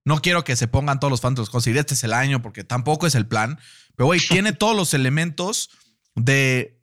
No 0.05 0.19
quiero 0.21 0.43
que 0.43 0.55
se 0.55 0.67
pongan 0.67 0.99
todos 0.99 1.11
los 1.11 1.21
fans 1.21 1.35
de 1.35 1.41
los 1.41 1.49
Cowboys 1.49 1.67
y 1.67 1.77
este 1.77 1.93
es 1.93 2.03
el 2.03 2.13
año, 2.13 2.41
porque 2.41 2.63
tampoco 2.63 3.05
es 3.05 3.13
el 3.15 3.27
plan. 3.27 3.59
Pero, 3.95 4.07
güey, 4.07 4.19
tiene 4.19 4.53
todos 4.53 4.75
los 4.75 4.93
elementos 4.93 5.69
de 6.15 6.80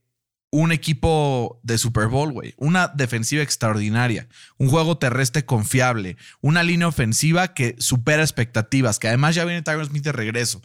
un 0.51 0.73
equipo 0.73 1.61
de 1.63 1.79
Super 1.79 2.09
Bowl, 2.09 2.33
güey. 2.33 2.55
Una 2.57 2.89
defensiva 2.89 3.43
extraordinaria, 3.43 4.29
un 4.57 4.69
juego 4.69 4.99
terrestre 4.99 5.45
confiable, 5.45 6.17
una 6.41 6.63
línea 6.63 6.89
ofensiva 6.89 7.55
que 7.55 7.77
supera 7.79 8.23
expectativas, 8.23 8.99
que 8.99 9.09
además 9.09 9.35
ya 9.35 9.45
viene 9.45 9.63
Tyron 9.63 9.87
Smith 9.87 10.05
de 10.05 10.13
regreso. 10.13 10.63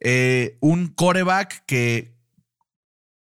Eh, 0.00 0.58
un 0.60 0.88
coreback 0.88 1.64
que, 1.64 2.14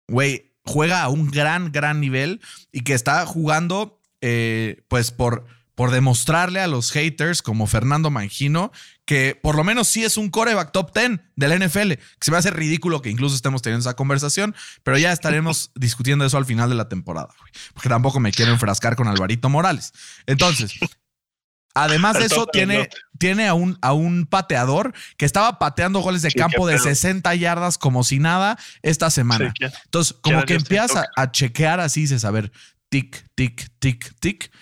güey, 0.08 0.52
juega 0.64 1.02
a 1.02 1.08
un 1.08 1.30
gran, 1.30 1.70
gran 1.70 2.00
nivel 2.00 2.40
y 2.72 2.80
que 2.80 2.94
está 2.94 3.24
jugando, 3.26 4.00
eh, 4.20 4.82
pues, 4.88 5.12
por, 5.12 5.44
por 5.74 5.90
demostrarle 5.90 6.60
a 6.60 6.66
los 6.66 6.90
haters 6.90 7.42
como 7.42 7.66
Fernando 7.66 8.10
Mangino 8.10 8.72
que 9.04 9.38
por 9.40 9.56
lo 9.56 9.64
menos 9.64 9.88
sí 9.88 10.04
es 10.04 10.16
un 10.16 10.30
coreback 10.30 10.72
top 10.72 10.92
10 10.94 11.20
del 11.36 11.60
NFL. 11.60 11.92
Que 11.92 12.00
se 12.20 12.30
me 12.30 12.36
hace 12.36 12.50
ridículo 12.50 13.02
que 13.02 13.10
incluso 13.10 13.34
estemos 13.34 13.62
teniendo 13.62 13.80
esa 13.80 13.96
conversación, 13.96 14.54
pero 14.82 14.98
ya 14.98 15.12
estaremos 15.12 15.70
discutiendo 15.74 16.24
eso 16.24 16.38
al 16.38 16.46
final 16.46 16.68
de 16.68 16.76
la 16.76 16.88
temporada, 16.88 17.28
güey, 17.38 17.52
porque 17.74 17.88
tampoco 17.88 18.20
me 18.20 18.32
quiero 18.32 18.52
enfrascar 18.52 18.96
con 18.96 19.08
Alvarito 19.08 19.48
Morales. 19.48 19.92
Entonces, 20.26 20.72
además 21.74 22.18
de 22.18 22.26
eso, 22.26 22.46
tiene, 22.46 22.88
tiene 23.18 23.48
a, 23.48 23.54
un, 23.54 23.76
a 23.82 23.92
un 23.92 24.26
pateador 24.26 24.94
que 25.16 25.24
estaba 25.24 25.58
pateando 25.58 26.00
goles 26.00 26.22
de 26.22 26.30
Sí, 26.30 26.38
campo 26.38 26.66
de 26.66 26.74
pedo. 26.74 26.84
60 26.84 27.34
yardas 27.34 27.78
como 27.78 28.04
si 28.04 28.18
nada 28.18 28.58
esta 28.82 29.10
semana. 29.10 29.52
Sí, 29.58 29.66
Entonces, 29.84 30.16
como 30.20 30.44
que 30.44 30.54
empiezas 30.54 30.96
a, 30.96 31.06
a 31.16 31.32
chequear 31.32 31.80
así, 31.80 32.02
dices, 32.02 32.24
a 32.24 32.30
ver, 32.30 32.52
tic, 32.88 33.26
tic, 33.34 33.68
tic, 33.78 34.14
tic. 34.20 34.52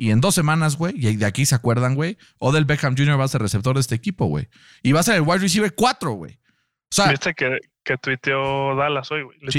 Y 0.00 0.12
en 0.12 0.20
dos 0.20 0.36
semanas, 0.36 0.76
güey, 0.76 0.94
y 0.96 1.16
de 1.16 1.26
aquí 1.26 1.44
se 1.44 1.56
acuerdan, 1.56 1.96
güey, 1.96 2.18
Odell 2.38 2.64
Beckham 2.64 2.96
Jr. 2.96 3.18
va 3.18 3.24
a 3.24 3.28
ser 3.28 3.42
receptor 3.42 3.74
de 3.74 3.80
este 3.80 3.96
equipo, 3.96 4.26
güey. 4.26 4.48
Y 4.80 4.92
va 4.92 5.00
a 5.00 5.02
ser 5.02 5.16
el 5.16 5.22
wide 5.22 5.38
receiver 5.38 5.74
4, 5.74 6.12
güey. 6.12 6.34
O 6.34 6.94
sea, 6.94 7.08
Viste 7.08 7.34
que, 7.34 7.58
que 7.82 7.98
tuiteó 7.98 8.76
Dallas 8.76 9.10
hoy, 9.10 9.24
güey. 9.24 9.36
Sí. 9.48 9.58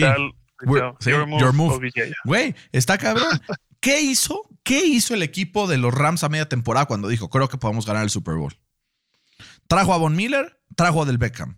Tuiteó, 0.58 0.98
your 1.02 1.28
move, 1.28 1.42
your 1.42 1.54
move. 1.54 1.76
OBJ". 1.76 2.14
güey, 2.24 2.56
está 2.72 2.98
cabrón. 2.98 3.28
¿Qué 3.82 4.00
hizo? 4.00 4.48
¿Qué 4.64 4.86
hizo 4.86 5.14
el 5.14 5.24
equipo 5.24 5.68
de 5.68 5.78
los 5.78 5.94
Rams 5.94 6.24
a 6.24 6.30
media 6.30 6.48
temporada 6.48 6.86
cuando 6.86 7.10
dijo, 7.10 7.30
creo 7.30 7.50
que 7.50 7.58
podemos 7.58 7.86
ganar 7.86 8.04
el 8.04 8.10
Super 8.10 8.36
Bowl? 8.36 8.58
Trajo 9.68 9.94
a 9.94 9.98
Von 9.98 10.16
Miller, 10.16 10.58
trajo 10.78 11.00
a 11.00 11.04
Odell 11.04 11.18
Beckham. 11.18 11.58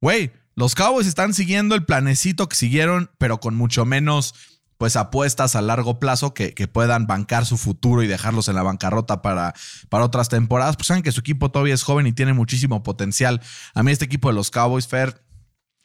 Güey, 0.00 0.32
los 0.56 0.74
Cowboys 0.74 1.06
están 1.06 1.32
siguiendo 1.32 1.76
el 1.76 1.84
planecito 1.84 2.48
que 2.48 2.56
siguieron, 2.56 3.12
pero 3.18 3.38
con 3.38 3.54
mucho 3.54 3.84
menos 3.84 4.34
pues 4.80 4.96
apuestas 4.96 5.56
a 5.56 5.60
largo 5.60 6.00
plazo 6.00 6.32
que, 6.32 6.54
que 6.54 6.66
puedan 6.66 7.06
bancar 7.06 7.44
su 7.44 7.58
futuro 7.58 8.02
y 8.02 8.06
dejarlos 8.06 8.48
en 8.48 8.54
la 8.54 8.62
bancarrota 8.62 9.20
para, 9.20 9.52
para 9.90 10.06
otras 10.06 10.30
temporadas. 10.30 10.76
Pues 10.76 10.86
saben 10.86 11.02
que 11.02 11.12
su 11.12 11.20
equipo 11.20 11.50
todavía 11.50 11.74
es 11.74 11.82
joven 11.82 12.06
y 12.06 12.12
tiene 12.14 12.32
muchísimo 12.32 12.82
potencial. 12.82 13.42
A 13.74 13.82
mí 13.82 13.92
este 13.92 14.06
equipo 14.06 14.28
de 14.28 14.34
los 14.36 14.50
Cowboys, 14.50 14.86
Fer, 14.88 15.22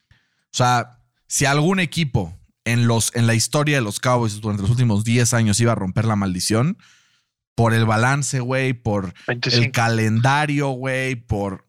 o 0.10 0.14
sea, 0.50 1.02
si 1.28 1.44
algún 1.44 1.82
equipo 1.82 2.40
en, 2.64 2.88
los, 2.88 3.14
en 3.16 3.28
la 3.28 3.34
historia 3.34 3.76
de 3.76 3.82
los 3.82 4.00
Cowboys 4.00 4.40
durante 4.40 4.62
los 4.62 4.72
últimos 4.72 5.04
10 5.04 5.34
años 5.34 5.60
iba 5.60 5.74
a 5.74 5.76
romper 5.76 6.06
la 6.06 6.16
maldición, 6.16 6.78
por 7.54 7.74
el 7.74 7.86
balance, 7.86 8.40
güey, 8.40 8.72
por 8.72 9.08
el 9.08 9.14
25. 9.42 9.72
calendario, 9.74 10.70
güey, 10.70 11.16
por... 11.16 11.66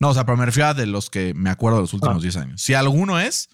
No, 0.00 0.08
o 0.08 0.14
sea, 0.14 0.26
pero 0.26 0.36
me 0.36 0.46
refiero 0.46 0.70
a 0.70 0.74
de 0.74 0.86
los 0.86 1.10
que 1.10 1.32
me 1.32 1.50
acuerdo 1.50 1.76
de 1.76 1.82
los 1.82 1.94
últimos 1.94 2.16
Ah. 2.16 2.22
10 2.22 2.36
años. 2.38 2.60
Si 2.60 2.74
alguno 2.74 3.20
es, 3.20 3.50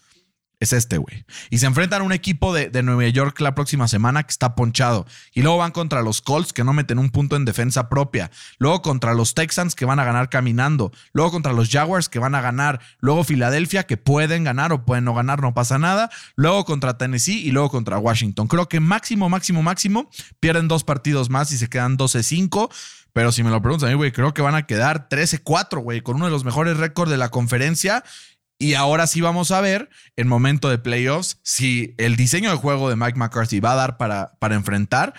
es 0.59 0.73
este, 0.73 0.97
güey. 0.97 1.25
Y 1.49 1.59
se 1.59 1.67
enfrentan 1.67 2.01
a 2.01 2.03
un 2.03 2.13
equipo 2.13 2.53
de, 2.53 2.69
de 2.69 2.81
Nueva 2.81 3.07
York 3.09 3.39
la 3.41 3.53
próxima 3.53 3.87
semana 3.87 4.23
que 4.23 4.31
está 4.31 4.55
ponchado. 4.55 5.05
Y 5.33 5.43
luego 5.43 5.57
van 5.57 5.71
contra 5.71 6.01
los 6.01 6.21
Colts 6.21 6.51
que 6.51 6.63
no 6.63 6.73
meten 6.73 6.97
un 6.97 7.11
punto 7.11 7.35
en 7.35 7.45
defensa 7.45 7.89
propia. 7.89 8.31
Luego 8.57 8.81
contra 8.81 9.13
los 9.13 9.35
Texans 9.35 9.75
que 9.75 9.85
van 9.85 9.99
a 9.99 10.03
ganar 10.03 10.29
caminando. 10.29 10.91
Luego 11.13 11.31
contra 11.31 11.53
los 11.53 11.69
Jaguars 11.69 12.09
que 12.09 12.19
van 12.19 12.33
a 12.33 12.41
ganar. 12.41 12.79
Luego 12.99 13.23
Filadelfia 13.23 13.83
que 13.83 13.97
pueden 13.97 14.43
ganar 14.43 14.73
o 14.73 14.83
pueden 14.83 15.03
no 15.03 15.13
ganar, 15.13 15.41
no 15.41 15.53
pasa 15.53 15.77
nada. 15.77 16.09
Luego 16.35 16.65
contra 16.65 16.97
Tennessee 16.97 17.45
y 17.45 17.51
luego 17.51 17.69
contra 17.69 17.99
Washington. 17.99 18.47
Creo 18.47 18.67
que 18.67 18.79
máximo, 18.79 19.29
máximo, 19.29 19.61
máximo 19.61 20.09
pierden 20.39 20.67
dos 20.67 20.83
partidos 20.83 21.29
más 21.29 21.51
y 21.51 21.57
se 21.57 21.69
quedan 21.69 21.97
12-5. 21.97 22.69
Pero 23.13 23.31
si 23.31 23.41
me 23.41 23.49
lo 23.49 23.61
preguntas 23.61 23.87
a 23.87 23.91
mí, 23.91 23.95
güey, 23.95 24.11
creo 24.11 24.33
que 24.33 24.43
van 24.43 24.53
a 24.53 24.67
quedar 24.67 25.09
13-4, 25.09 25.81
güey, 25.81 26.01
con 26.01 26.17
uno 26.17 26.25
de 26.25 26.31
los 26.31 26.45
mejores 26.45 26.77
récords 26.77 27.09
de 27.09 27.17
la 27.17 27.29
conferencia. 27.29 28.03
Y 28.59 28.73
ahora 28.73 29.05
sí 29.05 29.21
vamos 29.21 29.51
a 29.51 29.61
ver, 29.61 29.89
en 30.15 30.27
momento 30.27 30.69
de 30.69 30.79
playoffs, 30.79 31.39
si 31.43 31.93
el 31.97 32.15
diseño 32.15 32.49
de 32.49 32.57
juego 32.57 32.89
de 32.89 32.95
Mike 32.95 33.17
McCarthy 33.17 33.59
va 33.59 33.73
a 33.73 33.75
dar 33.75 33.97
para, 33.97 34.33
para 34.39 34.55
enfrentar. 34.55 35.13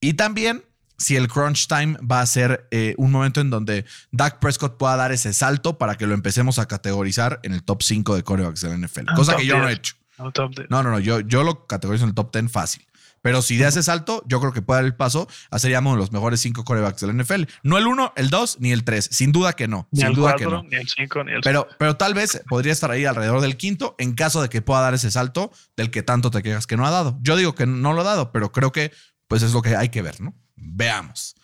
Y 0.00 0.14
también 0.14 0.62
si 0.98 1.16
el 1.16 1.28
crunch 1.28 1.66
time 1.66 1.96
va 2.00 2.20
a 2.20 2.26
ser 2.26 2.68
eh, 2.70 2.94
un 2.96 3.10
momento 3.10 3.40
en 3.40 3.50
donde 3.50 3.84
Dak 4.12 4.38
Prescott 4.38 4.76
pueda 4.76 4.96
dar 4.96 5.10
ese 5.10 5.32
salto 5.32 5.78
para 5.78 5.96
que 5.96 6.06
lo 6.06 6.14
empecemos 6.14 6.58
a 6.58 6.66
categorizar 6.66 7.40
en 7.42 7.52
el 7.52 7.62
top 7.62 7.82
5 7.82 8.14
de 8.14 8.22
corebacks 8.22 8.60
de 8.60 8.68
la 8.68 8.86
NFL. 8.86 9.06
Cosa 9.16 9.36
que 9.36 9.46
yo 9.46 9.58
no 9.58 9.64
he 9.64 9.68
10. 9.68 9.78
hecho. 9.78 9.96
No, 10.68 10.82
no, 10.82 10.90
no, 10.90 10.98
yo, 11.00 11.20
yo 11.20 11.42
lo 11.42 11.66
categorizo 11.66 12.04
en 12.04 12.10
el 12.10 12.14
top 12.14 12.32
10 12.32 12.52
fácil. 12.52 12.86
Pero 13.22 13.40
si 13.40 13.56
de 13.56 13.68
ese 13.68 13.82
salto, 13.82 14.22
yo 14.26 14.40
creo 14.40 14.52
que 14.52 14.62
puede 14.62 14.78
dar 14.78 14.84
el 14.84 14.94
paso 14.94 15.28
a 15.50 15.58
seríamos 15.58 15.96
los 15.96 16.12
mejores 16.12 16.40
cinco 16.40 16.64
corebacks 16.64 17.00
de 17.00 17.06
la 17.06 17.22
NFL. 17.22 17.44
No 17.62 17.78
el 17.78 17.86
uno, 17.86 18.12
el 18.16 18.30
dos, 18.30 18.58
ni 18.60 18.72
el 18.72 18.84
tres. 18.84 19.08
Sin 19.10 19.32
duda 19.32 19.54
que 19.54 19.68
no. 19.68 19.88
Ni 19.92 20.00
sin 20.00 20.08
el 20.08 20.14
duda 20.14 20.32
cuatro, 20.32 20.50
que 20.50 20.56
no. 20.56 20.62
ni 20.64 20.76
el 20.76 20.88
cinco, 20.88 21.24
ni 21.24 21.32
el 21.32 21.40
Pero, 21.40 21.68
pero 21.78 21.96
tal 21.96 22.14
vez 22.14 22.42
podría 22.48 22.72
estar 22.72 22.90
ahí 22.90 23.04
alrededor 23.04 23.40
del 23.40 23.56
quinto 23.56 23.94
en 23.98 24.14
caso 24.14 24.42
de 24.42 24.48
que 24.48 24.60
pueda 24.60 24.80
dar 24.80 24.94
ese 24.94 25.10
salto 25.10 25.52
del 25.76 25.90
que 25.90 26.02
tanto 26.02 26.30
te 26.30 26.42
quejas 26.42 26.66
que 26.66 26.76
no 26.76 26.86
ha 26.86 26.90
dado. 26.90 27.18
Yo 27.22 27.36
digo 27.36 27.54
que 27.54 27.66
no 27.66 27.92
lo 27.92 28.00
ha 28.00 28.04
dado, 28.04 28.32
pero 28.32 28.52
creo 28.52 28.72
que 28.72 28.92
pues 29.28 29.42
es 29.42 29.52
lo 29.52 29.62
que 29.62 29.76
hay 29.76 29.88
que 29.88 30.02
ver, 30.02 30.20
¿no? 30.20 30.34
Veamos. 30.56 31.34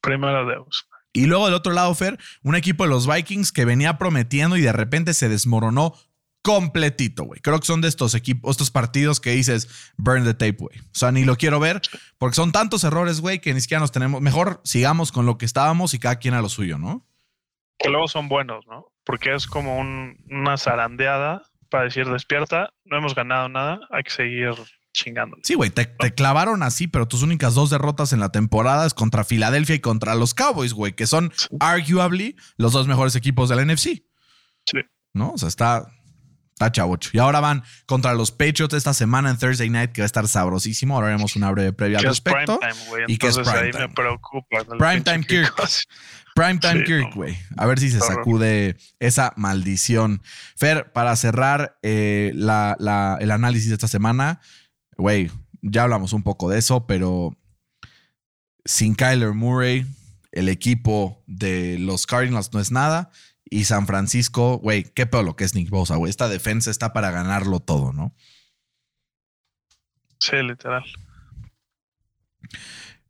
primero 0.00 0.46
Deus. 0.46 0.86
Y 1.12 1.26
luego 1.26 1.46
del 1.46 1.54
otro 1.54 1.72
lado, 1.72 1.94
Fer, 1.94 2.18
un 2.42 2.54
equipo 2.54 2.84
de 2.84 2.90
los 2.90 3.06
Vikings 3.06 3.52
que 3.52 3.64
venía 3.64 3.98
prometiendo 3.98 4.56
y 4.56 4.60
de 4.60 4.72
repente 4.72 5.12
se 5.12 5.28
desmoronó 5.28 5.94
completito, 6.42 7.24
güey. 7.24 7.40
Creo 7.40 7.58
que 7.60 7.66
son 7.66 7.80
de 7.80 7.88
estos 7.88 8.14
equipos, 8.14 8.52
estos 8.52 8.70
partidos 8.70 9.20
que 9.20 9.30
dices 9.30 9.68
burn 9.96 10.24
the 10.24 10.34
tape, 10.34 10.56
güey. 10.58 10.78
O 10.78 10.84
sea, 10.98 11.12
ni 11.12 11.24
lo 11.24 11.36
quiero 11.36 11.60
ver 11.60 11.80
porque 12.18 12.34
son 12.36 12.52
tantos 12.52 12.84
errores, 12.84 13.20
güey, 13.20 13.40
que 13.40 13.52
ni 13.54 13.60
siquiera 13.60 13.80
nos 13.80 13.92
tenemos. 13.92 14.20
Mejor 14.20 14.60
sigamos 14.64 15.12
con 15.12 15.26
lo 15.26 15.38
que 15.38 15.46
estábamos 15.46 15.94
y 15.94 15.98
cada 15.98 16.16
quien 16.16 16.34
a 16.34 16.42
lo 16.42 16.48
suyo, 16.48 16.78
¿no? 16.78 17.06
Que 17.78 17.88
luego 17.88 18.08
son 18.08 18.28
buenos, 18.28 18.66
¿no? 18.66 18.86
Porque 19.04 19.34
es 19.34 19.46
como 19.46 19.78
un- 19.78 20.16
una 20.30 20.56
zarandeada 20.56 21.42
para 21.70 21.84
decir 21.84 22.06
despierta, 22.08 22.70
no 22.84 22.98
hemos 22.98 23.14
ganado 23.14 23.48
nada, 23.48 23.80
hay 23.90 24.02
que 24.02 24.10
seguir 24.10 24.50
chingando. 24.92 25.36
Sí, 25.44 25.54
güey, 25.54 25.70
te, 25.70 25.84
te 25.86 26.12
clavaron 26.14 26.62
así, 26.64 26.88
pero 26.88 27.06
tus 27.06 27.22
únicas 27.22 27.54
dos 27.54 27.70
derrotas 27.70 28.12
en 28.12 28.18
la 28.20 28.32
temporada 28.32 28.86
es 28.86 28.92
contra 28.92 29.22
Filadelfia 29.24 29.76
y 29.76 29.80
contra 29.80 30.16
los 30.16 30.34
Cowboys, 30.34 30.72
güey, 30.74 30.94
que 30.94 31.06
son 31.06 31.32
arguably 31.60 32.34
los 32.56 32.72
dos 32.72 32.88
mejores 32.88 33.14
equipos 33.14 33.48
de 33.48 33.56
la 33.56 33.62
NFC. 33.64 34.02
Sí. 34.66 34.78
¿No? 35.14 35.30
O 35.30 35.38
sea, 35.38 35.48
está, 35.48 35.86
está 36.60 36.70
chavocho. 36.70 37.10
Y 37.14 37.18
ahora 37.18 37.40
van 37.40 37.62
contra 37.86 38.12
los 38.12 38.30
Patriots 38.30 38.74
esta 38.74 38.92
semana 38.92 39.30
en 39.30 39.38
Thursday 39.38 39.70
Night, 39.70 39.92
que 39.92 40.02
va 40.02 40.04
a 40.04 40.06
estar 40.06 40.28
sabrosísimo. 40.28 40.94
Ahora 40.94 41.08
haremos 41.08 41.34
una 41.34 41.50
breve 41.50 41.72
previa 41.72 41.98
al 41.98 42.02
prime 42.02 42.10
respecto. 42.10 42.58
time, 42.58 42.74
güey. 42.88 43.04
y 43.08 43.16
que 43.16 43.28
es 43.28 43.38
prime 43.38 43.62
me 43.62 43.70
time. 43.72 43.88
preocupa. 43.88 44.58
el 44.58 44.66
Prime 44.78 45.00
time 45.00 45.24
Kirk. 45.24 45.54
Kirk. 45.56 45.70
Primetime 46.34 46.78
Sí, 46.80 46.84
Kirk, 46.84 47.14
güey. 47.16 47.36
A 47.56 47.66
ver 47.66 47.80
si 47.80 47.90
se 47.90 47.98
sacude 47.98 48.76
esa 49.00 49.32
maldición. 49.36 50.22
Fer, 50.56 50.92
para 50.92 51.16
cerrar 51.16 51.76
eh, 51.82 52.30
la- 52.34 52.76
la- 52.78 53.18
el 53.20 53.30
análisis 53.32 53.68
de 53.68 53.74
esta 53.74 53.88
semana, 53.88 54.40
güey, 54.96 55.30
ya 55.60 55.82
hablamos 55.82 56.12
un 56.12 56.22
poco 56.22 56.48
de 56.48 56.58
eso, 56.58 56.86
pero 56.86 57.36
sin 58.64 58.94
Kyler 58.94 59.32
Murray, 59.32 59.86
el 60.30 60.48
equipo 60.48 61.22
de 61.26 61.78
los 61.80 62.06
Cardinals 62.06 62.52
no 62.52 62.60
es 62.60 62.70
nada. 62.70 63.10
Y 63.50 63.64
San 63.64 63.86
Francisco, 63.86 64.58
güey, 64.58 64.84
qué 64.84 65.06
pedo 65.06 65.24
lo 65.24 65.34
que 65.34 65.42
es 65.42 65.56
Nick 65.56 65.70
Bosa, 65.70 65.96
güey. 65.96 66.08
Esta 66.08 66.28
defensa 66.28 66.70
está 66.70 66.92
para 66.92 67.10
ganarlo 67.10 67.58
todo, 67.58 67.92
¿no? 67.92 68.14
Sí, 70.20 70.36
literal. 70.36 70.84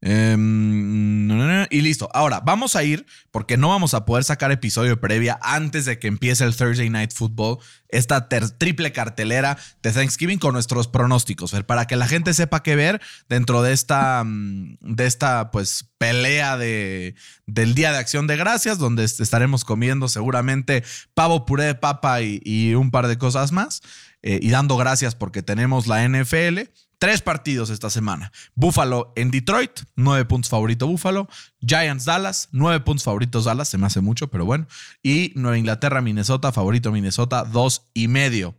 Em, 0.03 1.67
y 1.71 1.81
listo. 1.83 2.09
Ahora, 2.15 2.41
vamos 2.41 2.75
a 2.77 2.83
ir, 2.85 3.07
porque 3.31 3.57
no 3.57 3.69
vamos 3.69 3.95
a 3.95 4.05
poder 4.05 4.25
sacar 4.25 4.51
episodio 4.51 5.01
previa 5.01 5.39
antes 5.43 5.85
de 5.85 5.99
que 5.99 6.09
empiece 6.09 6.45
el 6.45 6.57
Thursday 6.57 6.89
Night 6.91 7.13
Football, 7.13 7.59
esta 7.89 8.29
triple 8.29 8.93
cartelera 8.93 9.59
de 9.83 9.93
Thanksgiving 9.93 10.39
con 10.39 10.55
nuestros 10.55 10.89
pronósticos, 10.89 11.53
para 11.67 11.87
que 11.87 11.97
la 11.97 12.07
gente 12.07 12.35
sepa 12.35 12.63
qué 12.63 12.77
ver 12.77 13.01
dentro 13.29 13.63
de 13.63 13.73
esta, 13.73 14.23
mm, 14.25 14.77
de 14.81 15.07
esta 15.07 15.51
pues, 15.51 15.87
pelea 15.99 16.57
de, 16.57 17.15
del 17.47 17.75
Día 17.75 17.93
de 17.93 17.99
Acción 17.99 18.27
de 18.27 18.37
Gracias, 18.37 18.79
donde 18.79 19.05
est- 19.05 19.21
estaremos 19.21 19.65
comiendo 19.65 20.09
seguramente 20.09 20.83
pavo, 21.15 21.45
puré 21.45 21.65
de 21.65 21.75
papa 21.75 22.23
y 22.23 22.75
un 22.75 22.91
par 22.91 23.07
de 23.07 23.19
cosas 23.19 23.53
más, 23.53 23.83
eh, 24.23 24.39
y 24.43 24.51
dando 24.51 24.77
gracias 24.77 25.15
porque 25.15 25.43
tenemos 25.43 25.87
la 25.87 26.07
NFL. 26.07 26.61
Tres 26.99 27.23
partidos 27.23 27.71
esta 27.71 27.89
semana. 27.89 28.31
Buffalo 28.55 29.15
en 29.17 29.31
Detroit, 29.31 29.71
nueve 29.97 30.27
puntos 30.27 30.51
favorito 30.51 30.87
Buffalo. 30.87 31.29
Giants 31.67 32.05
Dallas, 32.05 32.49
nueve 32.53 32.81
puntos 32.81 33.05
favoritos 33.05 33.47
Dallas, 33.47 33.69
se 33.69 33.79
me 33.79 33.87
hace 33.87 34.03
mucho, 34.03 34.29
pero 34.29 34.45
bueno. 34.45 34.67
Y 35.03 35.33
Nueva 35.35 35.57
Inglaterra, 35.57 36.03
Minnesota, 36.03 36.53
favorito 36.53 36.93
Minnesota, 36.93 37.45
dos 37.45 37.89
y 37.95 38.09
medio. 38.09 38.55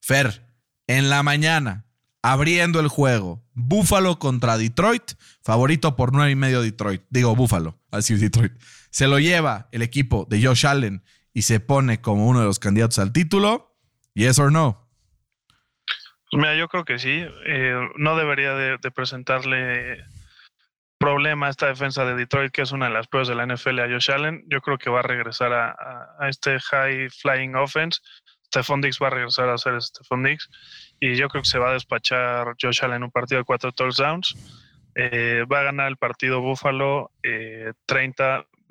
Fer, 0.00 0.46
en 0.86 1.08
la 1.08 1.22
mañana, 1.22 1.86
abriendo 2.20 2.80
el 2.80 2.88
juego, 2.88 3.42
Buffalo 3.54 4.18
contra 4.18 4.58
Detroit, 4.58 5.12
favorito 5.42 5.96
por 5.96 6.12
nueve 6.12 6.32
y 6.32 6.36
medio 6.36 6.60
Detroit. 6.60 7.02
Digo 7.08 7.34
Buffalo, 7.34 7.78
así 7.90 8.14
Detroit. 8.14 8.52
Se 8.90 9.06
lo 9.06 9.18
lleva 9.18 9.68
el 9.72 9.80
equipo 9.80 10.26
de 10.28 10.44
Josh 10.44 10.66
Allen 10.66 11.02
y 11.32 11.42
se 11.42 11.60
pone 11.60 12.00
como 12.00 12.26
uno 12.26 12.40
de 12.40 12.46
los 12.46 12.58
candidatos 12.58 12.98
al 12.98 13.12
título. 13.12 13.74
Yes 14.14 14.38
or 14.38 14.52
no? 14.52 14.79
Pues 16.30 16.40
mira, 16.40 16.54
yo 16.54 16.68
creo 16.68 16.84
que 16.84 16.98
sí. 16.98 17.26
Eh, 17.44 17.88
no 17.96 18.16
debería 18.16 18.54
de, 18.54 18.78
presentarle 18.92 20.04
problema 20.98 21.46
a 21.46 21.50
esta 21.50 21.66
defensa 21.66 22.04
de 22.04 22.14
Detroit, 22.14 22.52
que 22.52 22.62
es 22.62 22.72
una 22.72 22.86
de 22.86 22.92
las 22.92 23.08
peores 23.08 23.28
de 23.28 23.34
la 23.34 23.46
NFL 23.46 23.80
a 23.80 23.88
Josh 23.88 24.10
Allen. 24.10 24.44
Yo 24.48 24.60
creo 24.60 24.78
que 24.78 24.90
va 24.90 25.00
a 25.00 25.02
regresar 25.02 25.52
a, 25.52 26.28
este 26.28 26.60
high 26.60 27.08
flying 27.10 27.56
offense. 27.56 28.00
Stephon 28.46 28.80
Diggs 28.80 28.98
va 29.02 29.08
a 29.08 29.10
regresar 29.10 29.48
a 29.48 29.58
ser 29.58 29.80
Stephon 29.82 30.22
Diggs. 30.22 30.48
Y 31.00 31.16
yo 31.16 31.28
creo 31.28 31.42
que 31.42 31.48
se 31.48 31.58
va 31.58 31.70
a 31.70 31.74
despachar 31.74 32.54
Josh 32.60 32.84
Allen 32.84 32.96
en 32.96 33.04
un 33.04 33.10
partido 33.10 33.40
de 33.40 33.44
cuatro 33.44 33.72
touchdowns. 33.72 34.36
Eh, 34.94 35.44
va 35.50 35.60
a 35.60 35.64
ganar 35.64 35.88
el 35.88 35.96
partido 35.96 36.40
Buffalo 36.40 37.10
eh, 37.22 37.72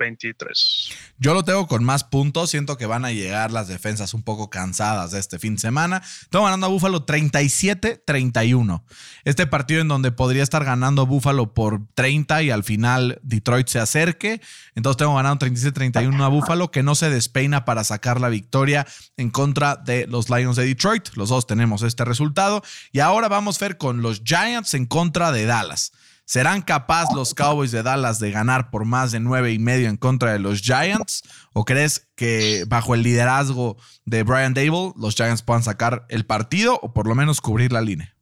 30-23. 0.00 0.92
Yo 1.18 1.34
lo 1.34 1.44
tengo 1.44 1.66
con 1.66 1.84
más 1.84 2.04
puntos. 2.04 2.50
Siento 2.50 2.76
que 2.76 2.86
van 2.86 3.04
a 3.04 3.12
llegar 3.12 3.50
las 3.52 3.68
defensas 3.68 4.14
un 4.14 4.22
poco 4.22 4.48
cansadas 4.48 5.10
de 5.10 5.20
este 5.20 5.38
fin 5.38 5.56
de 5.56 5.60
semana. 5.60 6.02
Tengo 6.30 6.44
ganando 6.44 6.66
a 6.66 6.70
Buffalo 6.70 7.04
37-31. 7.04 8.82
Este 9.24 9.46
partido 9.46 9.82
en 9.82 9.88
donde 9.88 10.12
podría 10.12 10.42
estar 10.42 10.64
ganando 10.64 11.06
Buffalo 11.06 11.52
por 11.52 11.86
30 11.94 12.42
y 12.42 12.50
al 12.50 12.64
final 12.64 13.20
Detroit 13.22 13.68
se 13.68 13.78
acerque. 13.78 14.40
Entonces 14.74 14.98
tengo 14.98 15.14
ganando 15.14 15.46
37-31 15.46 16.24
a 16.24 16.28
Buffalo 16.28 16.70
que 16.70 16.82
no 16.82 16.94
se 16.94 17.10
despeina 17.10 17.64
para 17.64 17.84
sacar 17.84 18.20
la 18.20 18.28
victoria 18.28 18.86
en 19.16 19.30
contra 19.30 19.76
de 19.76 20.06
los 20.06 20.30
Lions 20.30 20.56
de 20.56 20.64
Detroit. 20.64 21.10
Los 21.14 21.28
dos 21.28 21.46
tenemos 21.46 21.82
este 21.82 22.04
resultado. 22.04 22.62
Y 22.92 23.00
ahora 23.00 23.28
vamos 23.28 23.60
a 23.60 23.66
ver 23.66 23.76
con 23.76 24.02
los 24.02 24.22
Giants 24.24 24.74
en 24.74 24.86
contra 24.86 25.32
de 25.32 25.44
Dallas. 25.44 25.92
¿Serán 26.30 26.62
capaces 26.62 27.12
los 27.12 27.34
Cowboys 27.34 27.72
de 27.72 27.82
Dallas 27.82 28.20
de 28.20 28.30
ganar 28.30 28.70
por 28.70 28.84
más 28.84 29.10
de 29.10 29.18
nueve 29.18 29.50
y 29.50 29.58
medio 29.58 29.88
en 29.88 29.96
contra 29.96 30.32
de 30.32 30.38
los 30.38 30.60
Giants? 30.60 31.22
¿O 31.52 31.64
crees 31.64 32.08
que 32.14 32.62
bajo 32.68 32.94
el 32.94 33.02
liderazgo 33.02 33.76
de 34.04 34.22
Brian 34.22 34.54
Dable 34.54 34.92
los 34.96 35.16
Giants 35.16 35.42
puedan 35.42 35.64
sacar 35.64 36.06
el 36.08 36.24
partido 36.24 36.78
o 36.82 36.92
por 36.92 37.08
lo 37.08 37.16
menos 37.16 37.40
cubrir 37.40 37.72
la 37.72 37.80
línea? 37.80 38.14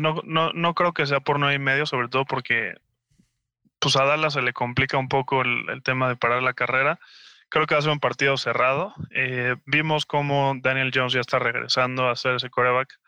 No, 0.00 0.20
no, 0.24 0.52
no 0.52 0.74
creo 0.74 0.92
que 0.92 1.06
sea 1.06 1.20
por 1.20 1.38
nueve 1.38 1.54
y 1.54 1.60
medio, 1.60 1.86
sobre 1.86 2.08
todo 2.08 2.24
porque 2.24 2.74
pues 3.78 3.94
a 3.94 4.02
Dallas 4.02 4.32
se 4.32 4.42
le 4.42 4.52
complica 4.52 4.98
un 4.98 5.08
poco 5.08 5.42
el, 5.42 5.70
el 5.70 5.84
tema 5.84 6.08
de 6.08 6.16
parar 6.16 6.42
la 6.42 6.54
carrera. 6.54 6.98
Creo 7.50 7.66
que 7.66 7.76
va 7.76 7.78
a 7.78 7.82
ser 7.82 7.92
un 7.92 8.00
partido 8.00 8.36
cerrado. 8.36 8.94
Eh, 9.12 9.54
vimos 9.64 10.06
cómo 10.06 10.56
Daniel 10.60 10.90
Jones 10.92 11.12
ya 11.12 11.20
está 11.20 11.38
regresando 11.38 12.08
a 12.08 12.16
ser 12.16 12.34
ese 12.34 12.50
coreback 12.50 12.98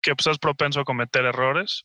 que 0.00 0.16
pues, 0.16 0.28
es 0.28 0.38
propenso 0.38 0.80
a 0.80 0.84
cometer 0.86 1.26
errores. 1.26 1.84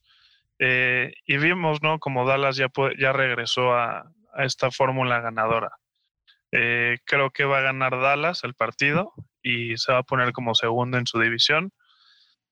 Eh, 0.59 1.13
y 1.25 1.37
vimos, 1.37 1.81
¿no? 1.81 1.99
Como 1.99 2.25
Dallas 2.25 2.55
ya, 2.55 2.67
ya 2.97 3.13
regresó 3.13 3.73
a, 3.73 4.11
a 4.33 4.45
esta 4.45 4.71
fórmula 4.71 5.19
ganadora. 5.21 5.71
Eh, 6.51 6.99
creo 7.05 7.31
que 7.31 7.43
va 7.43 7.57
a 7.59 7.61
ganar 7.61 7.99
Dallas 7.99 8.43
el 8.43 8.53
partido 8.53 9.13
y 9.41 9.77
se 9.77 9.91
va 9.91 9.99
a 9.99 10.03
poner 10.03 10.31
como 10.31 10.55
segundo 10.55 10.97
en 10.97 11.05
su 11.05 11.19
división. 11.19 11.71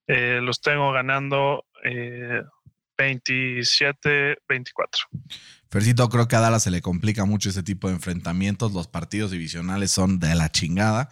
Eh, 0.08 0.40
los 0.42 0.60
tengo 0.62 0.92
ganando 0.92 1.66
eh, 1.86 2.42
27-24. 2.98 4.38
Fercito, 5.70 6.10
creo 6.10 6.28
que 6.28 6.36
a 6.36 6.42
Dallas 6.42 6.64
se 6.64 6.72
le 6.72 6.82
complica 6.82 7.26
mucho 7.26 7.50
ese 7.50 7.64
tipo 7.64 7.88
de 7.88 7.96
enfrentamientos. 7.96 8.74
Los 8.74 8.88
partidos 8.88 9.32
divisionales 9.32 9.92
son 9.92 10.20
de 10.20 10.36
la 10.36 10.50
chingada. 10.50 11.10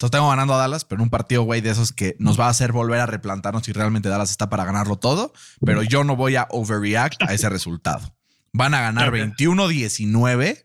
Entonces 0.00 0.12
tengo 0.12 0.30
ganando 0.30 0.54
a 0.54 0.56
Dallas, 0.56 0.86
pero 0.86 1.02
un 1.02 1.10
partido, 1.10 1.42
güey, 1.42 1.60
de 1.60 1.68
esos 1.68 1.92
que 1.92 2.16
nos 2.18 2.40
va 2.40 2.46
a 2.46 2.48
hacer 2.48 2.72
volver 2.72 3.00
a 3.00 3.04
replantarnos 3.04 3.64
si 3.64 3.72
realmente 3.72 4.08
Dallas 4.08 4.30
está 4.30 4.48
para 4.48 4.64
ganarlo 4.64 4.96
todo. 4.96 5.34
Pero 5.62 5.82
yo 5.82 6.04
no 6.04 6.16
voy 6.16 6.36
a 6.36 6.46
overreact 6.48 7.22
a 7.22 7.34
ese 7.34 7.50
resultado. 7.50 8.16
Van 8.54 8.72
a 8.72 8.80
ganar 8.80 9.10
Ok. 9.10 9.16
21-19, 9.16 10.64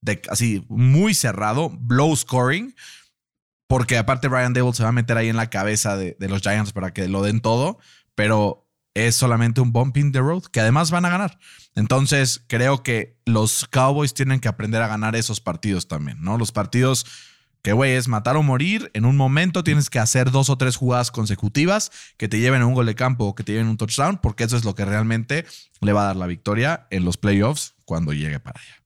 de, 0.00 0.22
así 0.30 0.64
muy 0.70 1.12
cerrado, 1.12 1.68
blow 1.68 2.16
scoring. 2.16 2.74
Porque 3.66 3.98
aparte 3.98 4.28
Brian 4.28 4.54
Dable 4.54 4.72
se 4.72 4.82
va 4.82 4.88
a 4.88 4.92
meter 4.92 5.18
ahí 5.18 5.28
en 5.28 5.36
la 5.36 5.50
cabeza 5.50 5.98
de, 5.98 6.16
de 6.18 6.28
los 6.30 6.40
Giants 6.40 6.72
para 6.72 6.94
que 6.94 7.06
lo 7.06 7.20
den 7.20 7.40
todo. 7.40 7.80
Pero 8.14 8.66
es 8.94 9.14
solamente 9.14 9.60
un 9.60 9.72
bump 9.72 9.98
in 9.98 10.10
the 10.10 10.20
road 10.20 10.44
que 10.44 10.60
además 10.60 10.90
van 10.90 11.04
a 11.04 11.10
ganar. 11.10 11.38
Entonces, 11.74 12.42
creo 12.46 12.82
que 12.82 13.20
los 13.26 13.66
Cowboys 13.66 14.14
tienen 14.14 14.40
que 14.40 14.48
aprender 14.48 14.80
a 14.80 14.88
ganar 14.88 15.16
esos 15.16 15.38
partidos 15.38 15.86
también, 15.86 16.22
¿no? 16.22 16.38
Los 16.38 16.50
partidos 16.50 17.04
que, 17.62 17.72
güey, 17.72 17.92
es 17.92 18.08
matar 18.08 18.36
o 18.36 18.42
morir. 18.42 18.90
En 18.94 19.04
un 19.04 19.16
momento 19.16 19.62
tienes 19.64 19.90
que 19.90 19.98
hacer 19.98 20.30
dos 20.30 20.48
o 20.50 20.56
tres 20.56 20.76
jugadas 20.76 21.10
consecutivas 21.10 21.90
que 22.16 22.28
te 22.28 22.38
lleven 22.38 22.62
a 22.62 22.66
un 22.66 22.74
gol 22.74 22.86
de 22.86 22.94
campo 22.94 23.24
o 23.24 23.34
que 23.34 23.44
te 23.44 23.52
lleven 23.52 23.68
a 23.68 23.70
un 23.70 23.76
touchdown, 23.76 24.18
porque 24.18 24.44
eso 24.44 24.56
es 24.56 24.64
lo 24.64 24.74
que 24.74 24.84
realmente 24.84 25.44
le 25.80 25.92
va 25.92 26.02
a 26.02 26.06
dar 26.06 26.16
la 26.16 26.26
victoria 26.26 26.86
en 26.90 27.04
los 27.04 27.16
playoffs 27.16 27.74
cuando 27.84 28.12
llegue 28.12 28.40
para 28.40 28.60
allá. 28.60 28.82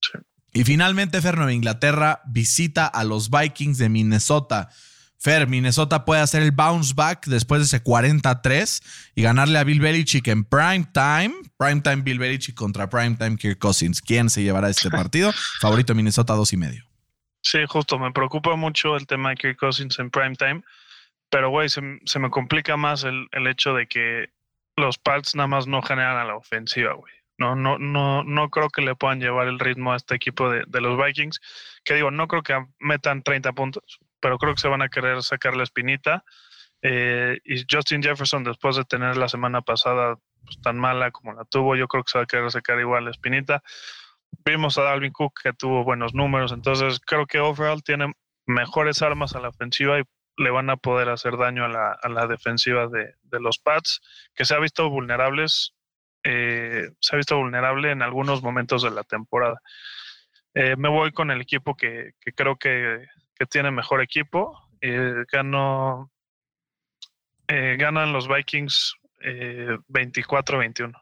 Sí. 0.00 0.18
Y 0.52 0.64
finalmente, 0.64 1.20
Fer 1.20 1.36
Nueva 1.36 1.52
Inglaterra 1.52 2.22
visita 2.26 2.86
a 2.86 3.04
los 3.04 3.30
Vikings 3.30 3.78
de 3.78 3.88
Minnesota. 3.88 4.70
Fer, 5.18 5.46
Minnesota 5.46 6.06
puede 6.06 6.22
hacer 6.22 6.42
el 6.42 6.50
bounce 6.50 6.94
back 6.94 7.26
después 7.26 7.60
de 7.60 7.66
ese 7.66 7.82
43 7.82 8.82
y 9.14 9.22
ganarle 9.22 9.58
a 9.58 9.64
Bill 9.64 9.80
Belichick 9.80 10.26
en 10.28 10.44
prime 10.44 10.88
time. 10.94 11.34
Prime 11.58 11.82
time 11.82 11.96
Bill 11.96 12.18
Belichick 12.18 12.54
contra 12.54 12.88
prime 12.88 13.16
time 13.16 13.36
Kirk 13.36 13.58
Cousins. 13.58 14.00
¿Quién 14.00 14.30
se 14.30 14.42
llevará 14.42 14.70
este 14.70 14.88
partido? 14.90 15.30
Favorito 15.60 15.94
Minnesota, 15.94 16.32
dos 16.32 16.54
y 16.54 16.56
medio. 16.56 16.89
Sí, 17.42 17.58
justo. 17.66 17.98
Me 17.98 18.12
preocupa 18.12 18.56
mucho 18.56 18.96
el 18.96 19.06
tema 19.06 19.30
de 19.30 19.36
Kirk 19.36 19.58
Cousins 19.58 19.98
en 19.98 20.10
prime 20.10 20.36
time. 20.36 20.62
Pero, 21.30 21.50
güey, 21.50 21.68
se, 21.68 21.80
me 21.80 22.30
complica 22.30 22.76
más 22.76 23.04
el, 23.04 23.28
hecho 23.46 23.74
de 23.74 23.86
que 23.86 24.30
los 24.76 24.98
Pats 24.98 25.34
nada 25.34 25.46
más 25.46 25.66
no 25.66 25.80
generan 25.82 26.16
a 26.16 26.24
la 26.24 26.36
ofensiva, 26.36 26.94
güey. 26.94 27.12
No, 27.38 27.54
no, 27.54 27.78
no, 27.78 28.22
no 28.24 28.50
creo 28.50 28.68
que 28.68 28.82
le 28.82 28.94
puedan 28.94 29.20
llevar 29.20 29.48
el 29.48 29.58
ritmo 29.58 29.92
a 29.92 29.96
este 29.96 30.14
equipo 30.14 30.50
de, 30.50 30.64
de 30.66 30.80
los 30.80 31.02
Vikings. 31.02 31.40
Que 31.84 31.94
digo, 31.94 32.10
no 32.10 32.28
creo 32.28 32.42
que 32.42 32.58
metan 32.80 33.22
30 33.22 33.52
puntos 33.52 34.00
pero 34.20 34.38
creo 34.38 34.54
que 34.54 34.60
se 34.60 34.68
van 34.68 34.82
a 34.82 34.88
querer 34.88 35.22
sacar 35.22 35.56
la 35.56 35.64
espinita. 35.64 36.24
Eh, 36.82 37.38
y 37.44 37.64
Justin 37.70 38.02
Jefferson, 38.02 38.44
después 38.44 38.76
de 38.76 38.84
tener 38.84 39.16
la 39.16 39.28
semana 39.28 39.60
pasada 39.62 40.16
pues, 40.44 40.60
tan 40.62 40.78
mala 40.78 41.10
como 41.10 41.32
la 41.32 41.44
tuvo, 41.44 41.76
yo 41.76 41.88
creo 41.88 42.04
que 42.04 42.10
se 42.10 42.18
va 42.18 42.24
a 42.24 42.26
querer 42.26 42.50
sacar 42.50 42.78
igual 42.78 43.04
la 43.04 43.10
espinita. 43.10 43.62
Vimos 44.44 44.78
a 44.78 44.82
Dalvin 44.82 45.12
Cook 45.12 45.40
que 45.42 45.52
tuvo 45.52 45.84
buenos 45.84 46.14
números, 46.14 46.52
entonces 46.52 47.00
creo 47.00 47.26
que 47.26 47.40
overall 47.40 47.82
tiene 47.82 48.12
mejores 48.46 49.02
armas 49.02 49.34
a 49.34 49.40
la 49.40 49.48
ofensiva 49.48 50.00
y 50.00 50.02
le 50.36 50.50
van 50.50 50.70
a 50.70 50.76
poder 50.76 51.08
hacer 51.10 51.36
daño 51.36 51.64
a 51.64 51.68
la, 51.68 51.92
a 52.02 52.08
la 52.08 52.26
defensiva 52.26 52.86
de, 52.88 53.14
de, 53.22 53.40
los 53.40 53.58
Pats, 53.58 54.00
que 54.34 54.44
se 54.44 54.54
ha 54.54 54.58
visto 54.58 54.88
vulnerables, 54.88 55.74
eh, 56.24 56.90
se 57.00 57.14
ha 57.14 57.18
visto 57.18 57.36
vulnerable 57.36 57.90
en 57.90 58.02
algunos 58.02 58.42
momentos 58.42 58.82
de 58.82 58.90
la 58.90 59.04
temporada. 59.04 59.60
Eh, 60.54 60.76
me 60.76 60.88
voy 60.88 61.12
con 61.12 61.30
el 61.30 61.40
equipo 61.40 61.76
que, 61.76 62.12
que 62.20 62.32
creo 62.32 62.56
que 62.56 63.06
que 63.40 63.46
tiene 63.46 63.70
mejor 63.70 64.02
equipo. 64.02 64.68
Eh, 64.82 65.24
eh, 67.48 67.76
ganan 67.78 68.12
los 68.12 68.28
Vikings 68.28 68.94
24-21. 69.20 70.88
Eh, 70.88 70.92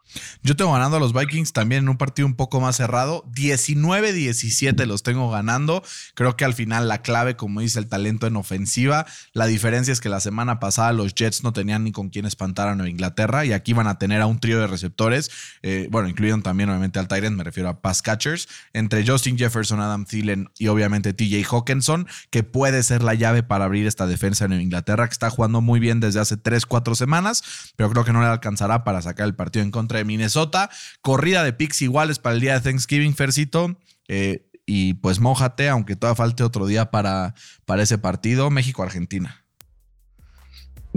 Yo 0.43 0.57
tengo 0.57 0.73
ganando 0.73 0.97
a 0.97 1.01
los 1.01 1.13
Vikings 1.13 1.53
también 1.53 1.85
en 1.85 1.89
un 1.89 1.97
partido 1.97 2.27
un 2.27 2.35
poco 2.35 2.61
más 2.61 2.77
cerrado. 2.77 3.25
19-17 3.35 4.87
los 4.87 5.03
tengo 5.03 5.31
ganando. 5.31 5.83
Creo 6.15 6.37
que 6.37 6.45
al 6.45 6.55
final 6.55 6.89
la 6.89 7.03
clave, 7.03 7.37
como 7.37 7.61
dice 7.61 7.79
el 7.79 7.89
talento 7.89 8.27
en 8.27 8.37
ofensiva, 8.37 9.07
la 9.33 9.47
diferencia 9.47 9.93
es 9.93 10.01
que 10.01 10.09
la 10.09 10.21
semana 10.21 10.59
pasada 10.61 10.93
los 10.93 11.15
Jets 11.15 11.45
no 11.45 11.53
tenían 11.53 11.85
ni 11.85 11.93
con 11.93 12.09
quién 12.11 12.27
espantar 12.27 12.69
a 12.69 12.75
Nueva 12.75 12.91
Inglaterra 12.91 13.45
y 13.45 13.53
aquí 13.53 13.73
van 13.73 13.87
a 13.87 13.99
tener 13.99 14.21
a 14.21 14.27
un 14.27 14.41
trío 14.41 14.59
de 14.59 14.67
receptores, 14.67 15.31
eh, 15.63 15.89
bueno, 15.91 16.09
incluyeron 16.09 16.43
también 16.43 16.69
obviamente 16.69 16.99
al 16.99 17.09
Tyrant, 17.09 17.37
me 17.37 17.45
refiero 17.45 17.69
a 17.69 17.81
pass 17.81 18.03
catchers, 18.03 18.49
entre 18.73 19.07
Justin 19.07 19.39
Jefferson, 19.39 19.81
Adam 19.81 20.05
Thielen 20.05 20.51
y 20.59 20.69
obviamente 20.69 21.13
TJ 21.13 21.45
Hawkinson, 21.51 22.07
que 22.31 22.43
puede 22.43 22.83
ser 22.83 23.03
la 23.03 23.15
llave 23.15 23.43
para 23.43 23.65
abrir 23.65 23.87
esta 23.87 24.07
defensa 24.07 24.45
de 24.45 24.49
Nueva 24.49 24.63
Inglaterra, 24.63 25.07
que 25.07 25.13
está 25.13 25.31
jugando 25.31 25.61
muy 25.61 25.81
bien 25.81 26.01
desde 26.01 26.21
hace 26.21 26.37
3-4 26.37 26.95
semanas, 26.95 27.73
pero 27.77 27.91
creo 27.91 28.05
que 28.05 28.08
que 28.09 28.13
no 28.15 28.23
le 28.23 28.29
alcanzará 28.29 28.85
para 28.85 29.03
sacar 29.03 29.27
el 29.27 29.35
partido 29.35 29.63
en 29.63 29.71
contra 29.71 29.99
de 29.99 30.05
Minnesota. 30.07 30.71
Corrida 31.03 31.45
de 31.45 31.53
picks 31.53 31.83
iguales 31.83 32.19
para 32.19 32.35
el 32.35 32.41
día 32.41 32.55
de 32.55 32.61
Thanksgiving, 32.61 33.15
Fercito. 33.15 33.79
Eh, 34.09 34.49
y 34.65 34.95
pues 34.95 35.21
mójate, 35.21 35.69
aunque 35.69 35.95
todavía 35.95 36.17
falte 36.17 36.43
otro 36.43 36.67
día 36.67 36.91
para, 36.91 37.35
para 37.67 37.83
ese 37.83 37.99
partido. 37.99 38.49
México-Argentina. 38.49 39.45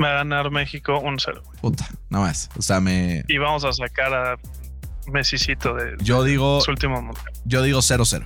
Va 0.02 0.12
a 0.12 0.14
ganar 0.14 0.52
México 0.52 1.00
un 1.00 1.20
0. 1.20 1.44
Puta, 1.60 1.86
no 2.10 2.22
más. 2.22 2.50
O 2.58 2.62
sea, 2.62 2.80
me. 2.80 3.26
Y 3.28 3.38
vamos 3.38 3.66
a 3.66 3.74
sacar 3.74 4.14
a 4.14 4.38
Messicito 5.12 5.76
de, 5.76 5.98
yo 6.00 6.24
digo, 6.24 6.62
su 6.62 6.72
último 6.72 7.12
Yo 7.44 7.62
digo 7.62 7.80
0-0. 7.80 8.26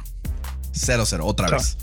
0-0, 0.74 1.20
otra 1.24 1.50
vez. 1.50 1.78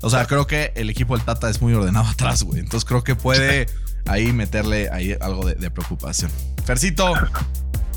O 0.00 0.08
sea, 0.08 0.24
creo 0.26 0.46
que 0.46 0.72
el 0.76 0.88
equipo 0.88 1.14
del 1.14 1.26
Tata 1.26 1.50
es 1.50 1.60
muy 1.60 1.74
ordenado 1.74 2.06
atrás, 2.10 2.42
güey. 2.42 2.60
Entonces 2.60 2.88
creo 2.88 3.04
que 3.04 3.16
puede 3.16 3.66
ahí 4.08 4.32
meterle 4.32 4.88
ahí 4.90 5.16
algo 5.20 5.46
de, 5.46 5.70
preocupación. 5.70 6.30
Fercito, 6.64 7.14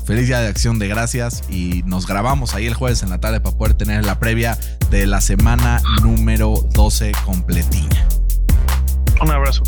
feliz 0.06 0.26
día 0.26 0.40
de 0.40 0.48
acción 0.48 0.78
de 0.78 0.88
gracias 0.88 1.42
y 1.48 1.82
nos 1.84 2.06
grabamos 2.06 2.54
ahí 2.54 2.66
el 2.66 2.74
jueves 2.74 3.02
en 3.02 3.10
la 3.10 3.18
tarde 3.18 3.40
para 3.40 3.56
poder 3.56 3.74
tener 3.74 4.04
la 4.04 4.18
previa 4.18 4.58
de 4.90 5.06
la 5.06 5.20
semana 5.20 5.82
número 6.02 6.66
12 6.72 7.12
completilla. 7.24 8.06
Un 9.20 9.30
abrazo, 9.30 9.62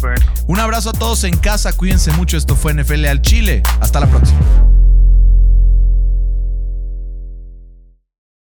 Un 0.49 0.59
abrazo 0.59 0.90
a 0.90 0.92
todos 0.92 1.22
en 1.22 1.36
casa, 1.36 1.72
cuídense 1.72 2.11
mucho. 2.12 2.36
Esto 2.36 2.57
fue 2.57 2.74
NFL 2.74 3.05
al 3.07 3.22
Chile. 3.22 3.62
Hasta 3.80 4.01
la 4.01 4.09
próxima. 4.09 4.40